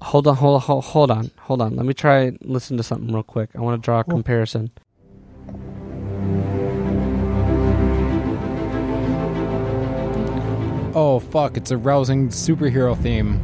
Hold 0.00 0.26
on, 0.26 0.34
hold 0.36 0.54
on, 0.56 0.60
hold, 0.62 0.84
hold 0.84 1.10
on, 1.10 1.30
hold 1.38 1.60
on. 1.60 1.76
Let 1.76 1.84
me 1.86 1.92
try 1.94 2.32
listen 2.42 2.76
to 2.78 2.82
something 2.82 3.12
real 3.12 3.22
quick. 3.22 3.50
I 3.54 3.60
want 3.60 3.80
to 3.80 3.84
draw 3.84 4.00
a 4.00 4.04
comparison. 4.04 4.70
Oh 10.94 11.20
fuck! 11.30 11.56
It's 11.56 11.70
a 11.70 11.76
rousing 11.78 12.28
superhero 12.28 12.96
theme. 13.00 13.40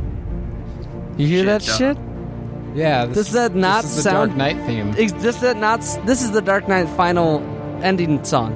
You 1.16 1.26
hear 1.26 1.38
Shit, 1.38 1.46
that 1.46 1.62
dog. 1.64 1.78
shit? 1.78 2.76
Yeah. 2.76 3.06
This, 3.06 3.16
Does 3.16 3.32
that 3.32 3.54
not 3.54 3.82
this 3.82 3.90
is 3.92 3.96
the 3.96 4.02
sound- 4.10 4.30
Dark 4.30 4.36
Knight 4.36 4.66
theme? 4.66 4.94
Ex- 4.98 5.12
Does 5.12 5.40
that 5.40 5.56
not? 5.56 5.80
This 6.04 6.22
is 6.22 6.30
the 6.32 6.42
Dark 6.42 6.68
Knight 6.68 6.88
final 6.90 7.40
ending 7.82 8.22
song. 8.24 8.52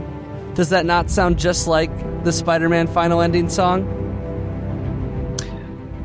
Does 0.55 0.69
that 0.69 0.85
not 0.85 1.09
sound 1.11 1.39
just 1.39 1.67
like 1.67 1.91
the 2.25 2.33
Spider-Man 2.33 2.87
final 2.87 3.23
ending 3.23 3.49
song? 3.49 3.87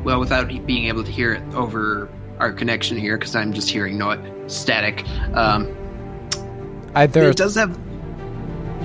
Well, 0.08 0.20
without 0.20 0.48
being 0.64 0.86
able 0.86 1.04
to 1.04 1.10
hear 1.10 1.34
it 1.34 1.42
over 1.52 2.08
our 2.38 2.50
connection 2.50 2.96
here, 2.96 3.18
because 3.18 3.36
I'm 3.36 3.52
just 3.52 3.68
hearing 3.68 3.98
no 3.98 4.16
static. 4.46 5.06
Um, 5.34 5.76
I, 6.94 7.04
there, 7.04 7.28
it 7.28 7.36
does 7.36 7.54
have. 7.56 7.78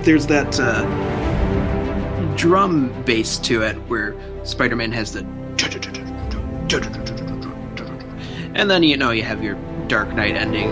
There's 0.04 0.26
that 0.26 0.60
uh, 0.60 0.84
drum 2.36 2.92
bass 3.04 3.38
to 3.38 3.62
it 3.62 3.74
where 3.88 4.14
Spider-Man 4.44 4.92
has 4.92 5.14
the. 5.14 5.20
And 8.54 8.70
then 8.70 8.82
you 8.82 8.98
know 8.98 9.10
you 9.10 9.22
have 9.22 9.42
your 9.42 9.54
Dark 9.88 10.12
Knight 10.12 10.36
ending. 10.36 10.68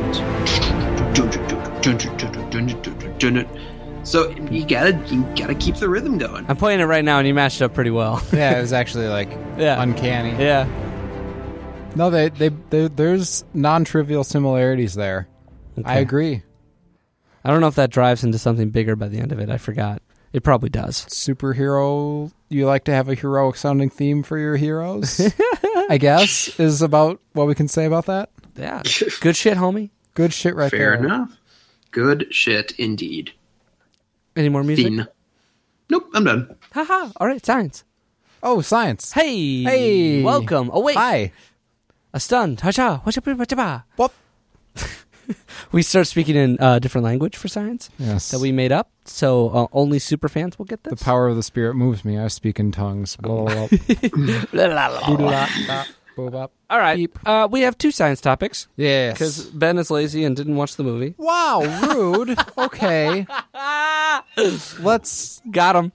So 4.05 4.31
you 4.31 4.67
gotta 4.67 4.93
you 5.09 5.23
gotta 5.37 5.55
keep 5.55 5.77
the 5.77 5.89
rhythm 5.89 6.19
going. 6.19 6.45
I'm 6.49 6.57
playing 6.57 6.81
it 6.81 6.85
right 6.85 7.05
now, 7.05 7.19
and 7.19 7.29
you 7.29 7.35
matched 7.35 7.63
up 7.63 7.73
pretty 7.75 7.91
well. 7.91 8.23
yeah, 8.33 8.59
it 8.59 8.61
was 8.63 8.73
actually 8.73 9.07
like 9.09 9.31
Yeah. 9.57 9.81
uncanny. 9.83 10.31
yeah. 10.43 10.67
No, 11.95 12.09
they, 12.11 12.31
they, 12.31 12.49
they 12.49 12.89
there's 12.89 13.45
non-trivial 13.53 14.25
similarities 14.25 14.95
there. 14.95 15.29
I 15.85 15.99
agree. 15.99 16.43
I 17.45 17.51
don't 17.51 17.61
know 17.61 17.67
if 17.67 17.75
that 17.75 17.91
drives 17.91 18.25
into 18.25 18.39
something 18.39 18.71
bigger 18.71 18.97
by 18.97 19.09
the 19.09 19.19
end 19.19 19.31
of 19.33 19.39
it. 19.39 19.51
I 19.51 19.59
forgot. 19.59 20.01
It 20.33 20.43
probably 20.43 20.71
does. 20.71 21.05
Superhero, 21.07 22.33
you 22.49 22.67
like 22.67 22.85
to 22.85 22.93
have 22.93 23.09
a 23.11 23.15
heroic 23.15 23.57
sounding 23.57 23.91
theme 23.91 24.23
for 24.23 24.39
your 24.39 24.57
heroes. 24.57 25.21
I 25.91 25.97
guess 26.01 26.59
is 26.59 26.81
about 26.81 27.21
what 27.35 27.47
we 27.47 27.55
can 27.55 27.69
say 27.69 27.85
about 27.85 28.07
that. 28.07 28.31
Yeah. 28.57 28.83
Good 29.21 29.37
shit, 29.37 29.59
homie. 29.59 29.91
Good 30.15 30.33
shit 30.33 30.55
right 30.57 30.71
Fair 30.71 30.79
there. 30.93 30.97
Fair 30.97 31.05
enough. 31.05 31.37
Good 31.91 32.29
shit 32.31 32.73
indeed. 32.79 33.33
Any 34.37 34.49
more 34.49 34.63
music? 34.65 34.87
Fiend. 34.87 35.09
Nope, 35.91 36.09
I'm 36.15 36.25
done. 36.25 36.57
Haha. 36.73 37.11
All 37.17 37.27
right, 37.27 37.45
science. 37.45 37.85
Oh, 38.43 38.61
science. 38.61 39.13
Hey. 39.13 39.63
Hey. 39.63 40.23
Welcome. 40.23 40.71
Oh 40.73 40.81
wait. 40.81 40.97
Hi. 40.97 41.33
A 42.15 42.21
stun. 42.21 42.57
Hacha. 42.57 43.03
Hacha. 43.05 43.21
Hacha. 43.25 43.85
Whoop. 43.97 44.13
We 45.71 45.83
start 45.83 46.07
speaking 46.09 46.37
in 46.37 46.59
a 46.61 46.79
different 46.81 47.05
language 47.07 47.37
for 47.37 47.49
science 47.49 47.89
Yes. 47.99 48.31
that 48.33 48.41
we 48.41 48.53
made 48.53 48.73
up, 48.73 48.91
so 49.07 49.49
uh, 49.51 49.67
only 49.73 49.99
super 49.99 50.29
fans 50.29 50.59
will 50.59 50.67
get 50.67 50.83
this. 50.85 50.99
the 50.99 51.03
power 51.05 51.29
of 51.29 51.37
the 51.37 51.43
spirit 51.43 51.75
moves 51.75 52.05
me. 52.05 52.19
I 52.19 52.29
speak 52.29 52.59
in 52.61 52.73
tongues. 52.73 53.17
Blah, 53.21 53.45
blah, 53.45 53.69
blah. 54.53 55.85
Blah. 56.17 56.49
All 56.71 56.79
right. 56.79 56.97
Beep. 56.97 57.19
Uh, 57.27 57.49
we 57.51 57.63
have 57.63 57.77
two 57.79 57.91
science 57.91 58.21
topics 58.21 58.67
Yes. 58.77 59.15
because 59.15 59.45
Ben 59.51 59.79
is 59.79 59.91
lazy 59.91 60.25
and 60.25 60.37
didn't 60.37 60.57
watch 60.57 60.77
the 60.77 60.83
movie. 60.85 61.15
wow, 61.19 61.61
rude. 61.89 62.39
okay. 62.59 63.27
Let's 64.81 65.41
Got 65.51 65.77
him. 65.77 65.93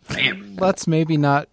let's 0.57 0.87
maybe 0.87 1.17
not. 1.17 1.49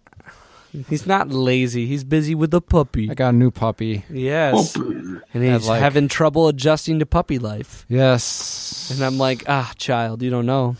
He's 0.89 1.07
not 1.07 1.29
lazy. 1.29 1.85
He's 1.85 2.03
busy 2.03 2.35
with 2.35 2.51
the 2.51 2.59
puppy. 2.59 3.09
I 3.09 3.13
got 3.13 3.29
a 3.33 3.37
new 3.37 3.49
puppy. 3.49 4.03
Yes. 4.09 4.75
And 4.75 5.21
he's 5.33 5.67
like- 5.67 5.79
having 5.79 6.07
trouble 6.09 6.47
adjusting 6.49 6.99
to 6.99 7.05
puppy 7.05 7.39
life. 7.39 7.85
Yes. 7.87 8.91
And 8.93 9.01
I'm 9.03 9.17
like, 9.17 9.45
ah, 9.47 9.71
child, 9.77 10.21
you 10.21 10.29
don't 10.29 10.45
know. 10.45 10.75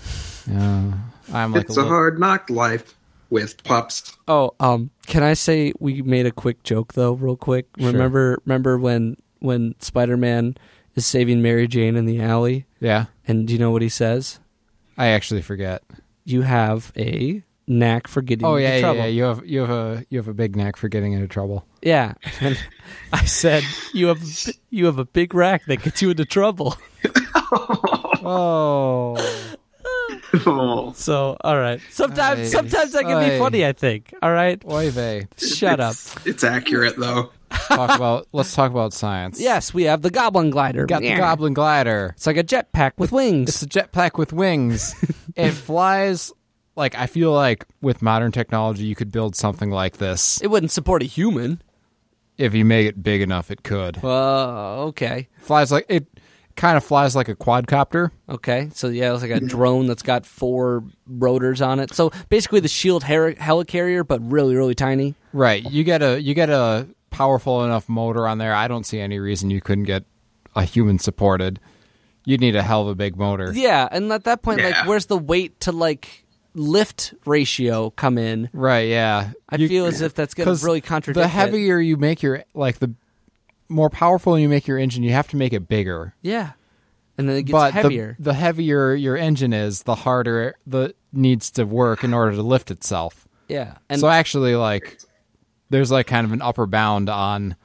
Yeah. 0.52 0.92
I'm 1.34 1.54
like 1.54 1.66
it's 1.66 1.78
a 1.78 1.80
a 1.80 1.84
little, 1.84 1.90
hard 1.98 2.20
knock 2.20 2.50
life 2.50 2.94
with 3.30 3.64
pups. 3.64 4.16
Oh, 4.28 4.54
um, 4.60 4.92
can 5.08 5.24
I 5.24 5.34
say 5.34 5.74
we 5.80 6.02
made 6.02 6.26
a 6.26 6.32
quick 6.32 6.64
joke 6.64 6.94
though, 6.94 7.14
real 7.14 7.36
quick? 7.38 7.68
Sure. 7.80 7.92
Remember, 7.92 8.38
remember 8.46 8.78
when 8.78 9.18
when 9.40 9.76
Spider 9.80 10.18
Man 10.18 10.56
is 10.96 11.06
saving 11.06 11.42
Mary 11.42 11.68
Jane 11.68 11.96
in 11.96 12.06
the 12.06 12.22
alley, 12.22 12.66
Yeah. 12.80 13.06
and 13.28 13.48
do 13.48 13.54
you 13.54 13.60
know 13.60 13.72
what 13.72 13.82
he 13.82 13.90
says? 13.90 14.40
I 14.98 15.08
actually 15.08 15.42
forget. 15.42 15.84
You 16.24 16.42
have 16.44 16.92
a 16.98 17.44
knack 17.68 18.08
for 18.08 18.22
getting 18.22 18.46
Oh 18.46 18.56
into 18.56 18.64
yeah, 18.70 18.76
yeah, 18.76 18.82
trouble. 18.82 19.00
yeah. 19.00 19.06
You 19.08 19.24
have 19.24 19.46
you 19.46 19.60
have 19.62 19.70
a 19.70 20.06
you 20.10 20.18
have 20.20 20.28
a 20.28 20.34
big 20.34 20.56
knack 20.56 20.76
for 20.78 20.88
getting 20.88 21.14
into 21.14 21.28
trouble. 21.28 21.66
Yeah. 21.82 22.14
And 22.42 22.58
I 23.12 23.26
said 23.26 23.64
you 23.94 24.08
have 24.08 24.22
you 24.70 24.86
have 24.86 24.98
a 25.00 25.06
big 25.06 25.34
rack 25.34 25.66
that 25.66 25.82
gets 25.84 26.02
you 26.02 26.10
into 26.12 26.26
trouble. 26.26 26.76
Oh. 28.28 29.16
Oh, 30.46 30.94
So, 30.96 31.38
all 31.42 31.58
right. 31.58 31.80
Sometimes, 31.92 32.40
Aye. 32.42 32.44
sometimes 32.46 32.92
that 32.94 33.04
can 33.04 33.30
be 33.30 33.38
funny. 33.40 33.66
I 33.66 33.74
think. 33.74 34.14
All 34.22 34.32
right. 34.32 34.62
Oy 34.70 34.92
vey. 34.92 35.28
Shut 35.38 35.80
up. 35.80 35.96
it's 36.26 36.44
accurate 36.44 36.98
though. 36.98 37.32
Talk 37.68 37.96
about 37.96 38.28
let's 38.34 38.54
talk 38.54 38.72
about 38.72 38.94
science. 38.94 39.40
Yes, 39.40 39.74
we 39.74 39.84
have 39.84 40.02
the 40.02 40.10
Goblin 40.10 40.50
Glider. 40.50 40.86
Got 40.86 41.02
the 41.02 41.16
goblin 41.16 41.54
glider. 41.54 42.14
It's 42.16 42.28
like 42.28 42.38
a 42.38 42.44
jetpack 42.44 42.94
with 42.98 43.12
wings. 43.12 43.50
It's 43.50 43.62
a 43.64 43.68
jetpack 43.68 44.18
with 44.18 44.34
wings. 44.34 44.94
it 45.36 45.52
flies 45.52 46.34
like 46.76 46.96
I 46.96 47.08
feel 47.08 47.32
like 47.32 47.66
with 47.82 48.02
modern 48.02 48.32
technology 48.32 48.84
you 48.86 48.96
could 48.96 49.12
build 49.12 49.36
something 49.36 49.70
like 49.72 49.98
this. 49.98 50.42
it 50.42 50.48
wouldn't 50.48 50.72
support 50.72 51.02
a 51.02 51.06
human. 51.06 51.62
If 52.38 52.54
you 52.54 52.66
make 52.66 52.88
it 52.88 53.02
big 53.02 53.22
enough 53.22 53.50
it 53.52 53.64
could. 53.64 54.04
Uh, 54.04 54.84
okay. 54.88 55.30
Flies 55.38 55.72
like 55.72 55.86
it 55.88 56.08
kind 56.56 56.78
of 56.78 56.84
flies 56.84 57.16
like 57.16 57.28
a 57.30 57.36
quadcopter. 57.36 58.12
Okay. 58.30 58.70
So, 58.74 58.88
yeah, 58.88 59.14
it's 59.14 59.22
like 59.22 59.32
a 59.32 59.40
drone 59.40 59.88
that's 59.88 60.02
got 60.04 60.26
four 60.26 60.84
rotors 61.08 61.62
on 61.62 61.80
it. 61.80 61.94
So, 61.94 62.12
basically, 62.30 62.60
the 62.62 62.68
shield 62.68 63.04
heli- 63.04 63.36
helicarrier, 63.36 64.08
but 64.08 64.20
really, 64.30 64.56
really 64.56 64.76
tiny. 64.76 65.16
Right. 65.34 65.70
You 65.70 65.84
get 65.84 66.02
a 66.02 66.22
you 66.22 66.34
get 66.34 66.50
a 66.50 66.88
powerful 67.10 67.64
enough 67.64 67.88
motor 67.90 68.28
on 68.28 68.38
there. 68.38 68.54
I 68.54 68.68
don't 68.68 68.86
see 68.86 69.00
any 69.00 69.20
reason 69.20 69.50
you 69.50 69.62
couldn't 69.62 69.84
get 69.86 70.04
a 70.56 70.64
human 70.64 71.00
supported. 71.00 71.60
You'd 72.26 72.42
need 72.42 72.56
a 72.56 72.64
hell 72.64 72.82
of 72.84 72.88
a 72.88 72.96
big 72.96 73.18
motor. 73.18 73.52
Yeah. 73.54 73.88
And 73.92 74.12
at 74.12 74.24
that 74.24 74.42
point, 74.42 74.62
like, 74.64 74.88
where's 74.88 75.06
the 75.06 75.18
weight 75.18 75.60
to, 75.62 75.72
like, 75.72 76.24
lift 76.56 77.14
ratio 77.26 77.90
come 77.92 78.18
in? 78.18 78.50
Right, 78.54 78.88
yeah. 78.88 79.32
I 79.50 79.58
You- 79.58 79.68
feel 79.68 79.86
as 79.86 80.02
if 80.02 80.14
that's 80.16 80.34
going 80.34 80.48
to 80.58 80.66
really 80.66 80.82
contradict 80.82 81.22
The 81.22 81.26
it. 81.26 81.30
heavier 81.30 81.80
you 81.80 81.98
make 81.98 82.24
your 82.24 82.44
like 82.54 82.80
the 82.80 82.94
more 83.70 83.90
powerful 83.90 84.38
you 84.38 84.50
make 84.50 84.68
your 84.68 84.78
engine, 84.78 85.04
you 85.04 85.12
have 85.12 85.28
to 85.30 85.36
make 85.36 85.54
it 85.54 85.68
bigger. 85.68 86.16
Yeah. 86.22 86.52
And 87.18 87.30
then 87.30 87.38
it 87.38 87.44
gets 87.44 87.54
but 87.54 87.74
heavier. 87.74 88.16
The, 88.20 88.26
the 88.26 88.34
heavier 88.34 88.94
your 88.94 89.16
engine 89.16 89.54
is, 89.54 89.84
the 89.84 89.96
harder 89.96 90.56
the 90.68 90.94
needs 91.14 91.52
to 91.52 91.64
work 91.66 92.04
in 92.04 92.14
order 92.14 92.34
to 92.36 92.42
lift 92.42 92.72
itself. 92.72 93.28
yeah. 93.48 93.76
And 93.90 94.02
so 94.02 94.10
actually, 94.10 94.56
like, 94.56 95.00
there's 95.70 95.92
like 95.92 96.08
kind 96.08 96.26
of 96.26 96.34
an 96.34 96.42
upper 96.42 96.66
bound 96.66 97.10
on 97.10 97.56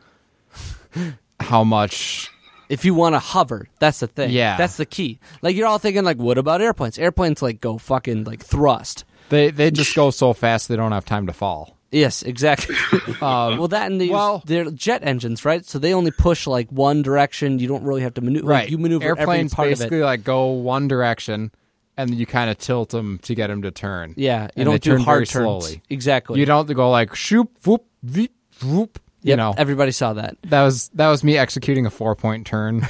how 1.40 1.64
much. 1.64 2.30
if 2.68 2.84
you 2.84 2.94
want 2.94 3.14
to 3.14 3.18
hover, 3.18 3.68
that's 3.80 4.00
the 4.00 4.06
thing. 4.06 4.30
Yeah. 4.30 4.56
That's 4.56 4.76
the 4.76 4.86
key. 4.86 5.18
Like 5.42 5.56
you're 5.56 5.66
all 5.66 5.78
thinking 5.78 6.04
like 6.04 6.16
what 6.18 6.38
about 6.38 6.62
airplanes? 6.62 6.98
Airplanes 6.98 7.42
like 7.42 7.60
go 7.60 7.76
fucking 7.78 8.24
like 8.24 8.44
thrust. 8.44 9.04
They 9.30 9.50
they 9.50 9.70
just 9.70 9.94
go 9.94 10.10
so 10.10 10.32
fast 10.32 10.68
they 10.68 10.76
don't 10.76 10.92
have 10.92 11.04
time 11.04 11.26
to 11.26 11.32
fall. 11.32 11.76
Yes, 11.92 12.22
exactly. 12.22 12.76
Um, 13.20 13.58
well, 13.58 13.68
that 13.68 13.90
and 13.90 14.00
these, 14.00 14.10
well- 14.10 14.42
they're 14.46 14.70
jet 14.70 15.02
engines, 15.04 15.44
right? 15.44 15.64
So 15.66 15.78
they 15.78 15.92
only 15.92 16.10
push 16.10 16.46
like 16.46 16.70
one 16.70 17.02
direction. 17.02 17.58
You 17.58 17.68
don't 17.68 17.82
really 17.82 18.00
have 18.02 18.14
to 18.14 18.20
maneuver. 18.22 18.46
right, 18.46 18.70
you 18.70 18.78
maneuver 18.78 19.04
airplanes 19.04 19.52
every 19.52 19.56
part 19.56 19.68
of 19.72 19.78
basically 19.78 19.98
it. 20.00 20.04
like 20.04 20.24
go 20.24 20.46
one 20.52 20.88
direction, 20.88 21.50
and 21.98 22.14
you 22.14 22.24
kind 22.24 22.48
of 22.50 22.56
tilt 22.58 22.90
them 22.90 23.18
to 23.24 23.34
get 23.34 23.48
them 23.48 23.60
to 23.62 23.70
turn. 23.70 24.14
Yeah, 24.16 24.44
you 24.44 24.48
And 24.56 24.64
don't 24.66 24.74
they 24.74 24.78
do 24.78 24.90
turn 24.92 25.00
hard 25.00 25.16
very 25.18 25.26
turns. 25.26 25.44
slowly. 25.64 25.82
Exactly. 25.90 26.40
You 26.40 26.46
don't 26.46 26.72
go 26.72 26.90
like 26.90 27.14
shoop 27.14 27.50
whoop 27.66 27.84
veep 28.02 28.34
whoop. 28.64 28.98
You 29.22 29.30
Yep, 29.30 29.36
know 29.36 29.54
everybody 29.58 29.90
saw 29.92 30.14
that. 30.14 30.38
that 30.44 30.62
was 30.62 30.88
that 30.94 31.08
was 31.08 31.22
me 31.22 31.36
executing 31.36 31.84
a 31.84 31.90
four 31.90 32.14
point 32.16 32.46
turn 32.46 32.88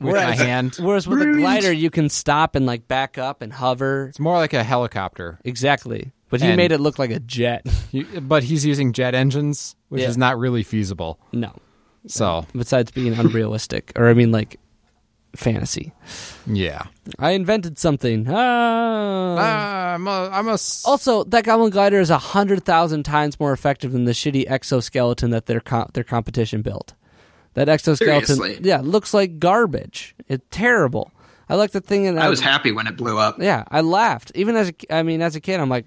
with 0.00 0.14
my 0.14 0.34
hand. 0.34 0.76
Whereas 0.80 1.06
with 1.06 1.20
a 1.20 1.26
glider, 1.26 1.72
you 1.72 1.90
can 1.90 2.08
stop 2.08 2.54
and 2.54 2.64
like 2.66 2.88
back 2.88 3.18
up 3.18 3.42
and 3.42 3.52
hover. 3.52 4.06
It's 4.08 4.20
more 4.20 4.36
like 4.36 4.52
a 4.54 4.62
helicopter. 4.64 5.38
Exactly. 5.44 6.12
But 6.30 6.40
he 6.40 6.46
And- 6.48 6.56
made 6.56 6.72
it 6.72 6.78
look 6.80 6.98
like 6.98 7.10
a 7.10 7.20
jet. 7.20 7.66
You- 7.92 8.20
but 8.20 8.44
he's 8.44 8.64
using 8.64 8.92
jet 8.92 9.14
engines, 9.14 9.74
which 9.88 10.02
Yeah. 10.02 10.08
is 10.08 10.16
not 10.16 10.38
really 10.38 10.62
feasible. 10.62 11.18
no. 11.32 11.52
So 12.06 12.46
Besides 12.54 12.90
being 12.92 13.12
unrealistic, 13.12 13.92
or 13.94 14.08
I 14.08 14.14
mean, 14.14 14.32
like 14.32 14.58
fantasy. 15.36 15.92
yeah, 16.46 16.84
I 17.18 17.32
invented 17.32 17.78
something. 17.78 18.26
Ah. 18.28 19.36
Ah, 19.38 19.94
I'm 19.94 20.06
a, 20.08 20.30
I'm 20.32 20.48
a 20.48 20.54
s- 20.54 20.82
Also, 20.86 21.24
that 21.24 21.44
Goblin 21.44 21.70
Glider 21.70 22.00
is 22.00 22.08
a 22.10 22.16
hundred 22.18 22.64
thousand 22.64 23.02
times 23.02 23.38
more 23.38 23.52
effective 23.52 23.92
than 23.92 24.04
the 24.06 24.12
shitty 24.12 24.46
exoskeleton 24.48 25.30
that 25.30 25.44
their 25.46 25.60
co- 25.60 25.88
their 25.92 26.04
competition 26.04 26.62
built. 26.62 26.94
That 27.54 27.68
exoskeleton, 27.68 28.36
Seriously? 28.36 28.60
yeah, 28.68 28.80
looks 28.82 29.12
like 29.12 29.38
garbage. 29.38 30.14
It's 30.28 30.44
terrible. 30.50 31.10
I 31.50 31.56
like 31.56 31.72
the 31.72 31.80
thing, 31.80 32.06
and 32.06 32.18
I 32.20 32.28
was 32.30 32.40
happy 32.40 32.72
when 32.72 32.86
it 32.86 32.96
blew 32.96 33.18
up. 33.18 33.36
Yeah, 33.40 33.64
I 33.70 33.80
laughed. 33.80 34.32
Even 34.34 34.56
as 34.56 34.70
a, 34.70 34.94
I 34.94 35.02
mean, 35.02 35.20
as 35.20 35.34
a 35.36 35.40
kid, 35.40 35.58
I'm 35.60 35.68
like, 35.68 35.84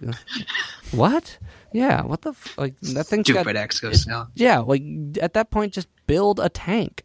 what? 0.92 1.38
Yeah, 1.72 2.04
what 2.04 2.22
the 2.22 2.32
f- 2.32 2.56
like 2.58 2.80
that 2.82 3.06
thing's 3.06 3.28
got 3.30 3.42
Stupid 3.42 3.56
exoskeleton. 3.56 4.28
Yeah, 4.36 4.60
like 4.60 4.84
at 5.22 5.34
that 5.34 5.50
point, 5.50 5.74
just 5.74 5.88
build 6.06 6.40
a 6.40 6.50
tank. 6.50 7.04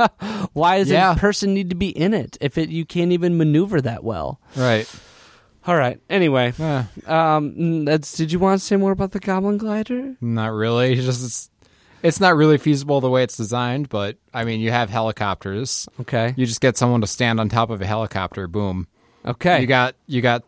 Why 0.54 0.78
does 0.78 0.88
Yeah. 0.90 1.12
a 1.12 1.16
person 1.16 1.52
need 1.52 1.68
to 1.70 1.76
be 1.76 1.88
in 1.88 2.14
it 2.14 2.38
if 2.40 2.56
it 2.56 2.70
you 2.70 2.86
can't 2.86 3.12
even 3.12 3.36
maneuver 3.36 3.80
that 3.82 4.04
well? 4.04 4.40
Right. 4.56 4.90
All 5.66 5.76
right. 5.76 6.00
Anyway, 6.08 6.54
um, 7.06 7.84
that's. 7.84 8.12
Did 8.12 8.32
you 8.32 8.38
want 8.38 8.60
to 8.60 8.64
say 8.66 8.76
more 8.76 8.92
about 8.92 9.10
the 9.12 9.18
Goblin 9.20 9.58
Glider? 9.58 10.16
not 10.20 10.52
really. 10.52 10.94
Just 10.94 11.50
it's, 12.02 12.16
it's 12.16 12.20
not 12.20 12.36
really 12.36 12.58
feasible 12.58 13.00
the 13.00 13.10
way 13.10 13.22
it's 13.22 13.36
designed. 13.36 13.88
But 13.88 14.16
I 14.34 14.44
mean, 14.44 14.60
you 14.60 14.70
have 14.70 14.90
helicopters. 14.90 15.88
Okay. 16.00 16.34
You 16.36 16.46
just 16.46 16.60
get 16.60 16.76
someone 16.76 17.00
to 17.02 17.06
stand 17.06 17.40
on 17.40 17.48
top 17.48 17.70
of 17.70 17.80
a 17.80 17.86
helicopter. 17.86 18.46
Boom. 18.46 18.86
Okay. 19.24 19.60
You 19.60 19.66
got 19.66 19.94
you 20.06 20.20
got. 20.22 20.44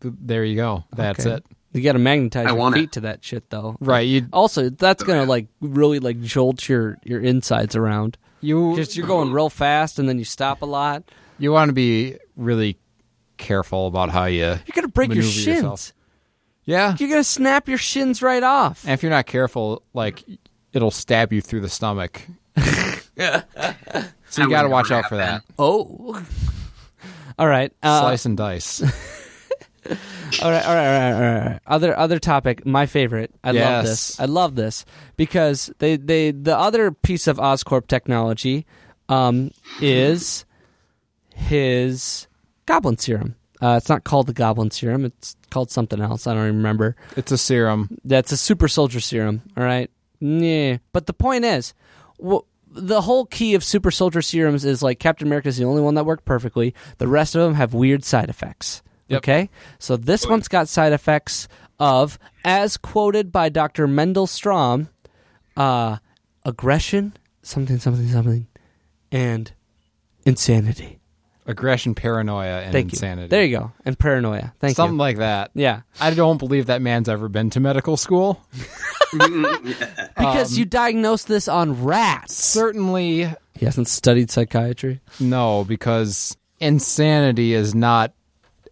There 0.00 0.44
you 0.44 0.56
go. 0.56 0.84
That's 0.92 1.24
Okay. 1.26 1.36
it. 1.36 1.44
You 1.74 1.82
got 1.82 1.92
to 1.92 1.98
magnetize 1.98 2.46
I 2.46 2.50
your 2.50 2.58
want 2.58 2.76
it. 2.76 2.80
feet 2.80 2.92
to 2.92 3.00
that 3.02 3.24
shit, 3.24 3.48
though. 3.48 3.76
Right. 3.80 4.06
You 4.06 4.26
Also, 4.32 4.68
that's 4.68 5.02
gonna 5.04 5.24
like 5.24 5.46
really 5.60 6.00
like 6.00 6.20
jolt 6.20 6.68
your 6.68 6.98
your 7.04 7.20
insides 7.20 7.76
around. 7.76 8.18
you 8.40 8.76
Just 8.76 8.96
you're 8.96 9.06
going 9.06 9.32
real 9.32 9.48
fast 9.48 9.98
and 9.98 10.08
then 10.08 10.18
you 10.18 10.24
stop 10.24 10.60
a 10.62 10.66
lot. 10.66 11.04
you 11.38 11.50
want 11.52 11.68
to 11.70 11.72
be 11.72 12.16
really 12.36 12.76
careful 13.38 13.86
about 13.86 14.10
how 14.10 14.26
you. 14.26 14.40
You're 14.44 14.58
gonna 14.74 14.88
break 14.88 15.14
your 15.14 15.22
shins. 15.22 15.46
yourself. 15.46 15.92
Yeah. 16.64 16.96
You're 16.98 17.08
gonna 17.08 17.24
snap 17.24 17.68
your 17.68 17.78
shins 17.78 18.22
right 18.22 18.42
off. 18.42 18.84
And 18.84 18.92
if 18.92 19.02
you're 19.02 19.10
not 19.10 19.26
careful, 19.26 19.82
like 19.94 20.24
it'll 20.72 20.90
stab 20.90 21.32
you 21.32 21.40
through 21.40 21.60
the 21.60 21.68
stomach. 21.68 22.22
so 22.56 24.42
you 24.42 24.50
got 24.50 24.62
to 24.62 24.68
watch 24.68 24.90
out 24.90 25.06
for 25.06 25.16
that. 25.16 25.32
happen. 25.32 25.54
Oh. 25.58 26.22
All 27.38 27.48
right. 27.48 27.72
Uh, 27.82 28.00
Slice 28.00 28.26
and 28.26 28.36
dice. 28.36 28.82
All 30.40 30.50
right, 30.50 30.64
all 30.64 30.74
right, 30.74 30.86
all 30.86 31.00
right, 31.00 31.12
all 31.12 31.20
right, 31.20 31.38
all 31.40 31.46
right. 31.50 31.60
Other 31.66 31.98
other 31.98 32.18
topic, 32.18 32.64
my 32.64 32.86
favorite. 32.86 33.34
I 33.44 33.50
love 33.50 33.84
this. 33.84 34.18
I 34.20 34.24
love 34.26 34.54
this 34.54 34.84
because 35.16 35.70
they 35.78 35.96
they 35.96 36.30
the 36.30 36.56
other 36.56 36.92
piece 36.92 37.26
of 37.26 37.36
Oscorp 37.36 37.88
technology 37.88 38.64
um, 39.08 39.50
is 39.80 40.44
his 41.34 42.28
Goblin 42.64 42.96
Serum. 42.96 43.34
Uh, 43.62 43.76
it's 43.76 43.88
not 43.88 44.02
called 44.04 44.26
the 44.26 44.32
Goblin 44.32 44.70
Serum. 44.72 45.04
It's 45.04 45.36
called 45.50 45.70
something 45.70 46.00
else. 46.00 46.26
I 46.26 46.34
don't 46.34 46.42
even 46.44 46.56
remember. 46.56 46.96
it's 47.16 47.30
a 47.30 47.38
serum. 47.38 47.96
That's 48.04 48.32
a 48.32 48.36
Super 48.36 48.66
Soldier 48.66 48.98
Serum. 49.00 49.40
All 49.56 49.62
right. 49.62 49.88
Yeah. 50.20 50.78
But 50.92 51.06
the 51.06 51.12
point 51.12 51.44
is, 51.44 51.72
wh- 52.24 52.40
the 52.74 53.02
whole 53.02 53.24
key 53.26 53.54
of 53.54 53.62
Super 53.62 53.90
Soldier 53.92 54.20
serums 54.22 54.64
is 54.64 54.82
like 54.82 54.98
Captain 54.98 55.28
America 55.28 55.48
is 55.48 55.58
the 55.58 55.64
only 55.64 55.80
one 55.82 55.94
that 55.94 56.04
worked 56.04 56.24
perfectly. 56.24 56.74
The 56.98 57.06
rest 57.06 57.36
of 57.36 57.42
them 57.42 57.54
have 57.54 57.72
weird 57.72 58.04
side 58.04 58.28
effects. 58.28 58.82
Yep. 59.08 59.18
Okay. 59.18 59.50
So 59.78 59.96
this 59.96 60.26
one's 60.26 60.48
got 60.48 60.68
side 60.68 60.92
effects 60.92 61.46
of, 61.78 62.18
as 62.44 62.76
quoted 62.76 63.30
by 63.30 63.48
Dr. 63.48 63.86
Mendel 63.86 64.26
Stromm, 64.26 64.88
uh, 65.56 65.98
aggression, 66.44 67.12
something, 67.42 67.78
something, 67.78 68.08
something, 68.08 68.46
and 69.12 69.52
insanity. 70.24 70.98
Aggression, 71.46 71.94
paranoia, 71.96 72.60
and 72.62 72.72
Thank 72.72 72.92
insanity. 72.92 73.22
you. 73.24 73.28
There 73.28 73.44
you 73.44 73.58
go. 73.58 73.72
And 73.84 73.98
paranoia. 73.98 74.52
Thank 74.60 74.76
Something 74.76 74.94
you. 74.94 74.98
Something 74.98 74.98
like 74.98 75.16
that. 75.18 75.50
yeah. 75.54 75.80
I 76.00 76.14
don't 76.14 76.38
believe 76.38 76.66
that 76.66 76.80
man's 76.82 77.08
ever 77.08 77.28
been 77.28 77.50
to 77.50 77.60
medical 77.60 77.96
school. 77.96 78.40
Because 80.16 80.56
you 80.56 80.64
diagnosed 80.64 81.28
this 81.28 81.48
on 81.48 81.84
rats. 81.84 82.34
Certainly 82.34 83.34
He 83.54 83.64
hasn't 83.64 83.88
studied 83.88 84.30
psychiatry. 84.30 85.00
no, 85.20 85.64
because 85.64 86.36
insanity 86.60 87.52
is 87.54 87.74
not 87.74 88.14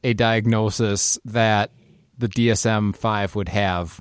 a 0.05 0.14
diagnosis 0.14 1.18
that 1.27 1.71
the 2.16 2.29
DSM 2.29 2.95
5 2.97 3.35
would 3.35 3.49
have. 3.51 4.01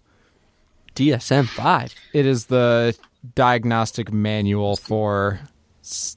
DSM 0.95 1.47
five. 1.47 1.93
It 2.13 2.25
is 2.25 2.45
the 2.45 2.95
diagnostic 3.35 4.11
manual 4.11 4.75
for 4.75 5.39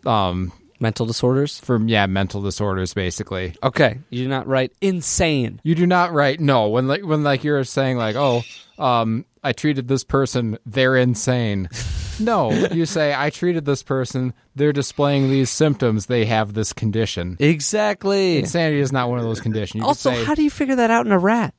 um 0.04 0.52
Mental 0.82 1.06
disorders. 1.06 1.60
for 1.60 1.80
yeah, 1.86 2.06
mental 2.06 2.42
disorders 2.42 2.92
basically. 2.92 3.54
Okay, 3.62 4.00
you 4.10 4.24
do 4.24 4.28
not 4.28 4.48
write 4.48 4.72
insane. 4.80 5.60
You 5.62 5.76
do 5.76 5.86
not 5.86 6.12
write 6.12 6.40
no 6.40 6.68
when 6.68 6.88
like 6.88 7.06
when 7.06 7.22
like 7.22 7.44
you're 7.44 7.62
saying 7.62 7.98
like 7.98 8.16
oh 8.16 8.42
um 8.80 9.24
I 9.44 9.52
treated 9.52 9.86
this 9.86 10.02
person 10.02 10.58
they're 10.66 10.96
insane. 10.96 11.68
No, 12.20 12.52
you 12.52 12.84
say 12.84 13.14
I 13.16 13.30
treated 13.30 13.64
this 13.64 13.82
person 13.82 14.34
they're 14.54 14.72
displaying 14.72 15.30
these 15.30 15.48
symptoms 15.48 16.06
they 16.06 16.26
have 16.26 16.52
this 16.52 16.72
condition. 16.72 17.38
Exactly. 17.40 18.38
Insanity 18.38 18.80
is 18.80 18.92
not 18.92 19.08
one 19.08 19.18
of 19.18 19.24
those 19.24 19.40
conditions. 19.40 19.80
You 19.80 19.86
also, 19.86 20.12
say, 20.12 20.22
how 20.22 20.34
do 20.34 20.42
you 20.42 20.50
figure 20.50 20.76
that 20.76 20.90
out 20.90 21.06
in 21.06 21.10
a 21.10 21.18
rat? 21.18 21.54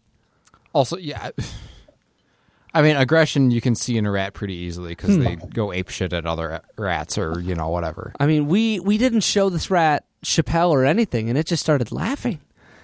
also 0.74 0.96
yeah. 0.98 1.32
I 2.74 2.82
mean, 2.82 2.96
aggression 2.96 3.52
you 3.52 3.62
can 3.62 3.76
see 3.76 3.98
in 3.98 4.06
a 4.06 4.12
rat 4.12 4.34
pretty 4.34 4.56
easily 4.56 4.90
because 4.90 5.18
they 5.18 5.36
go 5.36 5.72
ape 5.72 5.90
shit 5.90 6.12
at 6.12 6.26
other 6.26 6.62
rats 6.78 7.18
or 7.18 7.40
you 7.40 7.54
know 7.54 7.70
whatever. 7.70 8.14
I 8.20 8.26
mean, 8.26 8.48
we 8.48 8.80
we 8.80 8.98
didn't 8.98 9.22
show 9.22 9.50
this 9.50 9.70
rat 9.70 10.06
Chappelle 10.26 10.72
or 10.72 10.84
anything, 10.86 11.30
and 11.30 11.38
it 11.38 11.46
just 11.46 11.62
started 11.62 11.92
laughing. 11.92 12.40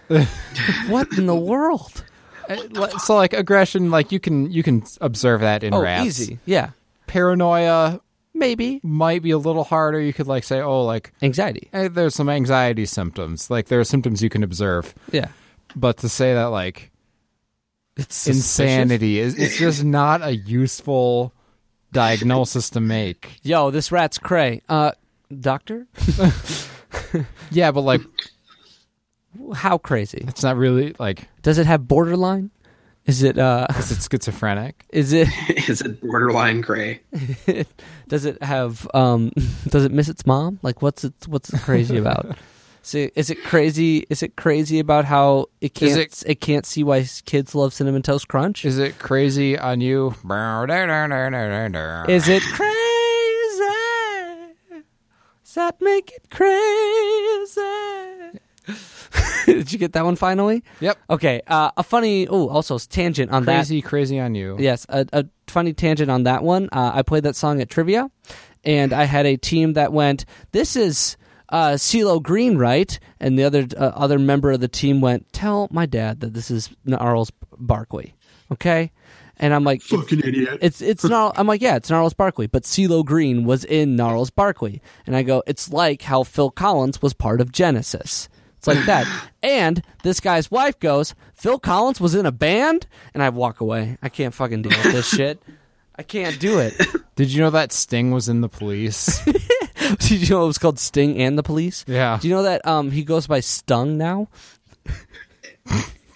what 0.88 1.08
in 1.18 1.26
the 1.26 1.36
world? 1.36 2.04
So 3.00 3.16
like 3.16 3.34
aggression, 3.34 3.92
like 3.92 4.12
you 4.12 4.20
can 4.20 4.52
you 4.52 4.64
can 4.64 4.84
observe 5.02 5.42
that 5.42 5.64
in 5.64 5.74
oh, 5.74 5.82
rats. 5.82 6.06
easy. 6.06 6.40
Yeah, 6.46 6.72
Paranoia 7.08 8.02
maybe 8.34 8.80
might 8.84 9.22
be 9.22 9.32
a 9.32 9.38
little 9.38 9.64
harder. 9.64 10.00
You 10.00 10.14
could 10.14 10.28
like 10.28 10.44
say, 10.44 10.60
oh, 10.62 10.84
like 10.84 11.14
anxiety. 11.22 11.70
eh, 11.74 11.90
there's 11.90 12.16
some 12.16 12.30
anxiety 12.30 12.86
symptoms. 12.86 13.50
Like 13.50 13.68
there 13.68 13.80
are 13.80 13.84
symptoms 13.84 14.24
you 14.24 14.30
can 14.30 14.44
observe, 14.44 14.96
Yeah, 15.12 15.28
but 15.76 15.98
to 15.98 16.10
say 16.10 16.34
that 16.34 16.46
like 16.46 16.89
it's 18.00 18.16
suspicious. 18.16 18.60
insanity 18.60 19.20
is 19.20 19.38
it's 19.38 19.58
just 19.58 19.84
not 19.84 20.22
a 20.22 20.36
useful 20.36 21.34
diagnosis 21.92 22.70
to 22.72 22.80
make. 22.80 23.40
Yo, 23.44 23.72
this 23.72 23.92
rat's 23.92 24.18
cray. 24.18 24.62
Uh, 24.70 24.92
doctor, 25.40 25.88
Yeah, 27.52 27.72
but 27.72 27.82
like 27.82 28.02
how 29.54 29.78
crazy? 29.78 30.24
it's 30.28 30.44
not 30.44 30.58
really 30.58 30.96
like 31.00 31.28
Does 31.44 31.58
it 31.58 31.66
have 31.66 31.88
borderline? 31.88 32.52
Is 33.06 33.24
it 33.24 33.40
uh? 33.40 33.66
is 33.78 33.92
it 33.92 34.08
schizophrenic? 34.12 34.86
Is 34.92 35.14
it? 35.14 35.28
Is 35.70 35.82
it 35.82 36.00
borderline 36.02 36.62
gray? 36.62 37.02
Does 38.08 38.26
it 38.26 38.42
have 38.44 38.88
um 38.94 39.32
does 39.68 39.84
it 39.86 39.92
miss 39.92 40.10
its 40.10 40.26
mom? 40.28 40.60
Like 40.62 40.82
what's 40.84 41.04
it 41.04 41.14
what's 41.28 41.52
it 41.52 41.62
crazy 41.62 41.98
about? 41.98 42.38
So 42.82 43.08
is 43.16 43.30
it 43.30 43.44
crazy 43.44 44.06
is 44.10 44.24
it 44.24 44.36
crazy 44.36 44.80
about 44.80 45.06
how 45.06 45.48
it 45.62 45.74
can't 45.74 45.98
it- 45.98 46.24
it, 46.26 46.42
can't 46.42 46.66
see 46.66 46.84
why 46.84 47.06
kids 47.26 47.54
love 47.54 47.74
cinnamon 47.74 48.02
toast 48.02 48.28
crunch? 48.28 48.66
Is 48.66 48.78
it 48.80 48.98
crazy 49.00 49.58
on 49.60 49.82
you? 49.82 50.16
Is 52.10 52.28
it 52.28 52.42
crazy? 52.44 52.76
Does 55.44 55.54
that 55.56 55.82
make 55.82 56.12
it 56.12 56.30
crazy? 56.30 57.62
Did 59.46 59.72
you 59.74 59.80
get 59.80 59.94
that 59.94 60.06
one 60.06 60.16
finally? 60.16 60.64
Yep. 60.80 60.98
Okay. 61.10 61.42
Uh, 61.48 61.72
a 61.76 61.82
funny 61.84 62.28
oh 62.28 62.48
also 62.50 62.78
tangent 62.78 63.32
on 63.32 63.46
that 63.46 63.58
Crazy, 63.66 63.82
crazy 63.82 64.20
on 64.20 64.36
you. 64.36 64.58
Yes, 64.60 64.86
a, 64.90 65.06
a 65.12 65.26
funny 65.48 65.74
tangent 65.74 66.12
on 66.12 66.24
that 66.24 66.44
one. 66.44 66.70
Uh, 66.72 66.92
I 66.94 67.02
played 67.02 67.24
that 67.24 67.36
song 67.36 67.60
at 67.62 67.70
trivia, 67.70 68.12
and 68.64 68.94
I 68.94 69.06
had 69.06 69.26
a 69.26 69.38
team 69.38 69.74
that 69.74 69.92
went, 69.92 70.26
"This 70.52 70.76
is 70.76 71.18
uh, 71.50 71.72
CeeLo 71.74 72.22
Green, 72.22 72.58
right?" 72.58 73.00
And 73.20 73.38
the 73.38 73.44
other 73.44 73.68
uh, 73.78 73.92
other 73.96 74.20
member 74.20 74.52
of 74.52 74.60
the 74.62 74.68
team 74.68 75.02
went, 75.02 75.32
"Tell 75.34 75.68
my 75.72 75.86
dad 75.86 76.22
that 76.22 76.34
this 76.34 76.50
is 76.52 76.70
Gnarls 76.86 77.32
Barkley." 77.58 78.16
Okay, 78.52 78.92
and 79.38 79.54
I'm 79.54 79.64
like, 79.64 79.82
Fucking 79.82 80.20
idiot. 80.20 80.60
it's 80.62 80.82
it's 80.82 81.04
Gnarl. 81.04 81.34
I'm 81.36 81.48
like, 81.48 81.62
yeah, 81.62 81.78
it's 81.78 81.90
Gnarls 81.90 82.14
Barkley, 82.14 82.48
but 82.48 82.64
CeeLo 82.64 83.06
Green 83.06 83.46
was 83.46 83.64
in 83.64 83.96
Gnarls 83.96 84.30
Barkley, 84.30 84.82
and 85.08 85.16
I 85.16 85.24
go, 85.24 85.44
it's 85.48 85.72
like 85.72 86.02
how 86.02 86.24
Phil 86.24 86.52
Collins 86.52 87.02
was 87.02 87.14
part 87.14 87.40
of 87.42 87.52
Genesis. 87.52 88.28
It's 88.58 88.68
like 88.68 88.86
that. 88.88 89.08
and 89.44 89.82
this 90.04 90.20
guy's 90.20 90.52
wife 90.52 90.78
goes, 90.80 91.16
Phil 91.34 91.58
Collins 91.60 92.02
was 92.02 92.16
in 92.16 92.26
a 92.26 92.32
band, 92.32 92.88
and 93.14 93.24
I 93.24 93.30
walk 93.30 93.62
away. 93.62 93.98
I 94.02 94.10
can't 94.10 94.34
fucking 94.34 94.64
deal 94.64 94.78
with 94.84 94.92
this 94.92 95.08
shit. 95.16 95.42
I 95.96 96.04
can't 96.04 96.38
do 96.40 96.60
it. 96.60 96.74
Did 97.16 97.32
you 97.32 97.42
know 97.42 97.50
that 97.52 97.72
Sting 97.72 98.12
was 98.12 98.28
in 98.28 98.42
the 98.42 98.50
police? 98.50 99.26
Did 100.00 100.12
you 100.28 100.36
know 100.36 100.44
it 100.44 100.48
was 100.48 100.58
called 100.58 100.80
Sting 100.80 101.18
and 101.18 101.38
the 101.38 101.44
Police? 101.44 101.84
Yeah. 101.88 102.18
Do 102.22 102.28
you 102.28 102.34
know 102.36 102.44
that 102.44 102.66
um 102.68 102.92
he 102.92 103.04
goes 103.04 103.28
by 103.28 103.40
Stung 103.40 103.98
now? 103.98 104.28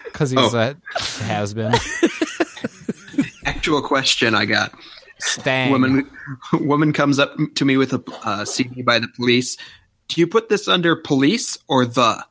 Because 0.04 0.30
he's 0.30 0.38
Oh. 0.54 0.56
a 0.56 0.76
has 1.24 1.54
been. 1.54 1.74
Actual 3.44 3.82
question 3.82 4.32
I 4.34 4.44
got. 4.44 4.72
Stang. 5.18 5.72
Woman, 5.72 6.08
woman 6.52 6.92
comes 6.92 7.18
up 7.18 7.34
to 7.56 7.64
me 7.64 7.76
with 7.76 7.92
a 7.92 8.02
uh, 8.24 8.44
CD 8.44 8.82
by 8.82 9.00
the 9.00 9.08
police. 9.08 9.56
Do 10.08 10.20
you 10.20 10.28
put 10.28 10.48
this 10.48 10.68
under 10.68 10.94
police 10.94 11.58
or 11.68 11.84
the? 11.84 12.24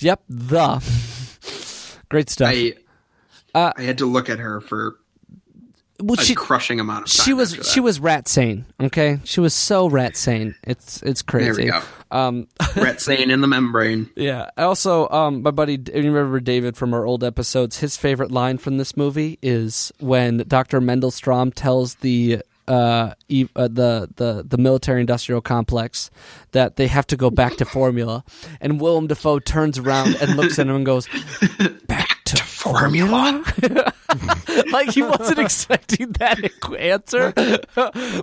Yep, 0.00 0.22
the. 0.28 1.98
Great 2.10 2.28
stuff. 2.28 2.50
I 2.52 2.74
Uh, 3.54 3.72
I 3.76 3.82
had 3.82 3.98
to 3.98 4.06
look 4.06 4.28
at 4.28 4.38
her 4.38 4.60
for 4.60 4.96
well, 6.02 6.18
a 6.20 6.22
she 6.22 6.34
crushing 6.34 6.80
amount 6.80 7.08
of 7.08 7.12
time. 7.16 7.24
she 7.24 7.32
was 7.34 7.58
she 7.70 7.80
was 7.80 8.00
rat 8.00 8.28
sane. 8.28 8.66
Okay, 8.80 9.20
she 9.24 9.40
was 9.40 9.54
so 9.54 9.88
rat 9.88 10.16
sane. 10.16 10.54
It's 10.64 11.02
it's 11.02 11.22
crazy. 11.22 11.64
There 11.64 11.64
we 11.64 11.70
go. 11.70 11.82
Um, 12.10 12.46
Rat 12.76 13.00
sane 13.00 13.30
in 13.30 13.40
the 13.40 13.46
membrane. 13.46 14.10
yeah. 14.16 14.50
Also, 14.58 15.08
um, 15.08 15.40
my 15.42 15.50
buddy, 15.50 15.78
you 15.94 16.02
remember 16.12 16.40
David 16.40 16.76
from 16.76 16.92
our 16.92 17.06
old 17.06 17.24
episodes? 17.24 17.78
His 17.78 17.96
favorite 17.96 18.30
line 18.30 18.58
from 18.58 18.76
this 18.76 18.98
movie 18.98 19.38
is 19.40 19.90
when 19.98 20.44
Doctor 20.46 20.78
Mendel 20.80 21.10
Stromm 21.10 21.52
tells 21.54 21.94
the. 21.96 22.42
Uh, 22.68 23.12
e- 23.28 23.48
uh, 23.56 23.66
the 23.66 24.08
the 24.16 24.44
the 24.46 24.56
military 24.56 25.00
industrial 25.00 25.40
complex 25.40 26.10
that 26.52 26.76
they 26.76 26.86
have 26.86 27.04
to 27.08 27.16
go 27.16 27.28
back 27.28 27.56
to 27.56 27.64
formula, 27.64 28.22
and 28.60 28.80
Willem 28.80 29.08
Dafoe 29.08 29.40
turns 29.40 29.78
around 29.78 30.14
and 30.22 30.36
looks 30.36 30.60
at 30.60 30.68
him 30.68 30.76
and 30.76 30.86
goes, 30.86 31.08
"Back 31.88 32.22
to 32.26 32.36
formula." 32.62 33.44
like 34.72 34.90
he 34.90 35.02
wasn't 35.02 35.38
expecting 35.38 36.12
that 36.12 36.50
answer. 36.78 37.32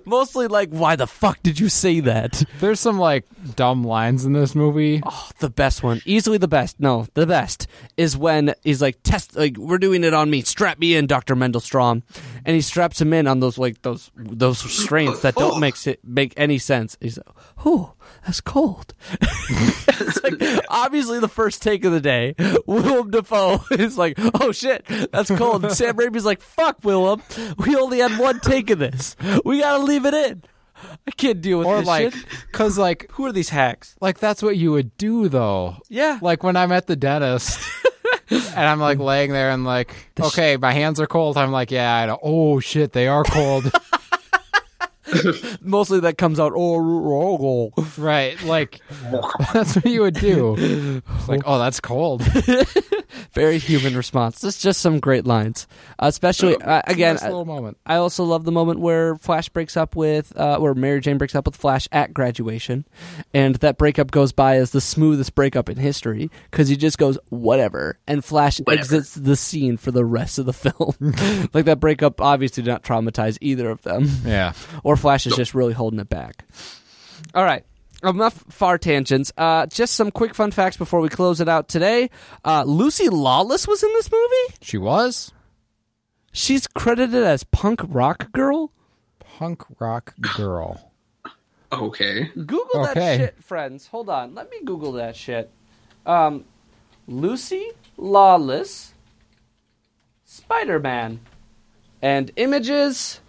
Mostly 0.06 0.48
like, 0.48 0.70
why 0.70 0.96
the 0.96 1.08
fuck 1.08 1.42
did 1.44 1.60
you 1.60 1.70
say 1.70 2.00
that? 2.02 2.44
There's 2.60 2.80
some 2.80 3.00
like 3.00 3.26
dumb 3.56 3.84
lines 3.84 4.26
in 4.26 4.34
this 4.34 4.56
movie. 4.56 5.02
Oh, 5.06 5.30
the 5.40 5.50
best 5.50 5.84
one, 5.84 6.02
easily 6.06 6.38
the 6.38 6.48
best. 6.48 6.80
No, 6.80 7.08
the 7.14 7.28
best 7.28 7.68
is 7.98 8.18
when 8.18 8.54
he's 8.64 8.82
like, 8.82 9.02
test, 9.04 9.36
like 9.36 9.58
we're 9.58 9.78
doing 9.78 10.04
it 10.04 10.14
on 10.14 10.30
me. 10.30 10.42
Strap 10.42 10.80
me 10.80 10.96
in, 10.96 11.08
Doctor 11.08 11.36
Mendel 11.36 11.62
Stromm, 11.62 12.04
and 12.46 12.56
he 12.56 12.62
straps 12.62 13.00
him 13.02 13.14
in 13.14 13.28
on 13.28 13.40
those 13.40 13.58
like 13.58 13.82
those 13.82 14.12
those 14.16 14.64
restraints 14.64 15.22
that 15.22 15.36
don't 15.36 15.60
make 15.60 15.76
it 15.88 16.00
make 16.04 16.34
any 16.38 16.58
sense. 16.58 16.98
He's 17.00 17.18
like, 17.18 17.28
oh, 17.66 17.94
that's 18.26 18.42
cold. 18.42 18.94
it's 19.22 20.24
like 20.24 20.66
obviously 20.70 21.20
the 21.20 21.28
first 21.28 21.62
take 21.62 21.86
of 21.86 21.92
the 21.92 22.02
day. 22.02 22.36
Willem 22.66 23.12
Dafoe 23.12 23.62
is 23.72 23.98
like, 23.98 24.18
oh 24.42 24.52
shit, 24.52 24.86
that's 25.12 25.30
cold. 25.32 25.64
And 25.66 25.74
Sam 25.74 25.96
Raimi's 25.96 26.26
like, 26.26 26.42
fuck 26.42 26.84
Willem, 26.84 27.22
we 27.58 27.76
only 27.76 28.00
had 28.00 28.18
one 28.20 28.40
take 28.40 28.70
of 28.70 28.80
this. 28.80 29.16
We 29.46 29.60
gotta 29.62 29.84
leave 29.84 30.06
it 30.06 30.14
in. 30.14 30.44
I 31.06 31.12
can't 31.12 31.42
deal 31.42 31.58
with 31.60 31.68
Or 31.68 31.80
this 31.80 31.88
like, 31.88 32.14
shit. 32.14 32.26
cause 32.54 32.78
like, 32.78 33.12
Who 33.12 33.26
are 33.26 33.34
these 33.34 33.50
hacks? 33.50 33.98
like 34.00 34.18
that's 34.20 34.42
what 34.42 34.56
you 34.56 34.72
would 34.72 34.96
do 34.96 35.28
though. 35.28 35.76
Yeah. 35.90 36.20
Like 36.22 36.42
when 36.42 36.56
I'm 36.56 36.72
at 36.72 36.88
the 36.88 36.96
dentist 36.96 37.60
and 38.30 38.58
I'm 38.58 38.80
like 38.80 39.00
laying 39.00 39.32
there 39.32 39.52
and 39.52 39.64
like, 39.64 39.94
okay, 40.20 40.58
my 40.58 40.72
hands 40.72 41.00
are 41.00 41.08
cold. 41.08 41.38
I'm 41.38 41.52
like, 41.52 41.72
yeah, 41.72 41.96
I 41.96 42.06
know. 42.06 42.20
Oh 42.22 42.60
shit, 42.60 42.92
they 42.94 43.08
are 43.08 43.24
cold. 43.24 43.72
Mostly 45.62 46.00
that 46.02 46.18
comes 46.18 46.40
out. 46.40 46.54
Oh, 46.56 46.76
oh, 46.80 47.72
oh. 47.78 47.88
right. 47.98 48.42
Like 48.44 48.82
that's 49.54 49.76
what 49.76 49.86
you 49.86 50.02
would 50.02 50.16
do. 50.16 50.56
It's 50.58 51.28
like, 51.28 51.42
oh, 51.46 51.60
that's 51.60 51.80
cold. 51.80 52.22
very 53.34 53.58
human 53.60 53.96
response. 53.96 54.42
This 54.42 54.56
is 54.56 54.62
just 54.62 54.82
some 54.82 55.00
great 55.00 55.26
lines, 55.26 55.68
uh, 56.00 56.08
especially 56.08 56.56
uh, 56.62 56.82
again. 56.88 57.16
Nice 57.16 57.24
little 57.24 57.46
moment. 57.46 57.78
I 57.86 57.96
also 57.96 58.24
love 58.24 58.44
the 58.44 58.52
moment 58.52 58.80
where 58.80 59.16
Flash 59.16 59.50
breaks 59.50 59.78
up 59.78 59.96
with, 59.96 60.36
uh, 60.38 60.58
where 60.60 60.74
Mary 60.74 61.00
Jane 61.02 61.18
breaks 61.18 61.36
up 61.36 61.46
with 61.46 61.56
Flash 61.56 61.88
at 61.92 62.14
graduation, 62.14 62.86
and 63.34 63.56
that 63.56 63.78
breakup 63.78 64.12
goes 64.12 64.32
by 64.32 64.56
as 64.58 64.72
the 64.72 64.82
smoothest 64.82 65.36
breakup 65.36 65.70
in 65.70 65.78
history 65.78 66.30
because 66.50 66.68
he 66.68 66.76
just 66.76 66.98
goes 66.98 67.18
whatever, 67.30 67.98
and 68.08 68.24
Flash 68.24 68.60
exits 68.68 69.14
the 69.16 69.36
scene 69.36 69.78
for 69.78 69.92
the 69.92 70.06
rest 70.06 70.40
of 70.40 70.46
the 70.46 70.54
film. 70.54 70.96
like 71.54 71.66
that 71.66 71.80
breakup 71.80 72.22
obviously 72.22 72.64
did 72.64 72.70
not 72.70 72.84
traumatize 72.84 73.38
either 73.42 73.70
of 73.70 73.82
them, 73.84 74.08
Yeah. 74.26 74.54
or 74.84 74.96
Flash 75.00 75.26
is 75.28 75.36
just 75.36 75.54
really 75.56 75.74
holding 75.74 76.00
it 76.00 76.10
back. 76.10 76.46
All 77.34 77.44
right. 77.44 77.66
Enough 78.04 78.46
far 78.50 78.78
tangents. 78.78 79.32
Uh, 79.38 79.66
just 79.66 79.96
some 79.96 80.10
quick 80.12 80.34
fun 80.34 80.52
facts 80.52 80.78
before 80.78 81.02
we 81.02 81.10
close 81.10 81.42
it 81.42 81.50
out 81.50 81.68
today. 81.68 82.10
Uh, 82.46 82.64
Lucy 82.66 83.10
Lawless 83.10 83.68
was 83.68 83.84
in 83.84 83.90
this 83.94 84.10
movie. 84.12 84.56
She 84.62 84.78
was 84.78 85.34
She's 86.32 86.68
credited 86.68 87.24
as 87.24 87.44
punk 87.44 87.82
rock 87.88 88.32
girl. 88.32 88.72
punk 89.20 89.64
rock 89.80 90.14
girl. 90.38 90.92
Okay. 91.74 92.26
Google 92.36 92.84
that 92.84 92.98
Okay. 92.98 93.18
shit, 93.18 93.44
friends. 93.44 93.88
Hold 93.88 94.10
on. 94.10 94.34
Let 94.36 94.50
me 94.50 94.58
Google 94.64 94.94
that 94.94 95.16
shit. 95.16 95.52
Um, 96.06 96.46
Lucy 97.08 97.72
Lawless, 97.98 98.94
Spider 100.26 100.80
Man, 100.80 101.20
and 102.02 102.32
images. 102.38 103.20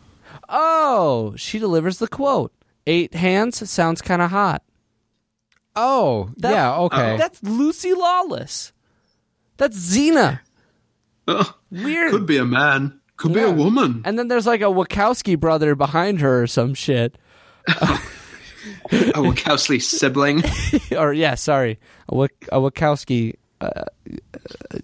Oh, 0.48 1.34
she 1.36 1.58
delivers 1.58 1.98
the 1.98 2.08
quote. 2.08 2.52
Eight 2.86 3.14
hands 3.14 3.68
sounds 3.70 4.00
kind 4.02 4.22
of 4.22 4.30
hot. 4.30 4.62
Oh, 5.76 6.30
That- 6.38 6.52
yeah, 6.52 6.76
okay. 6.78 7.14
Uh, 7.14 7.16
that's 7.16 7.42
Lucy 7.42 7.94
Lawless. 7.94 8.72
That's 9.56 9.76
Xena. 9.78 10.40
Oh, 11.28 11.54
Weird. 11.70 12.10
could 12.10 12.26
be 12.26 12.38
a 12.38 12.44
man. 12.44 12.98
Could 13.16 13.34
be 13.34 13.40
a 13.40 13.50
woman. 13.50 14.00
And 14.06 14.18
then 14.18 14.28
there's 14.28 14.46
like 14.46 14.62
a 14.62 14.64
Wachowski 14.64 15.38
brother 15.38 15.74
behind 15.74 16.20
her 16.22 16.42
or 16.42 16.46
some 16.46 16.72
shit. 16.74 17.18
a 17.68 17.98
Wachowski 18.90 19.80
sibling. 19.80 20.42
or 20.98 21.12
yeah, 21.12 21.34
sorry, 21.34 21.78
a, 22.08 22.14
Wach- 22.14 22.48
a 22.50 22.58
Wachowski. 22.58 23.34
Uh, 23.60 23.84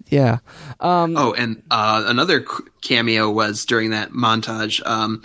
yeah. 0.07 0.37
Um, 0.79 1.17
Oh, 1.17 1.33
and 1.33 1.63
uh, 1.71 2.03
another 2.07 2.45
cameo 2.81 3.29
was 3.31 3.65
during 3.65 3.89
that 3.91 4.11
montage. 4.11 4.85
Um, 4.85 5.23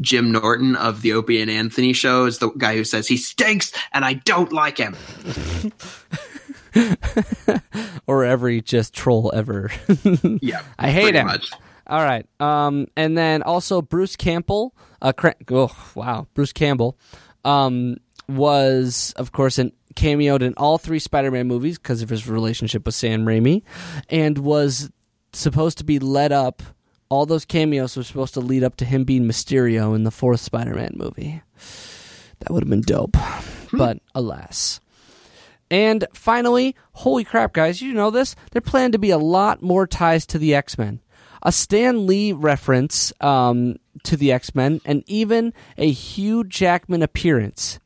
Jim 0.00 0.32
Norton 0.32 0.76
of 0.76 1.02
the 1.02 1.12
Opie 1.12 1.42
and 1.42 1.50
Anthony 1.50 1.92
show 1.92 2.24
is 2.24 2.38
the 2.38 2.50
guy 2.50 2.74
who 2.74 2.84
says 2.84 3.06
he 3.06 3.16
stinks 3.18 3.72
and 3.92 4.04
I 4.04 4.14
don't 4.14 4.52
like 4.52 4.78
him. 4.78 4.96
or 8.06 8.24
every 8.24 8.62
just 8.62 8.94
troll 8.94 9.30
ever. 9.34 9.70
Yeah, 10.40 10.62
I 10.78 10.90
hate 10.90 11.14
him. 11.14 11.26
Much. 11.26 11.50
All 11.86 12.02
right. 12.02 12.24
Um, 12.40 12.86
and 12.96 13.16
then 13.18 13.42
also 13.42 13.82
Bruce 13.82 14.16
Campbell. 14.16 14.74
Uh, 15.02 15.12
cra- 15.12 15.34
oh 15.50 15.74
wow, 15.94 16.26
Bruce 16.34 16.52
Campbell. 16.52 16.98
Um, 17.44 17.96
was 18.28 19.12
of 19.16 19.32
course 19.32 19.58
in 19.58 19.72
cameoed 19.96 20.42
in 20.42 20.54
all 20.54 20.78
three 20.78 20.98
Spider-Man 20.98 21.46
movies 21.46 21.78
because 21.78 22.02
of 22.02 22.08
his 22.08 22.28
relationship 22.28 22.86
with 22.86 22.94
Sam 22.94 23.24
Raimi, 23.24 23.62
and 24.08 24.38
was 24.38 24.90
supposed 25.32 25.78
to 25.78 25.84
be 25.84 25.98
led 25.98 26.32
up. 26.32 26.62
All 27.08 27.26
those 27.26 27.44
cameos 27.44 27.96
were 27.96 28.04
supposed 28.04 28.34
to 28.34 28.40
lead 28.40 28.62
up 28.62 28.76
to 28.76 28.84
him 28.84 29.04
being 29.04 29.24
Mysterio 29.24 29.94
in 29.96 30.04
the 30.04 30.10
fourth 30.10 30.40
Spider-Man 30.40 30.92
movie. 30.94 31.42
That 32.38 32.52
would 32.52 32.62
have 32.62 32.70
been 32.70 32.82
dope, 32.82 33.16
but 33.72 33.98
alas. 34.14 34.80
And 35.70 36.04
finally, 36.14 36.74
holy 36.92 37.24
crap, 37.24 37.52
guys, 37.52 37.82
you 37.82 37.92
know 37.92 38.10
this? 38.10 38.34
There 38.52 38.60
plan 38.60 38.92
to 38.92 38.98
be 38.98 39.10
a 39.10 39.18
lot 39.18 39.62
more 39.62 39.86
ties 39.86 40.26
to 40.26 40.38
the 40.38 40.54
X 40.54 40.78
Men. 40.78 41.00
A 41.42 41.52
Stan 41.52 42.06
Lee 42.06 42.32
reference 42.32 43.12
um, 43.20 43.76
to 44.02 44.16
the 44.16 44.32
X 44.32 44.54
Men, 44.54 44.80
and 44.84 45.04
even 45.06 45.52
a 45.78 45.90
Hugh 45.90 46.44
Jackman 46.44 47.02
appearance. 47.02 47.78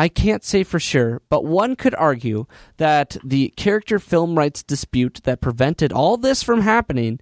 I 0.00 0.08
can't 0.08 0.42
say 0.42 0.62
for 0.62 0.80
sure, 0.80 1.20
but 1.28 1.44
one 1.44 1.76
could 1.76 1.94
argue 1.94 2.46
that 2.78 3.18
the 3.22 3.52
character 3.58 3.98
film 3.98 4.34
rights 4.34 4.62
dispute 4.62 5.20
that 5.24 5.42
prevented 5.42 5.92
all 5.92 6.16
this 6.16 6.42
from 6.42 6.62
happening 6.62 7.20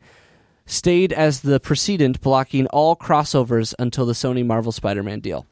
stayed 0.64 1.12
as 1.12 1.40
the 1.40 1.58
precedent 1.58 2.20
blocking 2.20 2.68
all 2.68 2.94
crossovers 2.94 3.74
until 3.80 4.06
the 4.06 4.12
Sony 4.12 4.46
Marvel 4.46 4.70
Spider 4.70 5.02
Man 5.02 5.18
deal. 5.18 5.44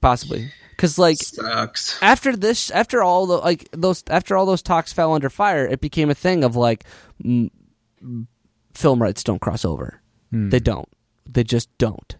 Possibly. 0.00 0.52
Because, 0.70 0.96
like, 0.96 1.16
Sucks. 1.16 2.00
after 2.00 2.36
this 2.36 2.70
after 2.70 3.02
all 3.02 3.26
the 3.26 3.38
like 3.38 3.68
those 3.72 4.04
after 4.08 4.36
all 4.36 4.46
those 4.46 4.62
talks 4.62 4.92
fell 4.92 5.12
under 5.12 5.28
fire 5.28 5.66
it 5.66 5.80
became 5.80 6.08
a 6.08 6.14
thing 6.14 6.44
of 6.44 6.54
like 6.54 6.84
m- 7.24 7.50
m- 8.00 8.28
film 8.74 9.02
rights 9.02 9.24
don't 9.24 9.40
cross 9.40 9.64
over 9.64 10.00
hmm. 10.30 10.50
they 10.50 10.60
don't 10.60 10.88
they 11.26 11.42
just 11.42 11.68
don't 11.78 12.16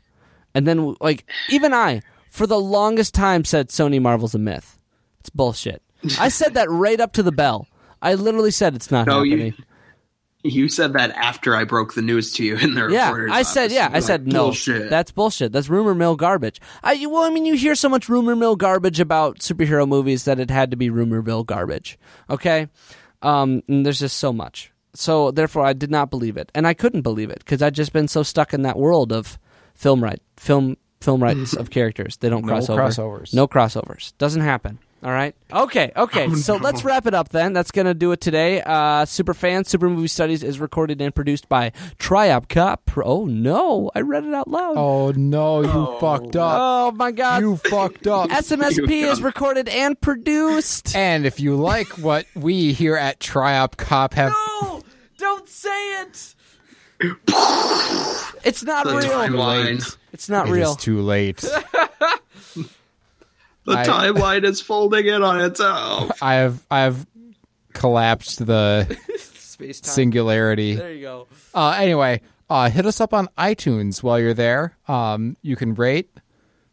and 0.54 0.66
then 0.68 0.94
like 1.00 1.24
even 1.50 1.74
i 1.74 2.00
for 2.34 2.46
the 2.46 2.58
longest 2.60 3.14
time 3.14 3.44
said 3.44 3.68
sony 3.68 4.00
marvel's 4.02 4.34
a 4.34 4.38
myth 4.38 4.78
it's 5.20 5.30
bullshit 5.30 5.80
i 6.18 6.28
said 6.28 6.54
that 6.54 6.68
right 6.70 7.00
up 7.00 7.12
to 7.12 7.22
the 7.22 7.32
bell 7.32 7.66
i 8.02 8.14
literally 8.14 8.50
said 8.50 8.74
it's 8.74 8.90
not 8.90 9.06
No, 9.06 9.22
you- 9.22 9.36
happening 9.36 9.54
You 10.46 10.68
said 10.68 10.92
that 10.92 11.10
after 11.12 11.56
I 11.56 11.64
broke 11.64 11.94
the 11.94 12.02
news 12.02 12.32
to 12.34 12.44
you 12.44 12.58
in 12.58 12.74
the 12.74 12.88
yeah, 12.92 13.28
I 13.32 13.40
said, 13.44 13.72
yeah, 13.72 13.88
You 13.88 13.96
I 13.96 14.00
said 14.00 14.26
no. 14.26 14.42
Bullshit. 14.52 14.90
That's 14.90 15.10
bullshit. 15.10 15.52
That's 15.52 15.70
rumor 15.70 15.94
mill 15.94 16.16
garbage. 16.16 16.60
I 16.82 17.06
well, 17.06 17.22
I 17.24 17.30
mean, 17.30 17.46
you 17.46 17.54
hear 17.54 17.74
so 17.74 17.88
much 17.88 18.10
rumor 18.10 18.36
mill 18.36 18.54
garbage 18.54 19.00
about 19.00 19.38
superhero 19.38 19.88
movies 19.88 20.24
that 20.26 20.38
it 20.38 20.50
had 20.50 20.70
to 20.72 20.76
be 20.76 20.90
rumor 20.90 21.22
mill 21.22 21.44
garbage. 21.44 21.96
Okay, 22.28 22.68
um, 23.22 23.62
and 23.68 23.86
there's 23.86 24.00
just 24.00 24.18
so 24.18 24.34
much. 24.34 24.70
So 24.92 25.30
therefore, 25.30 25.64
I 25.64 25.72
did 25.72 25.90
not 25.90 26.10
believe 26.10 26.36
it, 26.36 26.52
and 26.54 26.66
I 26.66 26.74
couldn't 26.74 27.00
believe 27.08 27.30
it 27.30 27.38
because 27.38 27.62
I'd 27.62 27.74
just 27.74 27.94
been 27.94 28.08
so 28.08 28.22
stuck 28.22 28.52
in 28.52 28.60
that 28.68 28.76
world 28.78 29.12
of 29.12 29.38
film 29.74 30.04
right, 30.04 30.20
film 30.36 30.76
film 31.04 31.22
rights 31.22 31.54
of 31.54 31.70
characters. 31.70 32.16
They 32.16 32.28
don't 32.28 32.42
No 32.44 32.48
cross 32.48 32.68
over. 32.68 32.82
crossovers. 32.82 33.34
No 33.34 33.46
crossovers. 33.46 34.12
Doesn't 34.18 34.42
happen. 34.42 34.78
All 35.02 35.10
right. 35.10 35.36
Okay. 35.52 35.92
Okay. 35.94 36.32
so 36.34 36.56
let's 36.56 36.82
wrap 36.82 37.06
it 37.06 37.12
up 37.12 37.28
then. 37.28 37.52
That's 37.52 37.70
gonna 37.70 37.92
do 37.92 38.12
it 38.12 38.22
today. 38.22 38.62
Uh, 38.64 39.04
Super 39.04 39.34
fan, 39.34 39.66
Super 39.66 39.90
Movie 39.90 40.08
Studies 40.08 40.42
is 40.42 40.58
recorded 40.58 41.02
and 41.02 41.14
produced 41.14 41.46
by 41.46 41.72
Triop 41.98 42.48
Cop. 42.48 42.90
Oh 42.96 43.26
no, 43.26 43.90
I 43.94 44.00
read 44.00 44.24
it 44.24 44.32
out 44.32 44.48
loud. 44.48 44.78
Oh 44.78 45.10
no, 45.14 45.60
you 45.60 45.98
fucked 46.00 46.36
up. 46.36 46.56
Oh, 46.58 46.92
my 46.92 47.12
God. 47.12 47.42
You 47.42 47.56
fucked 47.58 48.06
up. 48.06 48.30
SMSP 48.30 49.02
is 49.06 49.20
recorded 49.20 49.68
and 49.68 50.00
produced. 50.00 50.96
And 50.96 51.26
if 51.26 51.38
you 51.38 51.54
like 51.56 51.88
what 51.98 52.24
we 52.34 52.72
here 52.72 52.96
at 52.96 53.20
Triop 53.20 53.76
Cop 53.76 54.14
have 54.14 54.32
No, 54.62 54.80
don't 55.18 55.46
say 55.46 56.00
it. 56.00 56.34
It's 57.00 58.62
not 58.62 58.86
The 58.86 58.96
real. 58.96 59.10
timeline. 59.10 59.96
It's 60.12 60.28
not 60.28 60.48
It 60.48 60.52
real. 60.52 60.70
is 60.72 60.76
too 60.76 61.00
late. 61.00 61.44
The 63.66 63.78
I- 63.78 63.86
timeline 63.86 64.44
is 64.44 64.60
folding 64.60 65.06
in 65.06 65.22
on 65.22 65.40
itself. 65.40 66.22
I 66.22 66.34
have 66.34 66.62
I 66.70 66.80
have 66.80 67.06
collapsed 67.72 68.44
the 68.44 68.84
Space 69.16 69.80
time. 69.80 69.90
singularity. 69.90 70.74
There 70.74 70.92
you 70.92 71.00
go. 71.00 71.26
Uh, 71.54 71.70
anyway, 71.78 72.20
uh, 72.50 72.68
hit 72.68 72.84
us 72.84 73.00
up 73.00 73.14
on 73.14 73.26
iTunes 73.38 74.02
while 74.02 74.20
you're 74.20 74.34
there. 74.34 74.76
Um, 74.86 75.38
you 75.40 75.56
can 75.56 75.72
rate, 75.74 76.10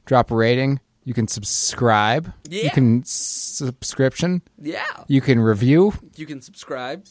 drop 0.05 0.31
a 0.31 0.35
rating. 0.35 0.81
You 1.05 1.13
can 1.13 1.29
subscribe. 1.29 2.33
Yeah. 2.49 2.57
You 2.57 2.63
Yeah. 2.65 2.73
can 2.73 3.03
subscription. 3.05 4.41
Yeah. 4.61 4.83
You 5.07 5.21
can 5.21 5.39
review. 5.39 5.93
You 6.17 6.25
can 6.25 6.41
subscribe. 6.41 7.05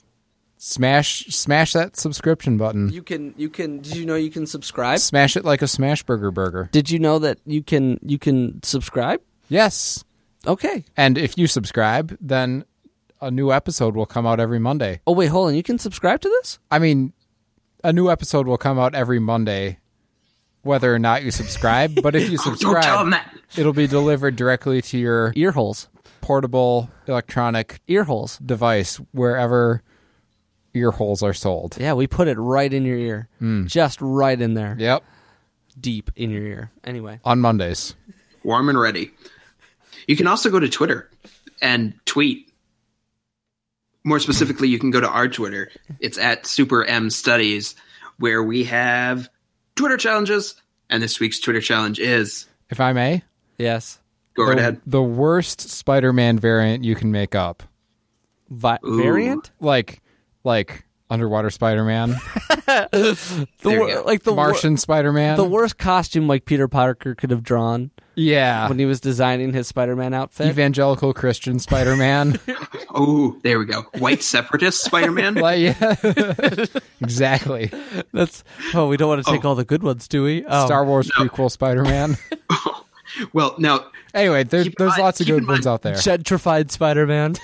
Smash 0.63 1.25
smash 1.29 1.73
that 1.73 1.97
subscription 1.97 2.59
button. 2.59 2.91
You 2.93 3.03
can 3.03 3.33
you 3.39 3.49
can 3.49 3.79
did 3.81 3.97
you 3.97 4.05
know 4.05 4.15
you 4.15 4.31
can 4.31 4.47
subscribe? 4.47 4.99
Smash 4.99 5.35
it 5.35 5.43
like 5.43 5.63
a 5.63 5.67
smash 5.67 6.03
burger 6.03 6.31
burger. 6.31 6.69
Did 6.71 6.91
you 6.91 6.99
know 6.99 7.19
that 7.19 7.39
you 7.47 7.63
can 7.63 7.99
you 8.03 8.19
can 8.19 8.63
subscribe? 8.63 9.23
Yes. 9.49 10.05
Okay. 10.47 10.85
And 10.99 11.17
if 11.17 11.39
you 11.39 11.47
subscribe, 11.47 12.15
then 12.21 12.67
a 13.23 13.31
new 13.31 13.51
episode 13.51 13.97
will 13.97 14.05
come 14.05 14.27
out 14.27 14.39
every 14.39 14.59
Monday. 14.59 15.01
Oh 15.07 15.13
wait, 15.13 15.29
hold 15.29 15.49
on. 15.49 15.55
You 15.55 15.63
can 15.63 15.79
subscribe 15.79 16.21
to 16.21 16.29
this? 16.29 16.59
I 16.71 16.79
mean, 16.79 17.15
a 17.83 17.91
new 17.91 18.11
episode 18.11 18.47
will 18.47 18.59
come 18.59 18.79
out 18.79 18.95
every 18.95 19.19
Monday, 19.19 19.79
whether 20.61 20.95
or 20.95 20.99
not 20.99 21.23
you 21.23 21.31
subscribe. 21.31 22.03
but 22.03 22.15
if 22.15 22.29
you 22.29 22.37
subscribe, 22.49 23.15
it'll 23.57 23.73
be 23.73 23.87
delivered 23.87 24.37
directly 24.37 24.83
to 24.83 24.99
your 24.99 25.33
Ear 25.37 25.53
holes. 25.53 25.89
portable 26.21 26.91
electronic 27.09 27.81
Ear 27.89 28.05
holes. 28.05 28.37
device 28.45 28.97
wherever 29.13 29.83
ear 30.75 30.91
holes 30.91 31.23
are 31.23 31.33
sold. 31.35 31.77
Yeah, 31.81 31.95
we 31.95 32.07
put 32.07 32.29
it 32.29 32.39
right 32.39 32.73
in 32.73 32.85
your 32.85 32.97
ear. 32.99 33.29
Mm. 33.41 33.67
Just 33.67 34.01
right 34.01 34.41
in 34.41 34.55
there. 34.55 34.77
Yep. 34.79 35.03
Deep 35.79 36.11
in 36.17 36.31
your 36.31 36.43
ear. 36.45 36.71
Anyway. 36.85 37.21
On 37.25 37.41
Mondays. 37.41 37.95
Warm 38.45 38.69
and 38.69 38.79
ready. 38.81 39.11
You 40.07 40.17
can 40.17 40.27
also 40.27 40.51
go 40.51 40.59
to 40.61 40.69
Twitter 40.69 41.11
and 41.61 41.95
tweet. 42.07 42.53
More 44.05 44.19
specifically, 44.19 44.69
you 44.69 44.79
can 44.79 44.91
go 44.91 45.01
to 45.01 45.09
our 45.09 45.29
Twitter. 45.29 45.71
It's 46.01 46.17
at 46.19 46.47
Super 46.47 46.85
M 46.85 47.11
Studies, 47.11 47.75
where 48.19 48.43
we 48.43 48.65
have 48.65 49.29
Twitter 49.77 49.97
challenges. 49.99 50.55
And 50.89 51.03
this 51.03 51.21
week's 51.21 51.39
Twitter 51.39 51.61
challenge 51.61 52.01
is 52.01 52.47
If 52.71 52.81
I 52.81 52.93
may, 52.93 53.23
Yes. 53.59 53.99
go 54.35 54.45
right 54.45 54.55
the, 54.57 54.61
ahead. 54.61 54.81
the 54.87 55.03
worst 55.03 55.61
Spider-Man 55.61 56.39
variant 56.39 56.83
you 56.83 56.95
can 56.97 57.13
make 57.13 57.35
up. 57.35 57.63
Vi- 58.49 58.79
variant? 58.83 59.51
Like 59.61 60.01
like 60.45 60.85
underwater 61.09 61.51
Spider-Man, 61.51 62.11
The 62.67 63.47
wor- 63.65 64.03
like 64.03 64.23
the 64.23 64.33
wor- 64.33 64.45
Martian 64.47 64.77
Spider-Man. 64.77 65.37
the 65.37 65.45
worst 65.45 65.77
costume 65.77 66.29
like 66.29 66.45
Peter 66.45 66.69
Parker 66.69 67.17
could 67.17 67.31
have 67.33 67.43
drawn 67.43 67.91
yeah. 68.15 68.69
when 68.69 68.79
he 68.79 68.85
was 68.87 69.01
designing 69.01 69.53
his 69.53 69.67
Spider-Man 69.67 70.15
outfit. 70.15 70.47
Evangelical 70.47 71.13
Christian 71.13 71.59
Spider-Man. 71.59 72.39
Oh, 72.93 73.39
there 73.45 73.61
we 73.61 73.67
go. 73.67 73.83
White 73.99 74.21
separatist 74.21 74.83
Spider 74.83 75.13
Man. 75.13 75.35
like 75.37 75.61
yeah. 75.61 75.95
exactly. 77.01 77.71
That's 78.13 78.43
oh, 78.75 78.89
we 78.89 78.97
don't 78.97 79.09
want 79.09 79.25
to 79.25 79.31
take 79.31 79.45
Oh. 79.45 79.51
all 79.51 79.55
the 79.55 79.65
good 79.65 79.85
ones, 79.85 80.09
do 80.09 80.25
we? 80.25 80.45
Oh. 80.45 80.67
Star 80.67 80.85
Wars 80.85 81.09
prequel 81.17 81.53
Spider-Man. 81.53 82.17
Well, 83.33 83.55
now 83.59 83.87
anyway, 84.13 84.43
there, 84.43 84.65
there's 84.65 84.91
mind- 84.91 85.03
lots 85.03 85.21
of 85.21 85.29
good 85.29 85.47
ones 85.47 85.69
out 85.69 85.83
there. 85.83 85.95
gentrified 85.95 86.73
Spider-Man. 86.73 87.37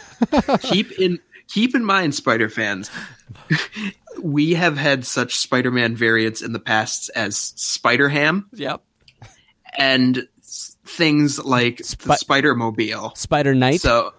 keep 0.62 0.90
in 0.98 1.20
keep 1.48 1.74
in 1.74 1.84
mind, 1.84 2.14
Spider 2.14 2.48
fans. 2.48 2.90
we 4.22 4.54
have 4.54 4.76
had 4.76 5.04
such 5.04 5.36
Spider 5.36 5.70
Man 5.70 5.96
variants 5.96 6.42
in 6.42 6.52
the 6.52 6.58
past 6.58 7.10
as 7.14 7.36
Spider 7.36 8.08
Ham 8.08 8.48
yep. 8.52 8.82
and 9.76 10.26
things 10.86 11.44
like 11.44 11.78
the 11.78 12.16
Spider 12.16 12.54
Mobile. 12.54 13.12
Spider 13.14 13.54
Knight. 13.54 13.80
So, 13.80 14.14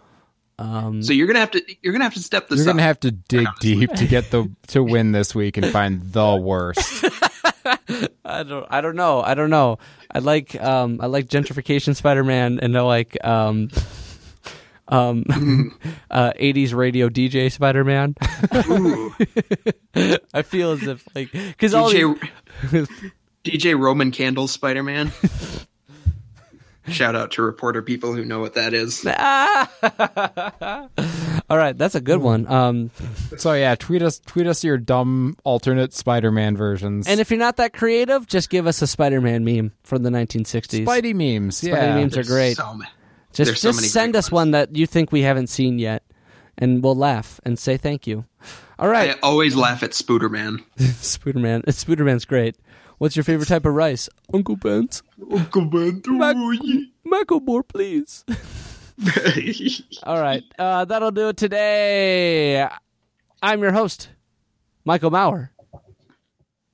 um, 0.59 1.03
so 1.03 1.13
you're 1.13 1.27
gonna 1.27 1.39
have 1.39 1.51
to 1.51 1.63
you're 1.81 1.93
gonna 1.93 2.03
have 2.03 2.15
to 2.15 2.23
step 2.23 2.47
this 2.49 2.59
You're 2.59 2.67
gonna 2.67 2.81
have 2.81 2.99
to 3.01 3.11
dig 3.11 3.47
deep 3.59 3.91
to 3.93 4.07
get 4.07 4.31
the 4.31 4.51
to 4.67 4.83
win 4.83 5.11
this 5.11 5.35
week 5.35 5.57
and 5.57 5.67
find 5.67 6.01
the 6.11 6.35
worst. 6.35 7.05
I 8.25 8.43
don't. 8.43 8.65
I 8.69 8.81
don't 8.81 8.95
know. 8.95 9.21
I 9.21 9.33
don't 9.33 9.49
know. 9.49 9.79
I 10.11 10.19
like. 10.19 10.61
Um. 10.61 10.99
I 11.01 11.07
like 11.07 11.27
gentrification 11.27 11.95
Spider-Man, 11.95 12.59
and 12.61 12.77
I 12.77 12.81
like. 12.81 13.17
Um. 13.25 13.69
Um. 14.89 15.25
uh. 16.11 16.31
80s 16.39 16.73
radio 16.73 17.09
DJ 17.09 17.51
Spider-Man. 17.51 18.15
I 20.33 20.41
feel 20.43 20.71
as 20.71 20.83
if 20.83 21.07
like 21.15 21.31
because 21.31 21.73
all 21.73 21.91
DJ 21.91 22.29
these, 22.71 22.87
DJ 23.43 23.79
Roman 23.79 24.11
Candles 24.11 24.51
Spider 24.51 24.83
Man. 24.83 25.11
Shout 26.87 27.15
out 27.15 27.31
to 27.31 27.41
reporter 27.41 27.81
people 27.81 28.13
who 28.13 28.23
know 28.23 28.39
what 28.39 28.53
that 28.53 28.73
is. 28.73 29.05
all 31.49 31.57
right, 31.57 31.77
that's 31.77 31.95
a 31.95 32.01
good 32.01 32.21
one. 32.21 32.47
Um. 32.47 32.91
so 33.37 33.53
yeah, 33.53 33.75
tweet 33.75 34.01
us 34.01 34.19
tweet 34.19 34.47
us 34.47 34.63
your 34.63 34.77
dumb 34.77 35.35
alternate 35.43 35.93
Spider-Man 35.93 36.55
versions. 36.55 37.07
And 37.07 37.19
if 37.19 37.29
you're 37.29 37.39
not 37.39 37.57
that 37.57 37.73
creative, 37.73 38.27
just 38.27 38.49
give 38.49 38.67
us 38.67 38.81
a 38.81 38.87
Spider-Man 38.87 39.43
meme 39.43 39.73
from 39.83 40.03
the 40.03 40.09
1960s. 40.09 40.85
Spidey 40.85 41.13
memes, 41.13 41.61
Spidey 41.61 41.67
yeah. 41.67 41.95
memes 41.95 42.17
are 42.17 42.23
great. 42.23 42.55
So 42.55 42.73
many. 42.73 42.89
Just 43.33 43.49
there's 43.49 43.61
so 43.61 43.69
just 43.69 43.77
many 43.79 43.87
send 43.87 44.13
great 44.13 44.19
us 44.19 44.31
one 44.31 44.51
that 44.51 44.75
you 44.75 44.87
think 44.87 45.11
we 45.11 45.21
haven't 45.21 45.47
seen 45.47 45.77
yet, 45.79 46.03
and 46.57 46.81
we'll 46.83 46.95
laugh 46.95 47.39
and 47.45 47.57
say 47.59 47.77
thank 47.77 48.07
you. 48.07 48.25
All 48.79 48.87
right, 48.89 49.11
I 49.15 49.19
always 49.21 49.55
laugh 49.55 49.83
at 49.83 49.91
Spooderman. 49.91 50.63
Spooderman. 50.77 51.63
Spooderman's 51.65 52.25
great. 52.25 52.55
What's 52.99 53.15
your 53.15 53.23
favorite 53.23 53.47
type 53.47 53.65
of 53.65 53.73
rice? 53.73 54.09
Uncle 54.33 54.55
Ben's. 54.55 55.03
Uncle 55.31 55.65
Ben, 55.65 56.01
Mac- 56.07 56.35
Macklemore, 57.05 57.67
please. 57.67 58.23
All 60.03 60.19
right, 60.19 60.43
uh, 60.57 60.85
that'll 60.85 61.11
do 61.11 61.29
it 61.29 61.37
today. 61.37 62.67
I'm 63.43 63.61
your 63.61 63.71
host, 63.71 64.09
Michael 64.85 65.11
Maurer. 65.11 65.51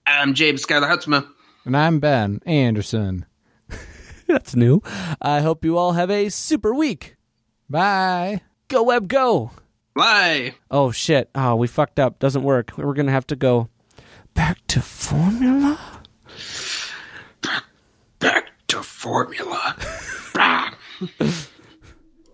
I'm 0.05 0.33
James 0.33 0.65
Skylar 0.65 0.89
Hutzma. 0.89 1.27
and 1.65 1.75
I'm 1.75 1.99
Ben 1.99 2.39
Anderson. 2.45 3.25
That's 4.43 4.55
new. 4.55 4.81
I 5.21 5.41
hope 5.41 5.63
you 5.63 5.77
all 5.77 5.91
have 5.91 6.09
a 6.09 6.29
super 6.29 6.73
week. 6.73 7.17
Bye. 7.69 8.41
Go 8.67 8.81
web 8.81 9.07
go. 9.07 9.51
Bye. 9.93 10.55
Oh 10.71 10.89
shit. 10.89 11.29
Oh, 11.35 11.55
we 11.55 11.67
fucked 11.67 11.99
up. 11.99 12.17
Doesn't 12.17 12.41
work. 12.41 12.75
We're 12.75 12.95
gonna 12.95 13.11
have 13.11 13.27
to 13.27 13.35
go 13.35 13.69
back 14.33 14.57
to 14.69 14.81
formula. 14.81 15.79
Back 18.17 18.49
to 18.69 18.81
formula. 18.81 19.75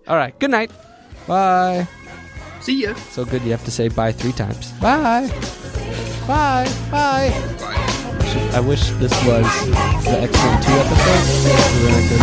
All 0.08 0.16
right. 0.16 0.40
Good 0.40 0.52
night. 0.52 0.72
Bye. 1.28 1.86
See 2.62 2.84
ya. 2.84 2.94
So 3.12 3.26
good 3.26 3.42
you 3.42 3.52
have 3.52 3.66
to 3.66 3.72
say 3.72 3.90
bye 3.90 4.14
three 4.14 4.32
times. 4.32 4.72
Bye. 4.80 5.28
Bye. 6.26 6.72
Bye. 6.90 7.76
I 8.54 8.60
wish 8.60 8.90
this 9.02 9.14
was 9.26 9.46
the 10.06 10.22
X 10.22 10.34
Men 10.34 10.62
Two 10.62 10.72
episode. 10.72 11.24
We're 11.82 11.90
gonna 11.90 12.10
go 12.10 12.18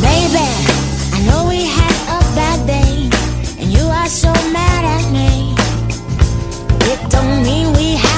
Baby, 0.00 0.48
I 1.12 1.20
know 1.26 1.46
we 1.48 1.66
had 1.66 1.96
a 2.08 2.20
bad 2.34 2.66
day, 2.66 3.10
and 3.60 3.70
you 3.70 3.84
are 3.84 4.08
so 4.08 4.32
mad 4.52 4.84
at 4.84 5.12
me. 5.12 5.54
It 6.90 7.10
don't 7.10 7.42
mean 7.42 7.72
we 7.74 7.96
have. 7.96 8.11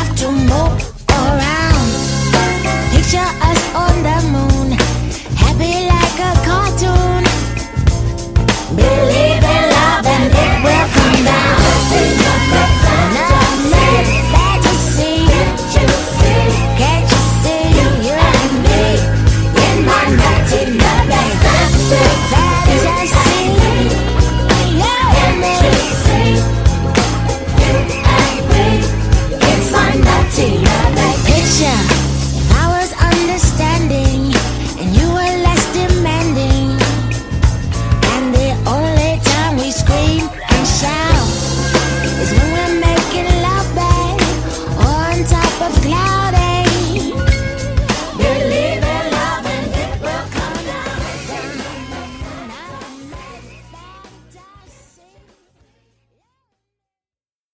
샤 31.55 31.94